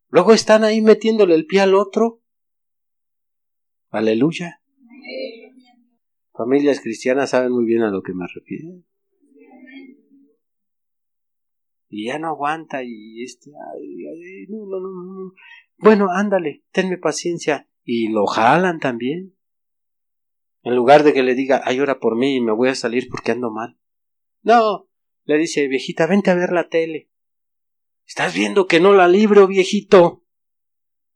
Luego 0.08 0.32
están 0.32 0.64
ahí 0.64 0.80
metiéndole 0.80 1.34
el 1.34 1.46
pie 1.46 1.60
al 1.60 1.74
otro. 1.74 2.22
Aleluya. 3.90 4.60
Familias 6.32 6.80
cristianas 6.80 7.30
saben 7.30 7.52
muy 7.52 7.64
bien 7.64 7.82
a 7.82 7.90
lo 7.90 8.02
que 8.02 8.12
me 8.12 8.26
refiero. 8.26 8.82
Y 11.88 12.06
ya 12.08 12.18
no 12.18 12.28
aguanta 12.28 12.82
y 12.82 13.22
este, 13.22 13.50
ay, 13.50 14.46
no, 14.48 14.66
no, 14.66 14.80
no, 14.80 14.90
no. 14.90 15.32
Bueno, 15.78 16.08
ándale, 16.10 16.64
tenme 16.72 16.98
paciencia. 16.98 17.68
Y 17.84 18.08
lo 18.08 18.26
jalan 18.26 18.80
también. 18.80 19.35
En 20.66 20.74
lugar 20.74 21.04
de 21.04 21.14
que 21.14 21.22
le 21.22 21.36
diga, 21.36 21.62
ay, 21.64 21.78
ora 21.78 22.00
por 22.00 22.16
mí 22.16 22.34
y 22.34 22.40
me 22.40 22.50
voy 22.50 22.70
a 22.70 22.74
salir 22.74 23.08
porque 23.08 23.30
ando 23.30 23.52
mal. 23.52 23.78
No, 24.42 24.88
le 25.22 25.38
dice, 25.38 25.68
viejita, 25.68 26.08
vente 26.08 26.32
a 26.32 26.34
ver 26.34 26.50
la 26.50 26.68
tele. 26.68 27.08
¿Estás 28.04 28.34
viendo 28.34 28.66
que 28.66 28.80
no 28.80 28.92
la 28.92 29.06
libro, 29.06 29.46
viejito? 29.46 30.24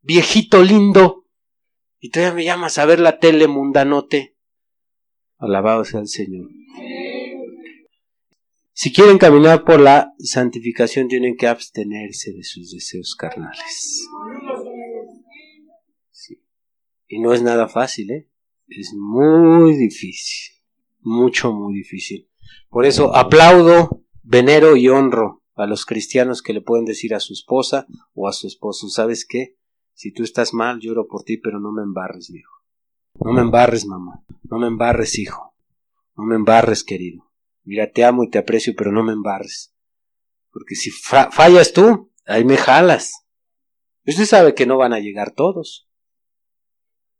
Viejito 0.02 0.62
lindo. 0.62 1.26
Y 1.98 2.10
todavía 2.10 2.34
me 2.36 2.44
llamas 2.44 2.78
a 2.78 2.86
ver 2.86 3.00
la 3.00 3.18
tele, 3.18 3.48
mundanote. 3.48 4.36
Alabado 5.36 5.84
sea 5.84 5.98
el 5.98 6.06
Señor. 6.06 6.48
Si 8.72 8.92
quieren 8.92 9.18
caminar 9.18 9.64
por 9.64 9.80
la 9.80 10.14
santificación, 10.20 11.08
tienen 11.08 11.36
que 11.36 11.48
abstenerse 11.48 12.32
de 12.32 12.44
sus 12.44 12.70
deseos 12.70 13.16
carnales. 13.16 14.06
Y 17.08 17.18
no 17.18 17.34
es 17.34 17.42
nada 17.42 17.66
fácil, 17.66 18.12
¿eh? 18.12 18.29
Es 18.70 18.94
muy 18.94 19.76
difícil, 19.76 20.54
mucho, 21.00 21.52
muy 21.52 21.74
difícil. 21.74 22.28
Por 22.68 22.86
eso 22.86 23.14
aplaudo, 23.14 24.04
venero 24.22 24.76
y 24.76 24.88
honro 24.88 25.42
a 25.56 25.66
los 25.66 25.84
cristianos 25.84 26.42
que 26.42 26.52
le 26.52 26.62
pueden 26.62 26.84
decir 26.84 27.14
a 27.14 27.20
su 27.20 27.32
esposa 27.32 27.86
o 28.14 28.28
a 28.28 28.32
su 28.32 28.46
esposo, 28.46 28.88
¿sabes 28.88 29.26
qué? 29.28 29.56
Si 29.92 30.12
tú 30.12 30.22
estás 30.22 30.54
mal, 30.54 30.80
lloro 30.80 31.06
por 31.06 31.24
ti, 31.24 31.36
pero 31.36 31.60
no 31.60 31.72
me 31.72 31.82
embarres, 31.82 32.30
hijo. 32.30 32.52
No 33.22 33.32
me 33.32 33.42
embarres, 33.42 33.84
mamá. 33.84 34.24
No 34.44 34.58
me 34.58 34.66
embarres, 34.66 35.18
hijo. 35.18 35.54
No 36.16 36.24
me 36.24 36.36
embarres, 36.36 36.84
querido. 36.84 37.30
Mira, 37.64 37.90
te 37.92 38.04
amo 38.04 38.24
y 38.24 38.30
te 38.30 38.38
aprecio, 38.38 38.72
pero 38.76 38.92
no 38.92 39.02
me 39.02 39.12
embarres. 39.12 39.74
Porque 40.50 40.74
si 40.74 40.90
fallas 40.90 41.72
tú, 41.72 42.10
ahí 42.24 42.44
me 42.44 42.56
jalas. 42.56 43.26
Usted 44.06 44.24
sabe 44.24 44.54
que 44.54 44.64
no 44.64 44.78
van 44.78 44.92
a 44.92 45.00
llegar 45.00 45.32
todos. 45.32 45.89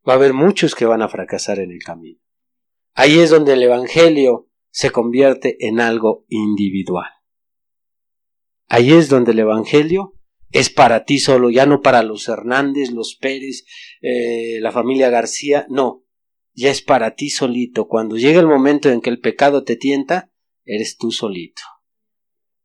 Va 0.09 0.15
a 0.15 0.17
haber 0.17 0.33
muchos 0.33 0.75
que 0.75 0.87
van 0.87 1.03
a 1.03 1.09
fracasar 1.09 1.59
en 1.59 1.71
el 1.71 1.83
camino. 1.83 2.21
Ahí 2.95 3.19
es 3.19 3.31
donde 3.31 3.53
el 3.53 3.63
Evangelio 3.63 4.49
se 4.71 4.91
convierte 4.91 5.57
en 5.67 5.81
algo 5.81 6.25
individual. 6.29 7.11
Ahí 8.69 8.93
es 8.93 9.09
donde 9.09 9.33
el 9.33 9.41
Evangelio 9.41 10.15
es 10.53 10.71
para 10.71 11.05
ti 11.05 11.19
solo, 11.19 11.51
ya 11.51 11.67
no 11.67 11.81
para 11.81 12.03
los 12.03 12.29
Hernández, 12.29 12.91
los 12.91 13.17
Pérez, 13.17 13.65
eh, 14.01 14.59
la 14.61 14.73
familia 14.73 15.11
García, 15.11 15.67
no, 15.69 16.05
ya 16.55 16.71
es 16.71 16.83
para 16.83 17.15
ti 17.15 17.31
solito. 17.31 17.87
Cuando 17.87 18.17
llega 18.17 18.41
el 18.41 18.47
momento 18.47 18.91
en 18.91 19.01
que 19.01 19.11
el 19.11 19.21
pecado 19.21 19.65
te 19.65 19.77
tienta, 19.77 20.31
eres 20.65 20.97
tú 20.97 21.11
solito. 21.13 21.63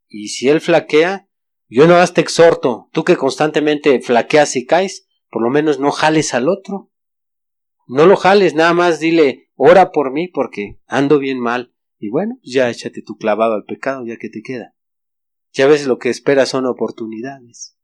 Y 0.08 0.30
si 0.30 0.50
él 0.50 0.62
flaquea, 0.62 1.28
yo 1.68 1.88
no 1.88 2.06
te 2.08 2.22
exhorto, 2.22 2.90
tú 2.92 3.04
que 3.04 3.18
constantemente 3.18 4.00
flaqueas 4.02 4.56
y 4.56 4.66
caes, 4.66 5.08
por 5.30 5.42
lo 5.42 5.50
menos 5.50 5.80
no 5.80 5.92
jales 5.92 6.34
al 6.34 6.50
otro. 6.50 6.92
No 7.88 8.06
lo 8.06 8.16
jales, 8.16 8.56
nada 8.56 8.74
más 8.74 9.00
dile, 9.00 9.50
ora 9.56 9.92
por 9.92 10.12
mí 10.12 10.28
porque 10.28 10.80
ando 10.88 11.20
bien 11.20 11.40
mal. 11.40 11.74
Y 12.00 12.10
bueno, 12.10 12.40
ya 12.44 12.70
échate 12.70 13.02
tu 13.02 13.16
clavado 13.16 13.54
al 13.54 13.66
pecado, 13.66 14.06
ya 14.06 14.18
que 14.18 14.30
te 14.30 14.42
queda. 14.42 14.76
Ya 15.54 15.68
ves 15.68 15.88
lo 15.88 15.98
que 15.98 16.10
esperas 16.10 16.50
son 16.50 16.66
oportunidades. 16.66 17.78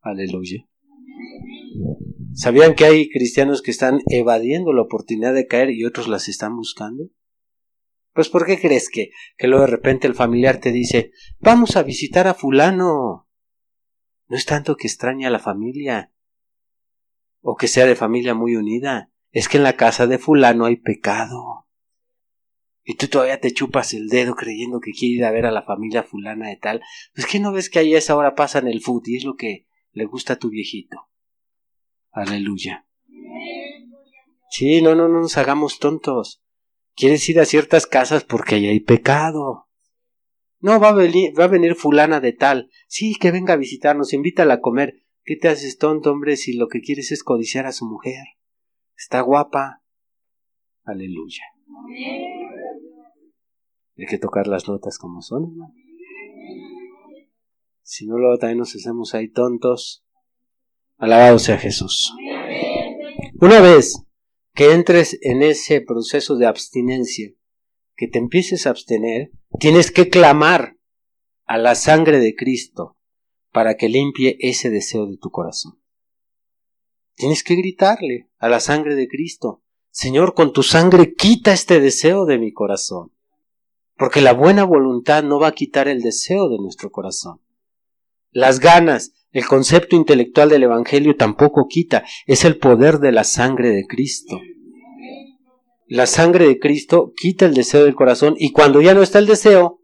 Aleluya. 0.00 0.66
¿Sabían 2.32 2.74
que 2.74 2.84
hay 2.84 3.08
cristianos 3.10 3.62
que 3.62 3.70
están 3.70 4.00
evadiendo 4.06 4.72
la 4.72 4.82
oportunidad 4.82 5.34
de 5.34 5.46
caer 5.46 5.70
y 5.70 5.84
otros 5.84 6.08
las 6.08 6.28
están 6.28 6.56
buscando? 6.56 7.04
Pues 8.12 8.28
¿por 8.28 8.46
qué 8.46 8.60
crees 8.60 8.90
que, 8.90 9.10
que 9.36 9.46
luego 9.46 9.64
de 9.64 9.70
repente 9.70 10.06
el 10.06 10.14
familiar 10.14 10.58
te 10.58 10.72
dice, 10.72 11.12
vamos 11.38 11.76
a 11.76 11.82
visitar 11.82 12.26
a 12.26 12.34
fulano? 12.34 13.28
No 14.26 14.36
es 14.36 14.44
tanto 14.44 14.76
que 14.76 14.88
extraña 14.88 15.28
a 15.28 15.30
la 15.30 15.38
familia 15.38 16.12
o 17.40 17.56
que 17.56 17.68
sea 17.68 17.86
de 17.86 17.96
familia 17.96 18.34
muy 18.34 18.56
unida, 18.56 19.12
es 19.38 19.48
que 19.48 19.58
en 19.58 19.62
la 19.62 19.76
casa 19.76 20.08
de 20.08 20.18
fulano 20.18 20.64
hay 20.64 20.74
pecado. 20.74 21.68
Y 22.82 22.96
tú 22.96 23.06
todavía 23.06 23.38
te 23.38 23.52
chupas 23.52 23.94
el 23.94 24.08
dedo 24.08 24.34
creyendo 24.34 24.80
que 24.80 24.90
quiere 24.90 25.14
ir 25.14 25.24
a 25.24 25.30
ver 25.30 25.46
a 25.46 25.52
la 25.52 25.62
familia 25.62 26.02
fulana 26.02 26.48
de 26.48 26.56
tal. 26.56 26.82
Pues 27.14 27.28
que 27.28 27.38
no 27.38 27.52
ves 27.52 27.70
que 27.70 27.78
ahí 27.78 27.94
a 27.94 27.98
esa 27.98 28.16
hora 28.16 28.34
pasan 28.34 28.66
el 28.66 28.80
fútbol 28.80 29.10
y 29.10 29.16
es 29.16 29.24
lo 29.24 29.36
que 29.36 29.68
le 29.92 30.06
gusta 30.06 30.32
a 30.32 30.38
tu 30.40 30.50
viejito. 30.50 31.08
Aleluya. 32.10 32.84
Sí, 34.50 34.82
no, 34.82 34.96
no, 34.96 35.06
no 35.06 35.20
nos 35.20 35.38
hagamos 35.38 35.78
tontos. 35.78 36.42
Quieres 36.96 37.28
ir 37.28 37.38
a 37.38 37.44
ciertas 37.44 37.86
casas 37.86 38.24
porque 38.24 38.56
ahí 38.56 38.66
hay 38.66 38.80
pecado. 38.80 39.68
No, 40.58 40.80
va 40.80 40.88
a, 40.88 40.94
venir, 40.94 41.38
va 41.38 41.44
a 41.44 41.48
venir 41.48 41.76
fulana 41.76 42.18
de 42.18 42.32
tal. 42.32 42.70
Sí, 42.88 43.14
que 43.14 43.30
venga 43.30 43.54
a 43.54 43.58
visitarnos, 43.58 44.14
invítala 44.14 44.54
a 44.54 44.60
comer. 44.60 45.04
¿Qué 45.22 45.36
te 45.36 45.46
haces 45.46 45.78
tonto, 45.78 46.10
hombre, 46.10 46.36
si 46.36 46.54
lo 46.54 46.66
que 46.66 46.80
quieres 46.80 47.12
es 47.12 47.22
codiciar 47.22 47.66
a 47.66 47.72
su 47.72 47.86
mujer? 47.86 48.24
Está 48.98 49.20
guapa. 49.20 49.80
Aleluya. 50.84 51.44
Hay 53.96 54.06
que 54.06 54.18
tocar 54.18 54.48
las 54.48 54.66
notas 54.66 54.98
como 54.98 55.22
son, 55.22 55.54
Si 57.82 58.06
no, 58.06 58.18
luego 58.18 58.38
también 58.38 58.58
nos 58.58 58.74
hacemos 58.74 59.14
ahí 59.14 59.28
tontos. 59.30 60.04
Alabado 60.96 61.38
sea 61.38 61.58
Jesús. 61.58 62.12
Una 63.40 63.60
vez 63.60 64.04
que 64.52 64.72
entres 64.72 65.16
en 65.22 65.42
ese 65.42 65.80
proceso 65.80 66.36
de 66.36 66.46
abstinencia, 66.46 67.30
que 67.94 68.08
te 68.08 68.18
empieces 68.18 68.66
a 68.66 68.70
abstener, 68.70 69.30
tienes 69.60 69.92
que 69.92 70.08
clamar 70.08 70.76
a 71.44 71.56
la 71.56 71.76
sangre 71.76 72.18
de 72.18 72.34
Cristo 72.34 72.96
para 73.52 73.76
que 73.76 73.88
limpie 73.88 74.36
ese 74.40 74.70
deseo 74.70 75.06
de 75.06 75.18
tu 75.18 75.30
corazón. 75.30 75.80
Tienes 77.18 77.42
que 77.42 77.56
gritarle 77.56 78.30
a 78.38 78.48
la 78.48 78.60
sangre 78.60 78.94
de 78.94 79.08
Cristo, 79.08 79.64
Señor, 79.90 80.34
con 80.34 80.52
tu 80.52 80.62
sangre 80.62 81.14
quita 81.14 81.52
este 81.52 81.80
deseo 81.80 82.26
de 82.26 82.38
mi 82.38 82.52
corazón. 82.52 83.10
Porque 83.96 84.20
la 84.20 84.32
buena 84.32 84.62
voluntad 84.62 85.24
no 85.24 85.40
va 85.40 85.48
a 85.48 85.52
quitar 85.52 85.88
el 85.88 86.00
deseo 86.00 86.48
de 86.48 86.58
nuestro 86.58 86.92
corazón. 86.92 87.40
Las 88.30 88.60
ganas, 88.60 89.14
el 89.32 89.46
concepto 89.46 89.96
intelectual 89.96 90.48
del 90.48 90.62
Evangelio 90.62 91.16
tampoco 91.16 91.66
quita, 91.66 92.04
es 92.28 92.44
el 92.44 92.56
poder 92.56 93.00
de 93.00 93.10
la 93.10 93.24
sangre 93.24 93.70
de 93.70 93.84
Cristo. 93.84 94.40
La 95.88 96.06
sangre 96.06 96.46
de 96.46 96.60
Cristo 96.60 97.12
quita 97.16 97.46
el 97.46 97.54
deseo 97.54 97.84
del 97.84 97.96
corazón 97.96 98.36
y 98.38 98.52
cuando 98.52 98.80
ya 98.80 98.94
no 98.94 99.02
está 99.02 99.18
el 99.18 99.26
deseo, 99.26 99.80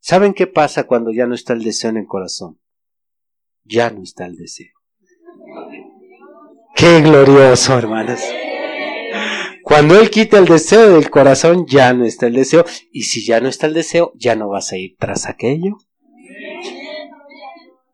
¿saben 0.00 0.34
qué 0.34 0.48
pasa 0.48 0.88
cuando 0.88 1.12
ya 1.12 1.28
no 1.28 1.36
está 1.36 1.52
el 1.52 1.62
deseo 1.62 1.90
en 1.90 1.98
el 1.98 2.06
corazón? 2.06 2.58
Ya 3.62 3.90
no 3.90 4.02
está 4.02 4.26
el 4.26 4.34
deseo. 4.34 4.75
Qué 6.76 7.00
glorioso, 7.00 7.78
hermanos. 7.78 8.20
Cuando 9.62 9.98
Él 9.98 10.10
quita 10.10 10.38
el 10.38 10.44
deseo 10.44 10.92
del 10.92 11.08
corazón, 11.08 11.64
ya 11.66 11.94
no 11.94 12.04
está 12.04 12.26
el 12.26 12.34
deseo. 12.34 12.66
Y 12.92 13.04
si 13.04 13.24
ya 13.24 13.40
no 13.40 13.48
está 13.48 13.66
el 13.66 13.72
deseo, 13.72 14.12
ya 14.14 14.36
no 14.36 14.50
vas 14.50 14.72
a 14.72 14.76
ir 14.76 14.94
tras 14.98 15.26
aquello. 15.26 15.78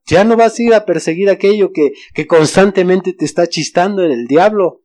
Ya 0.04 0.24
no 0.24 0.36
vas 0.36 0.58
a 0.58 0.62
ir 0.64 0.74
a 0.74 0.84
perseguir 0.84 1.30
aquello 1.30 1.70
que, 1.72 1.92
que 2.12 2.26
constantemente 2.26 3.12
te 3.12 3.24
está 3.24 3.46
chistando 3.46 4.02
en 4.02 4.10
el 4.10 4.26
diablo. 4.26 4.82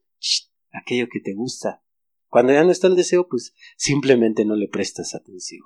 aquello 0.71 1.07
que 1.11 1.19
te 1.19 1.33
gusta. 1.33 1.81
Cuando 2.27 2.53
ya 2.53 2.63
no 2.63 2.71
está 2.71 2.85
el 2.85 2.95
deseo, 2.95 3.27
pues 3.27 3.55
simplemente 3.77 4.45
no 4.45 4.55
le 4.55 4.67
prestas 4.67 5.15
atención. 5.15 5.63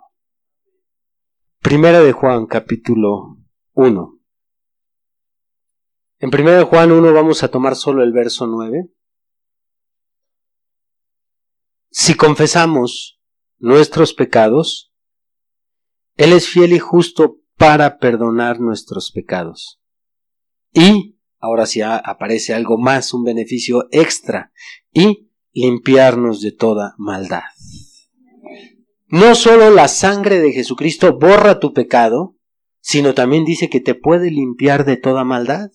Primera 1.59 1.99
de 1.99 2.13
Juan, 2.13 2.45
capítulo 2.45 3.37
1. 3.73 4.20
En 6.21 6.29
1 6.29 6.67
Juan 6.67 6.91
1 6.91 7.13
vamos 7.13 7.41
a 7.41 7.47
tomar 7.47 7.75
solo 7.75 8.03
el 8.03 8.13
verso 8.13 8.45
9. 8.45 8.91
Si 11.89 12.13
confesamos 12.13 13.19
nuestros 13.57 14.13
pecados, 14.13 14.93
Él 16.17 16.33
es 16.33 16.47
fiel 16.47 16.73
y 16.73 16.79
justo 16.79 17.39
para 17.57 17.97
perdonar 17.97 18.59
nuestros 18.59 19.11
pecados. 19.11 19.81
Y, 20.71 21.17
ahora 21.39 21.65
sí 21.65 21.81
aparece 21.81 22.53
algo 22.53 22.77
más, 22.77 23.15
un 23.15 23.23
beneficio 23.23 23.87
extra, 23.89 24.51
y 24.93 25.31
limpiarnos 25.53 26.39
de 26.41 26.51
toda 26.51 26.93
maldad. 26.99 27.49
No 29.07 29.33
solo 29.33 29.71
la 29.71 29.87
sangre 29.87 30.39
de 30.39 30.51
Jesucristo 30.51 31.17
borra 31.17 31.59
tu 31.59 31.73
pecado, 31.73 32.37
sino 32.79 33.15
también 33.15 33.43
dice 33.43 33.71
que 33.71 33.81
te 33.81 33.95
puede 33.95 34.29
limpiar 34.29 34.85
de 34.85 34.97
toda 34.97 35.23
maldad 35.23 35.71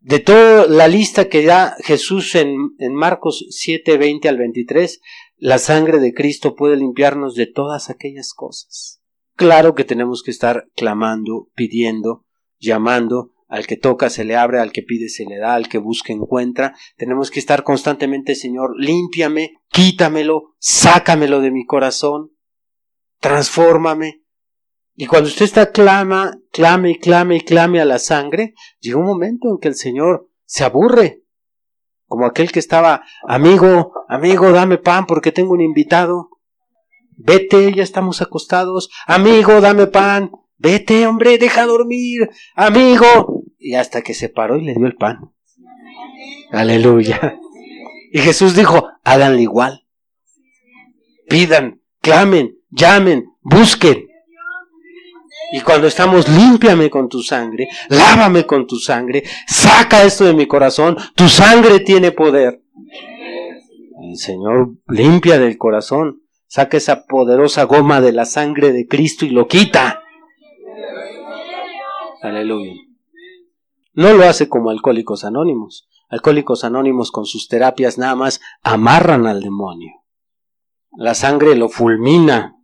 de 0.00 0.20
toda 0.20 0.66
la 0.66 0.88
lista 0.88 1.28
que 1.28 1.44
da 1.44 1.76
Jesús 1.80 2.34
en, 2.34 2.56
en 2.78 2.94
Marcos 2.94 3.46
7, 3.50 3.98
20 3.98 4.28
al 4.28 4.38
23, 4.38 5.00
la 5.36 5.58
sangre 5.58 5.98
de 5.98 6.14
Cristo 6.14 6.54
puede 6.54 6.76
limpiarnos 6.76 7.34
de 7.34 7.46
todas 7.46 7.90
aquellas 7.90 8.32
cosas. 8.32 9.00
Claro 9.34 9.74
que 9.74 9.84
tenemos 9.84 10.22
que 10.22 10.30
estar 10.30 10.68
clamando, 10.74 11.48
pidiendo, 11.54 12.24
llamando, 12.58 13.32
al 13.48 13.66
que 13.66 13.76
toca 13.76 14.10
se 14.10 14.24
le 14.24 14.36
abre, 14.36 14.60
al 14.60 14.72
que 14.72 14.82
pide 14.82 15.08
se 15.08 15.24
le 15.24 15.38
da, 15.38 15.54
al 15.54 15.68
que 15.68 15.78
busca 15.78 16.12
encuentra. 16.12 16.74
Tenemos 16.96 17.30
que 17.30 17.40
estar 17.40 17.64
constantemente, 17.64 18.34
Señor, 18.34 18.74
límpiame, 18.78 19.54
quítamelo, 19.70 20.54
sácamelo 20.58 21.40
de 21.40 21.50
mi 21.50 21.64
corazón, 21.64 22.32
transfórmame, 23.20 24.22
y 25.00 25.06
cuando 25.06 25.28
usted 25.28 25.44
está 25.44 25.70
clama, 25.70 26.40
clame 26.50 26.90
y 26.90 26.98
clame 26.98 27.36
y 27.36 27.40
clame 27.40 27.80
a 27.80 27.84
la 27.84 28.00
sangre, 28.00 28.54
llega 28.80 28.98
un 28.98 29.06
momento 29.06 29.48
en 29.48 29.58
que 29.58 29.68
el 29.68 29.76
Señor 29.76 30.28
se 30.44 30.64
aburre. 30.64 31.22
Como 32.06 32.26
aquel 32.26 32.50
que 32.50 32.58
estaba, 32.58 33.04
amigo, 33.22 33.92
amigo, 34.08 34.50
dame 34.50 34.76
pan 34.76 35.06
porque 35.06 35.30
tengo 35.30 35.52
un 35.52 35.60
invitado. 35.60 36.30
Vete, 37.16 37.72
ya 37.72 37.84
estamos 37.84 38.22
acostados. 38.22 38.90
Amigo, 39.06 39.60
dame 39.60 39.86
pan. 39.86 40.32
Vete, 40.56 41.06
hombre, 41.06 41.38
deja 41.38 41.64
dormir. 41.64 42.28
Amigo. 42.56 43.44
Y 43.56 43.74
hasta 43.74 44.02
que 44.02 44.14
se 44.14 44.28
paró 44.28 44.56
y 44.56 44.64
le 44.64 44.74
dio 44.74 44.86
el 44.86 44.96
pan. 44.96 45.32
Aleluya. 46.50 47.38
Y 48.10 48.18
Jesús 48.18 48.56
dijo, 48.56 48.88
háganle 49.04 49.42
igual. 49.42 49.86
Pidan, 51.28 51.82
clamen, 52.00 52.58
llamen, 52.70 53.26
busquen. 53.42 54.07
Y 55.52 55.60
cuando 55.62 55.86
estamos, 55.86 56.28
límpiame 56.28 56.90
con 56.90 57.08
tu 57.08 57.22
sangre, 57.22 57.68
lávame 57.88 58.44
con 58.44 58.66
tu 58.66 58.76
sangre, 58.76 59.24
saca 59.46 60.02
esto 60.04 60.24
de 60.24 60.34
mi 60.34 60.46
corazón, 60.46 60.96
tu 61.14 61.28
sangre 61.28 61.80
tiene 61.80 62.12
poder. 62.12 62.62
El 64.02 64.16
Señor 64.16 64.74
limpia 64.88 65.38
del 65.38 65.56
corazón, 65.56 66.22
saca 66.46 66.76
esa 66.76 67.06
poderosa 67.06 67.64
goma 67.64 68.00
de 68.00 68.12
la 68.12 68.24
sangre 68.24 68.72
de 68.72 68.86
Cristo 68.86 69.24
y 69.24 69.30
lo 69.30 69.48
quita. 69.48 70.02
Aleluya. 72.22 72.74
No 73.94 74.12
lo 74.12 74.24
hace 74.24 74.48
como 74.48 74.70
alcohólicos 74.70 75.24
anónimos. 75.24 75.88
Alcohólicos 76.08 76.64
anónimos 76.64 77.10
con 77.10 77.26
sus 77.26 77.48
terapias 77.48 77.98
nada 77.98 78.14
más 78.14 78.40
amarran 78.62 79.26
al 79.26 79.42
demonio. 79.42 79.92
La 80.92 81.14
sangre 81.14 81.54
lo 81.54 81.68
fulmina, 81.68 82.57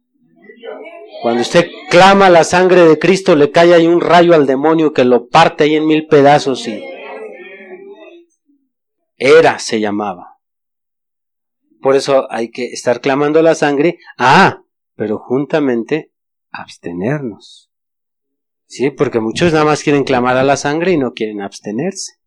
cuando 1.25 1.41
usted 1.41 1.71
clama 1.89 2.29
la 2.29 2.45
sangre 2.45 2.83
de 2.83 2.99
Cristo, 2.99 3.35
le 3.35 3.51
cae 3.51 3.73
ahí 3.73 3.87
un 3.87 4.03
rayo 4.03 4.35
al 4.35 4.45
demonio 4.45 4.93
que 4.93 5.07
lo 5.07 5.27
parte 5.29 5.65
ahí 5.65 5.75
en 5.75 5.87
mil 5.87 6.07
pedazos 6.07 6.69
y 6.69 6.85
era 9.17 9.59
se 9.59 9.81
llamaba. 9.81 10.37
Por 11.81 11.97
eso 11.97 12.31
hay 12.31 12.51
que 12.51 12.67
estar 12.67 13.01
clamando 13.01 13.41
la 13.41 13.55
sangre. 13.55 14.01
Ah, 14.19 14.65
pero 14.97 15.17
juntamente 15.17 16.13
abstenernos. 16.51 17.73
Sí, 18.67 18.91
porque 18.91 19.19
muchos 19.19 19.51
nada 19.55 19.65
más 19.65 19.83
quieren 19.83 20.05
clamar 20.05 20.37
a 20.37 20.45
la 20.45 20.59
sangre 20.59 20.93
y 20.93 20.99
no 20.99 21.15
quieren 21.15 21.41
abstenerse. 21.41 22.21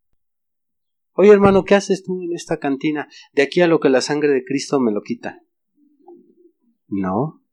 Oye 1.14 1.30
hermano, 1.30 1.66
¿qué 1.66 1.76
haces 1.76 2.04
tú 2.04 2.20
en 2.24 2.34
esta 2.34 2.58
cantina? 2.58 3.08
De 3.32 3.44
aquí 3.44 3.62
a 3.62 3.68
lo 3.68 3.80
que 3.80 3.90
la 3.90 4.02
sangre 4.02 4.30
de 4.30 4.44
Cristo 4.44 4.80
me 4.80 4.92
lo 4.92 5.04
quita. 5.04 5.44
No, 6.88 7.44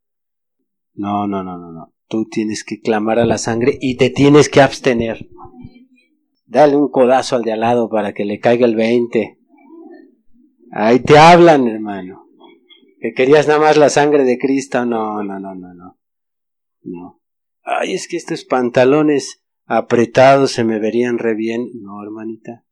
no, 0.95 1.27
no, 1.27 1.43
no, 1.43 1.59
no, 1.59 1.73
no. 1.73 1.93
Tú 2.09 2.27
tienes 2.31 2.65
que 2.65 2.81
clamar 2.81 3.19
a 3.19 3.25
la 3.25 3.39
sangre 3.39 3.79
y 3.81 3.97
te 3.97 4.11
tienes 4.11 4.49
que 4.49 4.61
abstener. 4.61 5.29
Dale 6.47 6.77
un 6.77 6.89
codazo 6.89 7.37
al 7.37 7.43
de 7.43 7.53
al 7.53 7.61
lado 7.61 7.89
para 7.89 8.13
que 8.13 8.25
le 8.25 8.39
caiga 8.39 8.67
el 8.67 8.77
20. 8.77 9.39
Ahí 10.71 11.01
te 11.01 11.19
hablan, 11.19 11.67
hermano. 11.67 12.29
Que 13.01 13.13
querías 13.13 13.49
nada 13.49 13.61
más 13.61 13.77
la 13.77 13.89
sangre 13.89 14.25
de 14.25 14.39
Cristo. 14.39 14.85
No, 14.87 15.23
no, 15.23 15.41
no, 15.41 15.55
no, 15.55 15.75
no. 15.75 15.99
No. 16.83 17.21
Ay, 17.63 17.95
es 17.95 18.07
que 18.07 18.17
estos 18.17 18.45
pantalones 18.45 19.43
apretados 19.65 20.53
se 20.53 20.65
me 20.65 20.79
verían 20.79 21.19
re 21.19 21.35
bien. 21.35 21.71
No, 21.81 22.03
hermanita. 22.03 22.65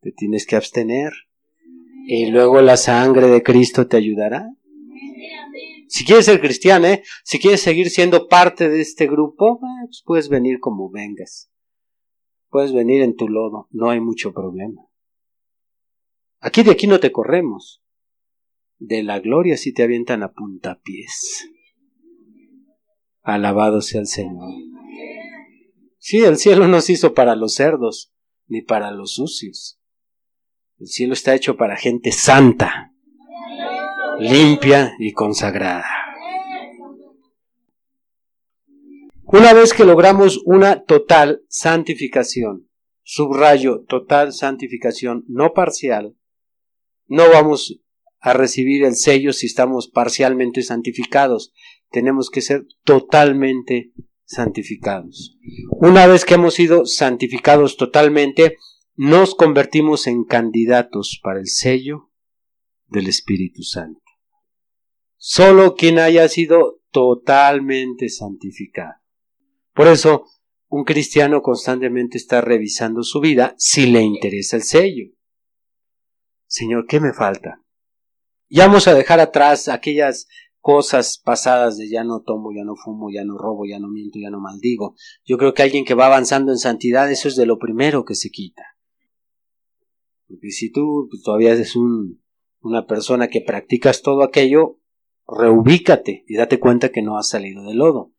Te 0.00 0.12
tienes 0.12 0.46
que 0.46 0.56
abstener. 0.56 1.12
Y 2.06 2.30
luego 2.30 2.60
la 2.62 2.76
sangre 2.76 3.26
de 3.28 3.42
Cristo 3.42 3.86
te 3.86 3.96
ayudará. 3.96 4.48
Si 5.92 6.06
quieres 6.06 6.24
ser 6.24 6.40
cristiano, 6.40 6.86
¿eh? 6.86 7.02
si 7.22 7.38
quieres 7.38 7.60
seguir 7.60 7.90
siendo 7.90 8.26
parte 8.26 8.70
de 8.70 8.80
este 8.80 9.06
grupo, 9.06 9.56
eh, 9.56 9.84
pues 9.84 10.02
puedes 10.06 10.30
venir 10.30 10.58
como 10.58 10.90
vengas. 10.90 11.52
Puedes 12.48 12.72
venir 12.72 13.02
en 13.02 13.14
tu 13.14 13.28
lodo, 13.28 13.68
no 13.72 13.90
hay 13.90 14.00
mucho 14.00 14.32
problema. 14.32 14.80
Aquí 16.40 16.62
de 16.62 16.70
aquí 16.70 16.86
no 16.86 16.98
te 16.98 17.12
corremos. 17.12 17.82
De 18.78 19.02
la 19.02 19.20
gloria 19.20 19.58
si 19.58 19.74
te 19.74 19.82
avientan 19.82 20.22
a 20.22 20.32
puntapiés. 20.32 21.46
Alabado 23.20 23.82
sea 23.82 24.00
el 24.00 24.06
Señor. 24.06 24.48
Sí, 25.98 26.20
el 26.24 26.38
cielo 26.38 26.68
no 26.68 26.80
se 26.80 26.94
hizo 26.94 27.12
para 27.12 27.36
los 27.36 27.52
cerdos, 27.52 28.14
ni 28.46 28.62
para 28.62 28.92
los 28.92 29.12
sucios. 29.12 29.78
El 30.78 30.86
cielo 30.86 31.12
está 31.12 31.34
hecho 31.34 31.58
para 31.58 31.76
gente 31.76 32.12
santa 32.12 32.91
limpia 34.22 34.94
y 34.98 35.12
consagrada. 35.12 35.84
Una 39.24 39.52
vez 39.52 39.72
que 39.72 39.84
logramos 39.84 40.40
una 40.44 40.84
total 40.84 41.42
santificación, 41.48 42.68
subrayo, 43.02 43.84
total 43.88 44.32
santificación, 44.32 45.24
no 45.26 45.52
parcial, 45.54 46.14
no 47.06 47.30
vamos 47.30 47.80
a 48.20 48.32
recibir 48.32 48.84
el 48.84 48.94
sello 48.94 49.32
si 49.32 49.46
estamos 49.46 49.88
parcialmente 49.88 50.62
santificados. 50.62 51.52
Tenemos 51.90 52.30
que 52.30 52.42
ser 52.42 52.64
totalmente 52.84 53.92
santificados. 54.24 55.36
Una 55.80 56.06
vez 56.06 56.24
que 56.24 56.34
hemos 56.34 56.54
sido 56.54 56.86
santificados 56.86 57.76
totalmente, 57.76 58.56
nos 58.94 59.34
convertimos 59.34 60.06
en 60.06 60.24
candidatos 60.24 61.18
para 61.22 61.40
el 61.40 61.48
sello 61.48 62.10
del 62.86 63.08
Espíritu 63.08 63.62
Santo. 63.62 64.01
Solo 65.24 65.76
quien 65.76 66.00
haya 66.00 66.28
sido 66.28 66.80
totalmente 66.90 68.08
santificado. 68.08 68.94
Por 69.72 69.86
eso, 69.86 70.24
un 70.66 70.82
cristiano 70.82 71.42
constantemente 71.42 72.18
está 72.18 72.40
revisando 72.40 73.04
su 73.04 73.20
vida 73.20 73.54
si 73.56 73.86
le 73.86 74.00
interesa 74.02 74.56
el 74.56 74.64
sello. 74.64 75.12
Señor, 76.48 76.86
¿qué 76.88 76.98
me 76.98 77.12
falta? 77.12 77.62
Ya 78.48 78.66
vamos 78.66 78.88
a 78.88 78.94
dejar 78.94 79.20
atrás 79.20 79.68
aquellas 79.68 80.26
cosas 80.58 81.22
pasadas 81.24 81.78
de 81.78 81.88
ya 81.88 82.02
no 82.02 82.22
tomo, 82.22 82.50
ya 82.52 82.64
no 82.64 82.74
fumo, 82.74 83.08
ya 83.08 83.24
no 83.24 83.38
robo, 83.38 83.64
ya 83.64 83.78
no 83.78 83.86
miento, 83.86 84.18
ya 84.20 84.30
no 84.30 84.40
maldigo. 84.40 84.96
Yo 85.24 85.38
creo 85.38 85.54
que 85.54 85.62
alguien 85.62 85.84
que 85.84 85.94
va 85.94 86.06
avanzando 86.06 86.50
en 86.50 86.58
santidad, 86.58 87.08
eso 87.08 87.28
es 87.28 87.36
de 87.36 87.46
lo 87.46 87.60
primero 87.60 88.04
que 88.04 88.16
se 88.16 88.30
quita. 88.30 88.64
Porque 90.26 90.50
si 90.50 90.72
tú 90.72 91.08
todavía 91.22 91.52
eres 91.52 91.76
un, 91.76 92.20
una 92.60 92.88
persona 92.88 93.28
que 93.28 93.40
practicas 93.40 94.02
todo 94.02 94.24
aquello, 94.24 94.80
reubícate 95.26 96.24
y 96.26 96.36
date 96.36 96.58
cuenta 96.58 96.90
que 96.90 97.02
no 97.02 97.18
has 97.18 97.28
salido 97.28 97.64
del 97.64 97.78
lodo. 97.78 98.12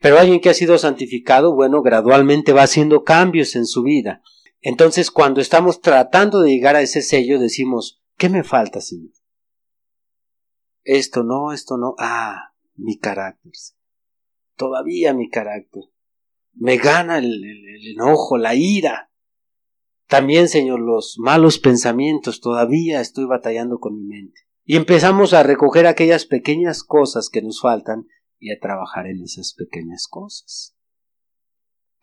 Pero 0.00 0.18
alguien 0.18 0.40
que 0.40 0.50
ha 0.50 0.54
sido 0.54 0.78
santificado, 0.78 1.54
bueno, 1.54 1.82
gradualmente 1.82 2.52
va 2.52 2.62
haciendo 2.62 3.02
cambios 3.02 3.56
en 3.56 3.66
su 3.66 3.82
vida. 3.82 4.22
Entonces, 4.60 5.10
cuando 5.10 5.40
estamos 5.40 5.80
tratando 5.80 6.40
de 6.40 6.50
llegar 6.50 6.76
a 6.76 6.82
ese 6.82 7.02
sello, 7.02 7.38
decimos, 7.38 8.02
¿qué 8.16 8.28
me 8.28 8.44
falta, 8.44 8.80
Señor? 8.80 9.12
Esto 10.84 11.22
no, 11.22 11.52
esto 11.52 11.76
no. 11.76 11.94
Ah, 11.98 12.54
mi 12.76 12.98
carácter. 12.98 13.52
Todavía 14.56 15.12
mi 15.12 15.28
carácter. 15.28 15.84
Me 16.54 16.76
gana 16.76 17.18
el, 17.18 17.44
enojo, 17.94 18.38
la 18.38 18.54
ira. 18.54 19.10
También, 20.06 20.48
Señor, 20.48 20.80
los 20.80 21.16
malos 21.18 21.58
pensamientos. 21.58 22.40
Todavía 22.40 23.00
estoy 23.00 23.26
batallando 23.26 23.78
con 23.78 23.96
mi 23.96 24.04
mente. 24.04 24.47
Y 24.68 24.76
empezamos 24.76 25.32
a 25.32 25.42
recoger 25.42 25.86
aquellas 25.86 26.26
pequeñas 26.26 26.84
cosas 26.84 27.30
que 27.30 27.40
nos 27.40 27.62
faltan 27.62 28.06
y 28.38 28.52
a 28.52 28.60
trabajar 28.60 29.06
en 29.06 29.22
esas 29.22 29.54
pequeñas 29.54 30.06
cosas. 30.08 30.76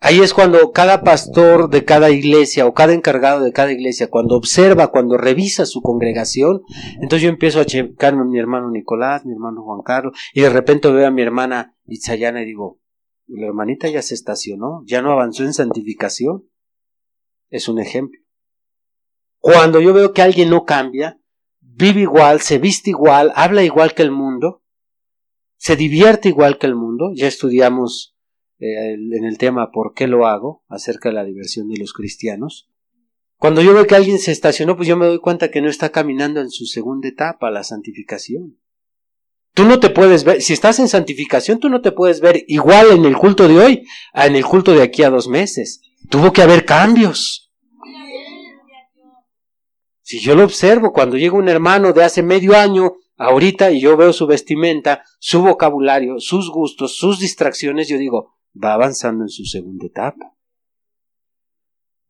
Ahí 0.00 0.18
es 0.18 0.34
cuando 0.34 0.72
cada 0.72 1.04
pastor 1.04 1.70
de 1.70 1.84
cada 1.84 2.10
iglesia 2.10 2.66
o 2.66 2.74
cada 2.74 2.92
encargado 2.92 3.44
de 3.44 3.52
cada 3.52 3.70
iglesia, 3.70 4.10
cuando 4.10 4.34
observa, 4.34 4.88
cuando 4.88 5.16
revisa 5.16 5.64
su 5.64 5.80
congregación, 5.80 6.62
entonces 6.94 7.22
yo 7.22 7.28
empiezo 7.28 7.60
a 7.60 7.66
checarme 7.66 8.22
a 8.22 8.24
mi 8.24 8.40
hermano 8.40 8.68
Nicolás, 8.72 9.24
mi 9.24 9.32
hermano 9.32 9.62
Juan 9.62 9.82
Carlos, 9.84 10.18
y 10.34 10.40
de 10.40 10.50
repente 10.50 10.90
veo 10.90 11.06
a 11.06 11.12
mi 11.12 11.22
hermana 11.22 11.76
Itzayana 11.86 12.42
y 12.42 12.46
digo, 12.46 12.80
la 13.28 13.46
hermanita 13.46 13.88
ya 13.88 14.02
se 14.02 14.14
estacionó, 14.14 14.82
ya 14.86 15.02
no 15.02 15.12
avanzó 15.12 15.44
en 15.44 15.54
santificación. 15.54 16.50
Es 17.48 17.68
un 17.68 17.78
ejemplo. 17.78 18.20
Cuando 19.38 19.80
yo 19.80 19.94
veo 19.94 20.12
que 20.12 20.22
alguien 20.22 20.50
no 20.50 20.64
cambia, 20.64 21.20
vive 21.76 22.00
igual, 22.00 22.40
se 22.40 22.58
viste 22.58 22.90
igual, 22.90 23.32
habla 23.34 23.62
igual 23.62 23.94
que 23.94 24.02
el 24.02 24.10
mundo, 24.10 24.62
se 25.56 25.76
divierte 25.76 26.28
igual 26.28 26.58
que 26.58 26.66
el 26.66 26.74
mundo, 26.74 27.12
ya 27.14 27.28
estudiamos 27.28 28.16
eh, 28.58 28.94
en 28.94 29.24
el 29.24 29.36
tema 29.36 29.70
¿Por 29.70 29.92
qué 29.94 30.06
lo 30.06 30.26
hago? 30.26 30.64
acerca 30.68 31.10
de 31.10 31.14
la 31.14 31.24
diversión 31.24 31.68
de 31.68 31.78
los 31.78 31.92
cristianos. 31.92 32.70
Cuando 33.36 33.60
yo 33.60 33.74
veo 33.74 33.86
que 33.86 33.94
alguien 33.94 34.18
se 34.18 34.32
estacionó, 34.32 34.76
pues 34.76 34.88
yo 34.88 34.96
me 34.96 35.06
doy 35.06 35.18
cuenta 35.18 35.50
que 35.50 35.60
no 35.60 35.68
está 35.68 35.90
caminando 35.90 36.40
en 36.40 36.50
su 36.50 36.64
segunda 36.64 37.08
etapa, 37.08 37.50
la 37.50 37.64
santificación. 37.64 38.58
Tú 39.52 39.64
no 39.64 39.78
te 39.78 39.90
puedes 39.90 40.24
ver, 40.24 40.40
si 40.40 40.54
estás 40.54 40.78
en 40.78 40.88
santificación, 40.88 41.58
tú 41.58 41.68
no 41.68 41.82
te 41.82 41.92
puedes 41.92 42.20
ver 42.20 42.44
igual 42.46 42.90
en 42.92 43.04
el 43.04 43.16
culto 43.16 43.46
de 43.48 43.58
hoy 43.58 43.86
a 44.14 44.26
en 44.26 44.36
el 44.36 44.44
culto 44.44 44.72
de 44.72 44.82
aquí 44.82 45.02
a 45.02 45.10
dos 45.10 45.28
meses. 45.28 45.82
Tuvo 46.08 46.32
que 46.32 46.42
haber 46.42 46.64
cambios. 46.64 47.45
Si 50.06 50.20
yo 50.20 50.36
lo 50.36 50.44
observo, 50.44 50.92
cuando 50.92 51.16
llega 51.16 51.36
un 51.36 51.48
hermano 51.48 51.92
de 51.92 52.04
hace 52.04 52.22
medio 52.22 52.56
año, 52.56 52.92
ahorita, 53.16 53.72
y 53.72 53.80
yo 53.80 53.96
veo 53.96 54.12
su 54.12 54.28
vestimenta, 54.28 55.02
su 55.18 55.42
vocabulario, 55.42 56.20
sus 56.20 56.48
gustos, 56.48 56.96
sus 56.96 57.18
distracciones, 57.18 57.88
yo 57.88 57.98
digo, 57.98 58.36
va 58.54 58.74
avanzando 58.74 59.24
en 59.24 59.30
su 59.30 59.44
segunda 59.46 59.84
etapa. 59.84 60.32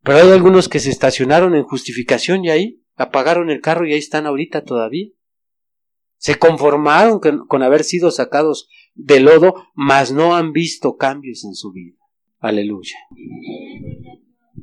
Pero 0.02 0.18
hay 0.18 0.30
algunos 0.30 0.68
que 0.68 0.78
se 0.78 0.90
estacionaron 0.90 1.54
en 1.54 1.62
justificación 1.62 2.44
y 2.44 2.50
ahí 2.50 2.84
apagaron 2.96 3.48
el 3.48 3.62
carro 3.62 3.86
y 3.86 3.94
ahí 3.94 3.98
están 3.98 4.26
ahorita 4.26 4.62
todavía. 4.62 5.08
Se 6.18 6.38
conformaron 6.38 7.18
con, 7.18 7.62
haber 7.62 7.82
sido 7.82 8.10
sacados 8.10 8.68
del 8.92 9.24
lodo, 9.24 9.54
mas 9.74 10.12
no 10.12 10.36
han 10.36 10.52
visto 10.52 10.98
cambios 10.98 11.46
en 11.46 11.54
su 11.54 11.72
vida. 11.72 11.96
Aleluya. 12.40 12.98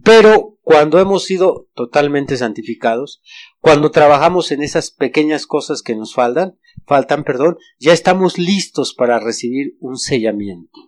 Pero 0.04 0.58
cuando 0.62 1.00
hemos 1.00 1.24
sido 1.24 1.70
totalmente 1.74 2.38
santificados, 2.38 3.22
cuando 3.60 3.92
trabajamos 3.92 4.52
en 4.52 4.62
esas 4.62 4.92
pequeñas 4.92 5.48
cosas 5.48 5.82
que 5.82 5.96
nos 5.96 6.14
faltan, 6.14 6.58
faltan, 6.86 7.24
perdón, 7.24 7.58
ya 7.80 7.94
estamos 7.94 8.38
listos 8.38 8.94
para 8.94 9.20
recibir 9.20 9.78
un 9.80 9.98
sellamiento. 9.98 10.80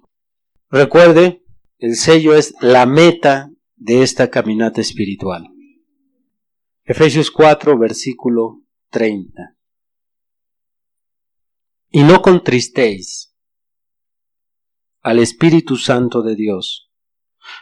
Recuerde, 0.70 1.44
el 1.78 1.96
sello 1.96 2.36
es 2.36 2.56
la 2.60 2.86
meta 2.86 3.52
de 3.76 4.04
esta 4.04 4.30
caminata 4.30 4.82
espiritual. 4.82 5.48
Efesios 6.84 7.32
4, 7.32 7.78
versículo 7.78 8.62
30. 8.90 9.56
Y 11.90 12.04
no 12.04 12.22
contristéis 12.22 13.34
al 15.02 15.20
Espíritu 15.20 15.78
Santo 15.78 16.22
de 16.22 16.36
Dios, 16.36 16.85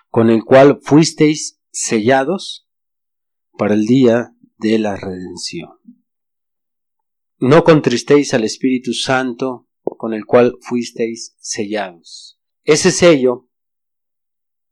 con 0.09 0.29
el 0.29 0.43
cual 0.43 0.79
fuisteis 0.81 1.59
sellados 1.71 2.67
para 3.57 3.73
el 3.73 3.85
día 3.85 4.33
de 4.57 4.79
la 4.79 4.95
redención. 4.95 5.71
No 7.37 7.63
contristéis 7.63 8.33
al 8.33 8.43
Espíritu 8.43 8.93
Santo, 8.93 9.67
con 9.83 10.13
el 10.13 10.25
cual 10.25 10.57
fuisteis 10.61 11.35
sellados. 11.39 12.39
Ese 12.63 12.91
sello, 12.91 13.49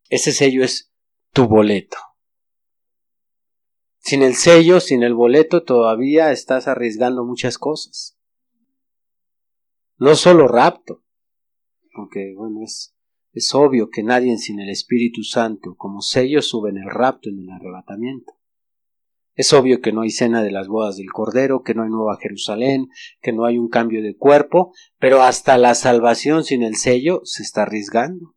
ese 0.09 0.32
sello 0.32 0.64
es 0.64 0.91
tu 1.34 1.47
boleto. 1.47 1.97
Sin 3.99 4.24
el 4.24 4.36
sello, 4.36 4.80
sin 4.80 5.03
el 5.03 5.14
boleto, 5.14 5.64
todavía 5.64 6.32
estás 6.32 6.68
arriesgando 6.68 7.24
muchas 7.24 7.57
cosas. 7.57 8.18
No 9.97 10.16
solo 10.16 10.47
rapto, 10.47 11.03
porque 11.93 12.34
bueno, 12.36 12.64
es, 12.64 12.95
es 13.34 13.54
obvio 13.56 13.90
que 13.90 14.04
nadie 14.04 14.38
sin 14.38 14.60
el 14.60 14.70
Espíritu 14.70 15.24
Santo 15.24 15.76
como 15.76 16.02
sello 16.02 16.42
sube 16.42 16.70
en 16.70 16.78
el 16.78 16.90
rapto, 16.90 17.30
en 17.30 17.40
el 17.40 17.50
arrebatamiento. 17.50 18.34
Es 19.34 19.54
obvio 19.54 19.80
que 19.80 19.94
no 19.94 20.02
hay 20.02 20.10
cena 20.10 20.44
de 20.44 20.52
las 20.52 20.68
bodas 20.68 20.98
del 20.98 21.12
Cordero, 21.12 21.64
que 21.64 21.74
no 21.74 21.84
hay 21.84 21.90
Nueva 21.90 22.18
Jerusalén, 22.22 22.90
que 23.22 23.32
no 23.32 23.46
hay 23.46 23.58
un 23.58 23.70
cambio 23.70 24.04
de 24.04 24.18
cuerpo, 24.18 24.74
pero 25.00 25.22
hasta 25.22 25.58
la 25.58 25.74
salvación 25.74 26.44
sin 26.44 26.64
el 26.64 26.76
sello 26.76 27.22
se 27.24 27.44
está 27.44 27.64
arriesgando. 27.64 28.36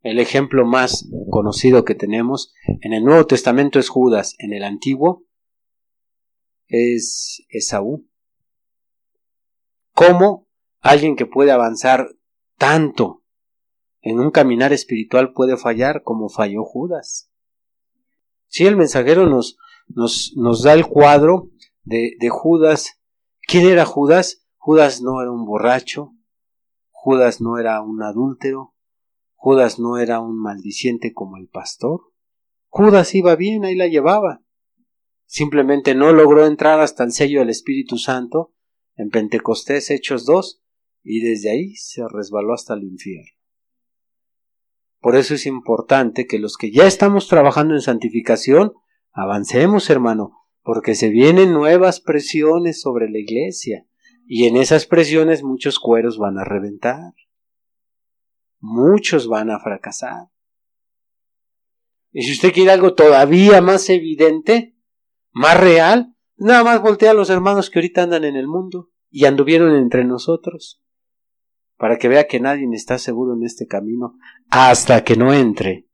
El 0.00 0.18
ejemplo 0.18 0.64
más 0.64 1.08
conocido 1.30 1.84
que 1.84 1.94
tenemos 1.94 2.54
en 2.80 2.94
el 2.94 3.04
Nuevo 3.04 3.26
Testamento 3.26 3.78
es 3.78 3.88
Judas, 3.88 4.34
en 4.38 4.54
el 4.54 4.64
Antiguo 4.64 5.26
es 6.68 7.44
Esaú. 7.48 8.08
¿Cómo 9.92 10.48
alguien 10.80 11.16
que 11.16 11.26
puede 11.26 11.52
avanzar 11.52 12.08
tanto 12.58 13.22
en 14.06 14.20
un 14.20 14.30
caminar 14.30 14.72
espiritual 14.72 15.32
puede 15.32 15.56
fallar 15.56 16.04
como 16.04 16.28
falló 16.28 16.64
Judas? 16.64 17.28
Sí, 18.46 18.64
el 18.64 18.76
mensajero 18.76 19.26
nos, 19.26 19.58
nos, 19.88 20.32
nos 20.36 20.62
da 20.62 20.74
el 20.74 20.86
cuadro 20.86 21.50
de, 21.82 22.12
de 22.20 22.28
Judas. 22.28 23.00
¿Quién 23.48 23.66
era 23.66 23.84
Judas? 23.84 24.46
Judas 24.58 25.02
no 25.02 25.20
era 25.20 25.32
un 25.32 25.44
borracho, 25.44 26.12
Judas 26.90 27.40
no 27.40 27.58
era 27.58 27.82
un 27.82 28.00
adúltero, 28.02 28.74
Judas 29.34 29.80
no 29.80 29.98
era 29.98 30.20
un 30.20 30.40
maldiciente 30.40 31.12
como 31.12 31.36
el 31.36 31.48
pastor. 31.48 32.12
Judas 32.68 33.12
iba 33.14 33.34
bien, 33.34 33.64
ahí 33.64 33.74
la 33.74 33.88
llevaba. 33.88 34.42
Simplemente 35.24 35.96
no 35.96 36.12
logró 36.12 36.46
entrar 36.46 36.78
hasta 36.78 37.02
el 37.02 37.10
sello 37.10 37.40
del 37.40 37.50
Espíritu 37.50 37.98
Santo 37.98 38.54
en 38.94 39.10
Pentecostés 39.10 39.90
Hechos 39.90 40.26
2 40.26 40.62
y 41.02 41.20
desde 41.20 41.50
ahí 41.50 41.74
se 41.74 42.02
resbaló 42.08 42.54
hasta 42.54 42.74
el 42.74 42.84
infierno. 42.84 43.35
Por 45.06 45.14
eso 45.14 45.34
es 45.34 45.46
importante 45.46 46.26
que 46.26 46.40
los 46.40 46.56
que 46.56 46.72
ya 46.72 46.84
estamos 46.84 47.28
trabajando 47.28 47.74
en 47.74 47.80
santificación, 47.80 48.72
avancemos, 49.12 49.88
hermano, 49.88 50.32
porque 50.64 50.96
se 50.96 51.10
vienen 51.10 51.52
nuevas 51.52 52.00
presiones 52.00 52.80
sobre 52.80 53.08
la 53.08 53.18
iglesia, 53.18 53.86
y 54.26 54.46
en 54.48 54.56
esas 54.56 54.84
presiones 54.84 55.44
muchos 55.44 55.78
cueros 55.78 56.18
van 56.18 56.38
a 56.38 56.44
reventar. 56.44 57.14
Muchos 58.58 59.28
van 59.28 59.52
a 59.52 59.60
fracasar. 59.60 60.26
Y 62.10 62.24
si 62.24 62.32
usted 62.32 62.52
quiere 62.52 62.72
algo 62.72 62.94
todavía 62.94 63.60
más 63.60 63.88
evidente, 63.88 64.76
más 65.30 65.56
real, 65.60 66.16
nada 66.36 66.64
más 66.64 66.82
voltea 66.82 67.12
a 67.12 67.14
los 67.14 67.30
hermanos 67.30 67.70
que 67.70 67.78
ahorita 67.78 68.02
andan 68.02 68.24
en 68.24 68.34
el 68.34 68.48
mundo 68.48 68.90
y 69.08 69.26
anduvieron 69.26 69.76
entre 69.76 70.04
nosotros 70.04 70.82
para 71.76 71.98
que 71.98 72.08
vea 72.08 72.26
que 72.26 72.40
nadie 72.40 72.66
está 72.72 72.98
seguro 72.98 73.34
en 73.34 73.44
este 73.44 73.66
camino 73.66 74.18
hasta 74.48 75.04
que 75.04 75.16
no 75.16 75.32
entre 75.32 75.86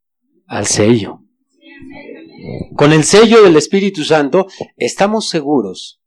al 0.47 0.67
sello. 0.67 1.21
Con 2.77 2.93
el 2.93 3.05
sello 3.05 3.43
del 3.43 3.57
Espíritu 3.57 4.05
Santo 4.05 4.47
estamos 4.77 5.29
seguros, 5.29 6.01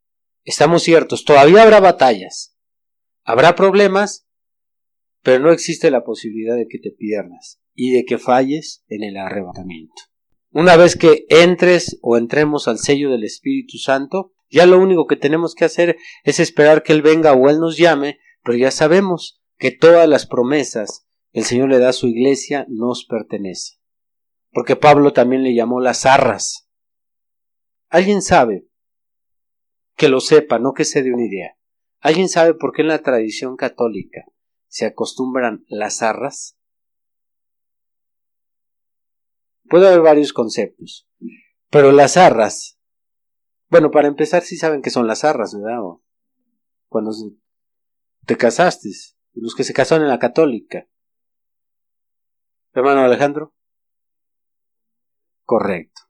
estamos 0.43 0.83
ciertos, 0.83 1.23
todavía 1.23 1.63
habrá 1.63 1.79
batallas, 1.79 2.55
Habrá 3.27 3.55
problemas, 3.55 4.27
pero 5.23 5.39
no 5.39 5.51
existe 5.51 5.89
la 5.89 6.03
posibilidad 6.03 6.55
de 6.55 6.67
que 6.67 6.77
te 6.77 6.91
pierdas 6.91 7.59
y 7.73 7.91
de 7.91 8.05
que 8.05 8.19
falles 8.19 8.83
en 8.87 9.03
el 9.03 9.17
arrebatamiento. 9.17 9.95
Una 10.51 10.77
vez 10.77 10.95
que 10.95 11.25
entres 11.29 11.97
o 12.03 12.17
entremos 12.17 12.67
al 12.67 12.77
sello 12.77 13.09
del 13.09 13.23
Espíritu 13.23 13.79
Santo, 13.79 14.33
ya 14.51 14.67
lo 14.67 14.79
único 14.79 15.07
que 15.07 15.15
tenemos 15.15 15.55
que 15.55 15.65
hacer 15.65 15.97
es 16.23 16.39
esperar 16.39 16.83
que 16.83 16.93
Él 16.93 17.01
venga 17.01 17.33
o 17.33 17.49
Él 17.49 17.59
nos 17.59 17.77
llame, 17.77 18.19
pero 18.43 18.59
ya 18.59 18.69
sabemos 18.69 19.41
que 19.65 19.71
todas 19.71 20.07
las 20.07 20.27
promesas 20.27 21.07
el 21.31 21.43
Señor 21.43 21.69
le 21.69 21.79
da 21.79 21.89
a 21.89 21.93
su 21.93 22.05
iglesia 22.05 22.67
nos 22.69 23.03
pertenece. 23.03 23.79
Porque 24.51 24.75
Pablo 24.75 25.11
también 25.11 25.41
le 25.41 25.55
llamó 25.55 25.81
las 25.81 26.05
arras. 26.05 26.69
¿Alguien 27.89 28.21
sabe? 28.21 28.67
Que 29.95 30.07
lo 30.07 30.19
sepa, 30.19 30.59
no 30.59 30.73
que 30.73 30.85
se 30.85 31.01
dé 31.01 31.11
una 31.11 31.25
idea. 31.25 31.57
¿Alguien 31.99 32.29
sabe 32.29 32.53
por 32.53 32.73
qué 32.73 32.83
en 32.83 32.89
la 32.89 33.01
tradición 33.01 33.55
católica 33.55 34.23
se 34.67 34.85
acostumbran 34.85 35.65
las 35.67 36.03
arras? 36.03 36.59
Puede 39.67 39.87
haber 39.87 40.01
varios 40.01 40.31
conceptos, 40.31 41.09
pero 41.71 41.91
las 41.91 42.17
arras, 42.17 42.79
bueno, 43.69 43.89
para 43.89 44.07
empezar 44.07 44.43
sí 44.43 44.57
saben 44.57 44.83
que 44.83 44.91
son 44.91 45.07
las 45.07 45.23
arras, 45.23 45.55
¿verdad? 45.59 45.79
Cuando 46.87 47.13
te 48.27 48.37
casaste, 48.37 48.89
los 49.35 49.55
que 49.55 49.63
se 49.63 49.73
casaron 49.73 50.03
en 50.03 50.09
la 50.09 50.19
católica. 50.19 50.87
Hermano 52.73 53.01
Alejandro. 53.01 53.53
Correcto. 55.43 56.01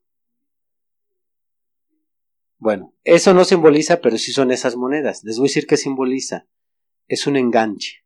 Bueno, 2.58 2.94
eso 3.04 3.34
no 3.34 3.46
simboliza, 3.46 4.00
pero 4.02 4.18
sí 4.18 4.32
son 4.32 4.52
esas 4.52 4.76
monedas. 4.76 5.24
Les 5.24 5.38
voy 5.38 5.46
a 5.46 5.50
decir 5.50 5.68
qué 5.68 5.78
simboliza. 5.78 6.48
Es 7.08 7.28
un 7.28 7.36
enganche. 7.36 8.04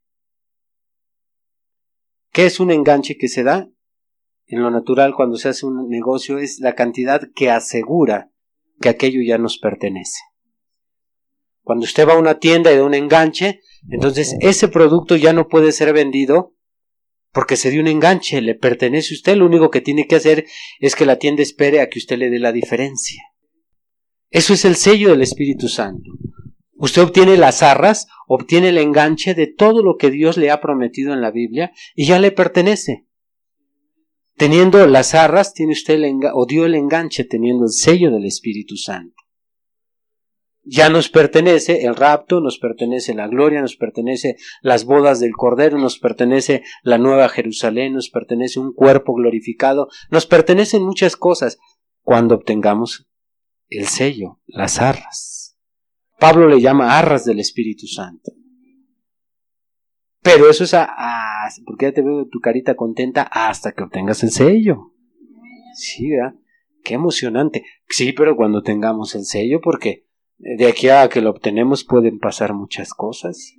¿Qué 2.32 2.46
es 2.46 2.60
un 2.60 2.70
enganche 2.70 3.16
que 3.16 3.28
se 3.28 3.42
da? 3.42 3.70
En 4.46 4.62
lo 4.62 4.70
natural, 4.70 5.14
cuando 5.14 5.36
se 5.36 5.48
hace 5.48 5.64
un 5.64 5.88
negocio, 5.88 6.38
es 6.38 6.58
la 6.60 6.74
cantidad 6.74 7.22
que 7.34 7.50
asegura 7.50 8.30
que 8.80 8.88
aquello 8.88 9.20
ya 9.24 9.38
nos 9.38 9.58
pertenece. 9.58 10.20
Cuando 11.62 11.84
usted 11.84 12.08
va 12.08 12.14
a 12.14 12.18
una 12.18 12.38
tienda 12.38 12.72
y 12.72 12.76
da 12.76 12.84
un 12.84 12.94
enganche, 12.94 13.60
entonces 13.88 14.36
ese 14.40 14.68
producto 14.68 15.16
ya 15.16 15.32
no 15.32 15.48
puede 15.48 15.72
ser 15.72 15.92
vendido 15.92 16.54
porque 17.32 17.56
se 17.56 17.70
dio 17.70 17.80
un 17.80 17.88
enganche, 17.88 18.40
le 18.40 18.54
pertenece 18.54 19.14
a 19.14 19.16
usted, 19.16 19.36
lo 19.36 19.46
único 19.46 19.70
que 19.70 19.80
tiene 19.80 20.06
que 20.06 20.16
hacer 20.16 20.46
es 20.80 20.96
que 20.96 21.06
la 21.06 21.16
tienda 21.16 21.42
espere 21.42 21.80
a 21.80 21.88
que 21.88 21.98
usted 21.98 22.18
le 22.18 22.28
dé 22.28 22.40
la 22.40 22.52
diferencia. 22.52 23.22
Eso 24.30 24.52
es 24.52 24.64
el 24.64 24.76
sello 24.76 25.10
del 25.10 25.22
Espíritu 25.22 25.68
Santo. 25.68 26.10
Usted 26.74 27.02
obtiene 27.02 27.36
las 27.36 27.62
arras, 27.62 28.08
obtiene 28.26 28.70
el 28.70 28.78
enganche 28.78 29.34
de 29.34 29.46
todo 29.46 29.82
lo 29.82 29.96
que 29.96 30.10
Dios 30.10 30.36
le 30.36 30.50
ha 30.50 30.60
prometido 30.60 31.12
en 31.12 31.20
la 31.20 31.30
Biblia 31.30 31.72
y 31.94 32.06
ya 32.06 32.18
le 32.18 32.32
pertenece. 32.32 33.06
Teniendo 34.36 34.86
las 34.86 35.14
arras, 35.14 35.52
tiene 35.52 35.72
usted 35.72 36.00
o 36.32 36.46
dio 36.46 36.64
el 36.64 36.74
enganche 36.74 37.24
teniendo 37.24 37.64
el 37.64 37.72
sello 37.72 38.10
del 38.10 38.24
Espíritu 38.24 38.76
Santo. 38.76 39.19
Ya 40.62 40.90
nos 40.90 41.08
pertenece 41.08 41.86
el 41.86 41.96
rapto, 41.96 42.40
nos 42.40 42.58
pertenece 42.58 43.14
la 43.14 43.28
gloria, 43.28 43.62
nos 43.62 43.76
pertenece 43.76 44.36
las 44.60 44.84
bodas 44.84 45.18
del 45.18 45.32
Cordero, 45.32 45.78
nos 45.78 45.98
pertenece 45.98 46.62
la 46.82 46.98
nueva 46.98 47.28
Jerusalén, 47.28 47.94
nos 47.94 48.10
pertenece 48.10 48.60
un 48.60 48.74
cuerpo 48.74 49.14
glorificado, 49.14 49.88
nos 50.10 50.26
pertenecen 50.26 50.82
muchas 50.82 51.16
cosas 51.16 51.58
cuando 52.02 52.34
obtengamos 52.34 53.08
el 53.68 53.86
sello, 53.86 54.40
las 54.46 54.80
arras. 54.80 55.58
Pablo 56.18 56.48
le 56.48 56.60
llama 56.60 56.98
arras 56.98 57.24
del 57.24 57.40
Espíritu 57.40 57.86
Santo. 57.86 58.32
Pero 60.22 60.50
eso 60.50 60.64
es 60.64 60.74
a, 60.74 60.88
porque 61.64 61.86
ya 61.86 61.92
te 61.92 62.02
veo 62.02 62.28
tu 62.28 62.40
carita 62.40 62.74
contenta 62.74 63.22
hasta 63.22 63.72
que 63.72 63.84
obtengas 63.84 64.22
el 64.22 64.30
sello. 64.30 64.92
Sí, 65.74 66.10
¿verdad? 66.10 66.34
Qué 66.84 66.94
emocionante. 66.94 67.64
Sí, 67.88 68.12
pero 68.12 68.36
cuando 68.36 68.62
tengamos 68.62 69.14
el 69.14 69.24
sello, 69.24 69.60
porque 69.62 70.06
de 70.40 70.66
aquí 70.66 70.88
a 70.88 71.08
que 71.08 71.20
lo 71.20 71.30
obtenemos 71.30 71.84
pueden 71.84 72.18
pasar 72.18 72.54
muchas 72.54 72.94
cosas. 72.94 73.54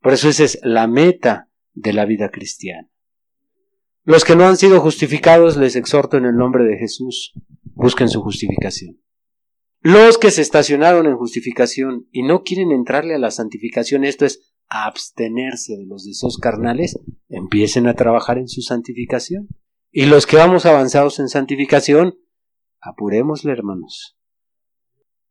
Por 0.00 0.14
eso 0.14 0.28
esa 0.28 0.44
es 0.44 0.58
la 0.62 0.86
meta 0.86 1.50
de 1.74 1.92
la 1.92 2.06
vida 2.06 2.30
cristiana. 2.30 2.88
Los 4.04 4.24
que 4.24 4.36
no 4.36 4.46
han 4.46 4.56
sido 4.56 4.80
justificados 4.80 5.56
les 5.56 5.76
exhorto 5.76 6.16
en 6.16 6.24
el 6.24 6.36
nombre 6.36 6.64
de 6.64 6.78
Jesús, 6.78 7.34
busquen 7.74 8.08
su 8.08 8.22
justificación. 8.22 9.00
Los 9.80 10.16
que 10.16 10.30
se 10.30 10.42
estacionaron 10.42 11.06
en 11.06 11.16
justificación 11.16 12.08
y 12.10 12.22
no 12.22 12.42
quieren 12.42 12.72
entrarle 12.72 13.14
a 13.14 13.18
la 13.18 13.30
santificación, 13.30 14.04
esto 14.04 14.24
es 14.24 14.54
abstenerse 14.68 15.76
de 15.76 15.86
los 15.86 16.04
deseos 16.04 16.38
carnales, 16.38 16.98
empiecen 17.28 17.86
a 17.86 17.94
trabajar 17.94 18.38
en 18.38 18.48
su 18.48 18.62
santificación. 18.62 19.48
Y 19.92 20.06
los 20.06 20.26
que 20.26 20.36
vamos 20.36 20.66
avanzados 20.66 21.18
en 21.18 21.28
santificación, 21.28 22.18
apurémosle, 22.80 23.52
hermanos. 23.52 24.16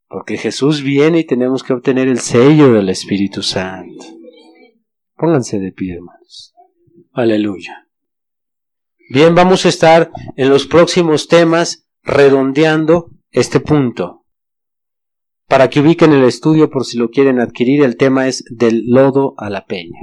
Porque 0.08 0.38
Jesús 0.38 0.84
viene 0.84 1.20
y 1.20 1.26
tenemos 1.26 1.64
que 1.64 1.74
obtener 1.74 2.08
el 2.08 2.20
sello 2.20 2.74
del 2.74 2.90
Espíritu 2.90 3.42
Santo. 3.42 4.06
Pónganse 5.16 5.60
de 5.60 5.72
pie, 5.72 5.96
hermanos. 5.96 6.54
Aleluya. 7.12 7.88
Bien, 9.10 9.36
vamos 9.36 9.66
a 9.66 9.70
estar 9.70 10.12
en 10.36 10.50
los 10.50 10.68
próximos 10.68 11.28
temas 11.28 11.88
redondeando 12.04 13.12
este 13.32 13.60
punto. 13.60 14.26
Para 15.48 15.70
que 15.70 15.80
ubiquen 15.80 16.12
el 16.12 16.24
estudio 16.24 16.70
por 16.70 16.86
si 16.86 16.98
lo 16.98 17.10
quieren 17.10 17.40
adquirir, 17.40 17.84
el 17.84 17.98
tema 17.98 18.28
es 18.28 18.44
del 18.50 18.84
lodo 18.88 19.36
a 19.38 19.50
la 19.50 19.66
peña. 19.66 20.00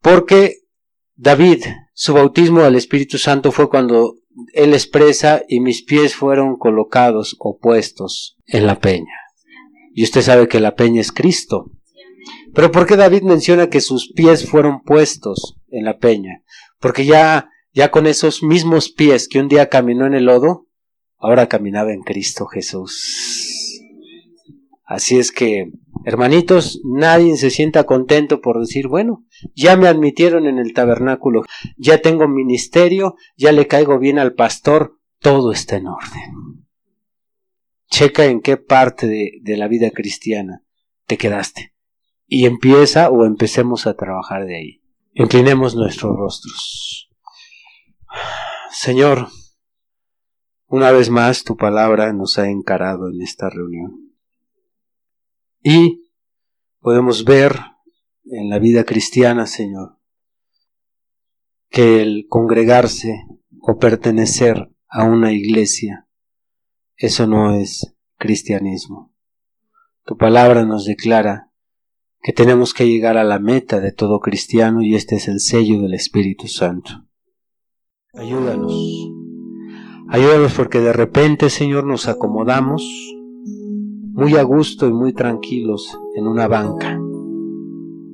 Porque 0.00 0.68
David, 1.16 1.64
su 1.94 2.14
bautismo 2.14 2.60
al 2.60 2.76
Espíritu 2.76 3.18
Santo 3.18 3.50
fue 3.50 3.68
cuando 3.68 4.17
él 4.52 4.72
expresa 4.72 5.42
y 5.48 5.60
mis 5.60 5.82
pies 5.82 6.14
fueron 6.14 6.56
colocados 6.56 7.36
o 7.38 7.58
puestos 7.58 8.36
en 8.46 8.66
la 8.66 8.80
peña. 8.80 9.14
Y 9.94 10.04
usted 10.04 10.22
sabe 10.22 10.48
que 10.48 10.60
la 10.60 10.74
peña 10.74 11.00
es 11.00 11.12
Cristo. 11.12 11.72
Pero 12.54 12.70
¿por 12.70 12.86
qué 12.86 12.96
David 12.96 13.22
menciona 13.22 13.68
que 13.68 13.80
sus 13.80 14.12
pies 14.12 14.48
fueron 14.48 14.82
puestos 14.82 15.56
en 15.70 15.84
la 15.84 15.98
peña? 15.98 16.42
Porque 16.80 17.04
ya, 17.04 17.50
ya 17.72 17.90
con 17.90 18.06
esos 18.06 18.42
mismos 18.42 18.90
pies 18.90 19.28
que 19.28 19.40
un 19.40 19.48
día 19.48 19.68
caminó 19.68 20.06
en 20.06 20.14
el 20.14 20.24
lodo, 20.24 20.66
ahora 21.18 21.48
caminaba 21.48 21.92
en 21.92 22.02
Cristo 22.02 22.46
Jesús. 22.46 23.82
Así 24.84 25.18
es 25.18 25.32
que, 25.32 25.70
hermanitos, 26.04 26.80
nadie 26.84 27.36
se 27.36 27.50
sienta 27.50 27.84
contento 27.84 28.40
por 28.40 28.60
decir, 28.60 28.88
bueno, 28.88 29.24
ya 29.54 29.76
me 29.76 29.88
admitieron 29.88 30.46
en 30.46 30.58
el 30.58 30.72
tabernáculo, 30.72 31.44
ya 31.76 32.00
tengo 32.00 32.28
ministerio, 32.28 33.16
ya 33.36 33.52
le 33.52 33.66
caigo 33.66 33.98
bien 33.98 34.18
al 34.18 34.34
pastor, 34.34 34.98
todo 35.20 35.52
está 35.52 35.76
en 35.76 35.88
orden. 35.88 36.66
Checa 37.90 38.26
en 38.26 38.40
qué 38.40 38.56
parte 38.56 39.06
de, 39.06 39.32
de 39.42 39.56
la 39.56 39.68
vida 39.68 39.90
cristiana 39.90 40.62
te 41.06 41.16
quedaste 41.16 41.74
y 42.26 42.46
empieza 42.46 43.10
o 43.10 43.24
empecemos 43.24 43.86
a 43.86 43.94
trabajar 43.94 44.44
de 44.44 44.56
ahí. 44.56 44.82
Inclinemos 45.14 45.74
nuestros 45.74 46.14
rostros. 46.16 47.10
Señor, 48.70 49.28
una 50.66 50.92
vez 50.92 51.08
más 51.08 51.44
tu 51.44 51.56
palabra 51.56 52.12
nos 52.12 52.38
ha 52.38 52.48
encarado 52.50 53.08
en 53.08 53.22
esta 53.22 53.48
reunión. 53.48 54.07
Y 55.62 56.10
podemos 56.80 57.24
ver 57.24 57.58
en 58.24 58.50
la 58.50 58.58
vida 58.58 58.84
cristiana, 58.84 59.46
Señor, 59.46 59.98
que 61.70 62.02
el 62.02 62.26
congregarse 62.28 63.26
o 63.60 63.78
pertenecer 63.78 64.70
a 64.88 65.04
una 65.04 65.32
iglesia, 65.32 66.08
eso 66.96 67.26
no 67.26 67.54
es 67.54 67.94
cristianismo. 68.16 69.14
Tu 70.04 70.16
palabra 70.16 70.64
nos 70.64 70.86
declara 70.86 71.52
que 72.22 72.32
tenemos 72.32 72.74
que 72.74 72.88
llegar 72.88 73.16
a 73.16 73.24
la 73.24 73.38
meta 73.38 73.80
de 73.80 73.92
todo 73.92 74.20
cristiano 74.20 74.82
y 74.82 74.94
este 74.94 75.16
es 75.16 75.28
el 75.28 75.40
sello 75.40 75.80
del 75.80 75.94
Espíritu 75.94 76.48
Santo. 76.48 77.06
Ayúdanos. 78.14 78.72
Ayúdanos 80.08 80.54
porque 80.54 80.80
de 80.80 80.92
repente, 80.92 81.50
Señor, 81.50 81.84
nos 81.84 82.08
acomodamos 82.08 82.82
muy 84.18 84.34
a 84.34 84.42
gusto 84.42 84.88
y 84.88 84.92
muy 84.92 85.12
tranquilos 85.12 85.96
en 86.16 86.26
una 86.26 86.48
banca. 86.48 86.98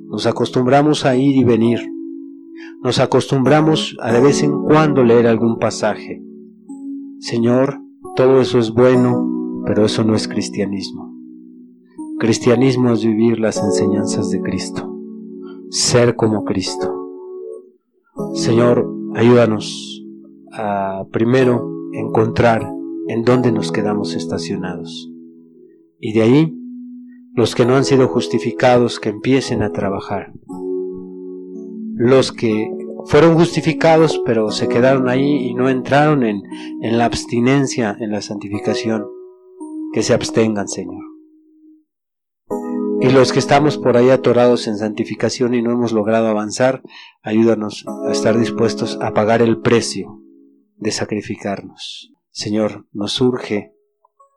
Nos 0.07 0.27
acostumbramos 0.27 1.03
a 1.03 1.15
ir 1.15 1.35
y 1.35 1.43
venir. 1.43 1.79
Nos 2.83 2.99
acostumbramos 2.99 3.97
a 3.99 4.13
de 4.13 4.21
vez 4.21 4.43
en 4.43 4.51
cuando 4.65 5.03
leer 5.03 5.25
algún 5.25 5.57
pasaje. 5.57 6.23
Señor, 7.17 7.79
todo 8.15 8.39
eso 8.39 8.59
es 8.59 8.71
bueno, 8.71 9.63
pero 9.65 9.83
eso 9.83 10.03
no 10.03 10.13
es 10.13 10.27
cristianismo. 10.27 11.11
Cristianismo 12.19 12.93
es 12.93 13.03
vivir 13.03 13.39
las 13.39 13.57
enseñanzas 13.57 14.29
de 14.29 14.43
Cristo, 14.43 14.87
ser 15.71 16.15
como 16.15 16.45
Cristo. 16.45 16.93
Señor, 18.35 18.87
ayúdanos 19.15 20.05
a 20.53 21.03
primero 21.11 21.67
encontrar 21.93 22.71
en 23.07 23.23
dónde 23.23 23.51
nos 23.51 23.71
quedamos 23.71 24.13
estacionados 24.13 25.11
y 26.05 26.13
de 26.13 26.21
ahí 26.21 26.53
Los 27.33 27.55
que 27.55 27.65
no 27.65 27.75
han 27.75 27.83
sido 27.83 28.07
justificados, 28.07 28.99
que 28.99 29.09
empiecen 29.09 29.63
a 29.63 29.71
trabajar. 29.71 30.31
Los 31.95 32.31
que 32.31 32.69
fueron 33.07 33.33
justificados 33.35 34.21
pero 34.23 34.51
se 34.51 34.67
quedaron 34.67 35.09
ahí 35.09 35.47
y 35.47 35.55
no 35.55 35.67
entraron 35.67 36.23
en, 36.23 36.43
en 36.81 36.97
la 36.99 37.05
abstinencia, 37.05 37.97
en 37.99 38.11
la 38.11 38.21
santificación, 38.21 39.07
que 39.93 40.03
se 40.03 40.13
abstengan, 40.13 40.67
Señor. 40.67 41.03
Y 43.01 43.09
los 43.09 43.33
que 43.33 43.39
estamos 43.39 43.79
por 43.79 43.97
ahí 43.97 44.11
atorados 44.11 44.67
en 44.67 44.77
santificación 44.77 45.55
y 45.55 45.63
no 45.63 45.71
hemos 45.71 45.91
logrado 45.91 46.27
avanzar, 46.27 46.83
ayúdanos 47.23 47.83
a 48.07 48.11
estar 48.11 48.37
dispuestos 48.37 48.99
a 49.01 49.11
pagar 49.13 49.41
el 49.41 49.59
precio 49.59 50.21
de 50.77 50.91
sacrificarnos. 50.91 52.13
Señor, 52.29 52.87
nos 52.93 53.19
urge 53.19 53.71
y 53.71 53.74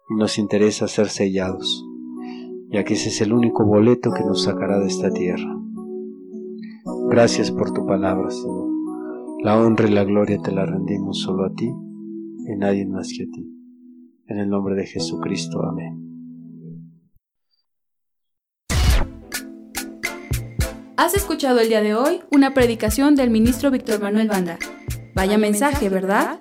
nos 0.09 0.39
interesa 0.39 0.89
ser 0.89 1.09
sellados, 1.09 1.85
ya 2.71 2.85
que 2.85 2.95
ese 2.95 3.11
es 3.11 3.21
el 3.21 3.33
único 3.33 3.65
boleto 3.65 4.11
que 4.11 4.25
nos 4.25 4.45
sacará 4.45 4.79
de 4.79 4.87
esta 4.87 5.11
tierra. 5.11 5.55
Gracias 7.11 7.51
por 7.51 7.73
tu 7.73 7.87
palabra, 7.87 8.31
Señor. 8.31 8.69
La 9.43 9.59
honra 9.61 9.89
y 9.89 9.93
la 9.93 10.05
gloria 10.05 10.39
te 10.43 10.53
la 10.53 10.67
rendimos 10.67 11.21
solo 11.21 11.45
a 11.45 11.53
ti 11.55 11.67
y 11.67 12.57
nadie 12.57 12.87
más 12.87 13.09
que 13.17 13.25
a 13.25 13.27
ti. 13.27 13.47
En 14.27 14.39
el 14.39 14.49
nombre 14.49 14.75
de 14.75 14.87
Jesucristo. 14.87 15.63
Amén. 15.63 16.05
Has 20.97 21.15
escuchado 21.15 21.61
el 21.61 21.69
día 21.69 21.81
de 21.81 21.95
hoy 21.95 22.21
una 22.33 22.53
predicación 22.53 23.15
del 23.15 23.31
ministro 23.31 23.71
Víctor 23.71 24.03
Manuel 24.03 24.29
Banda. 24.29 24.59
Vaya 25.15 25.39
mensaje, 25.39 25.89
¿verdad? 25.89 26.41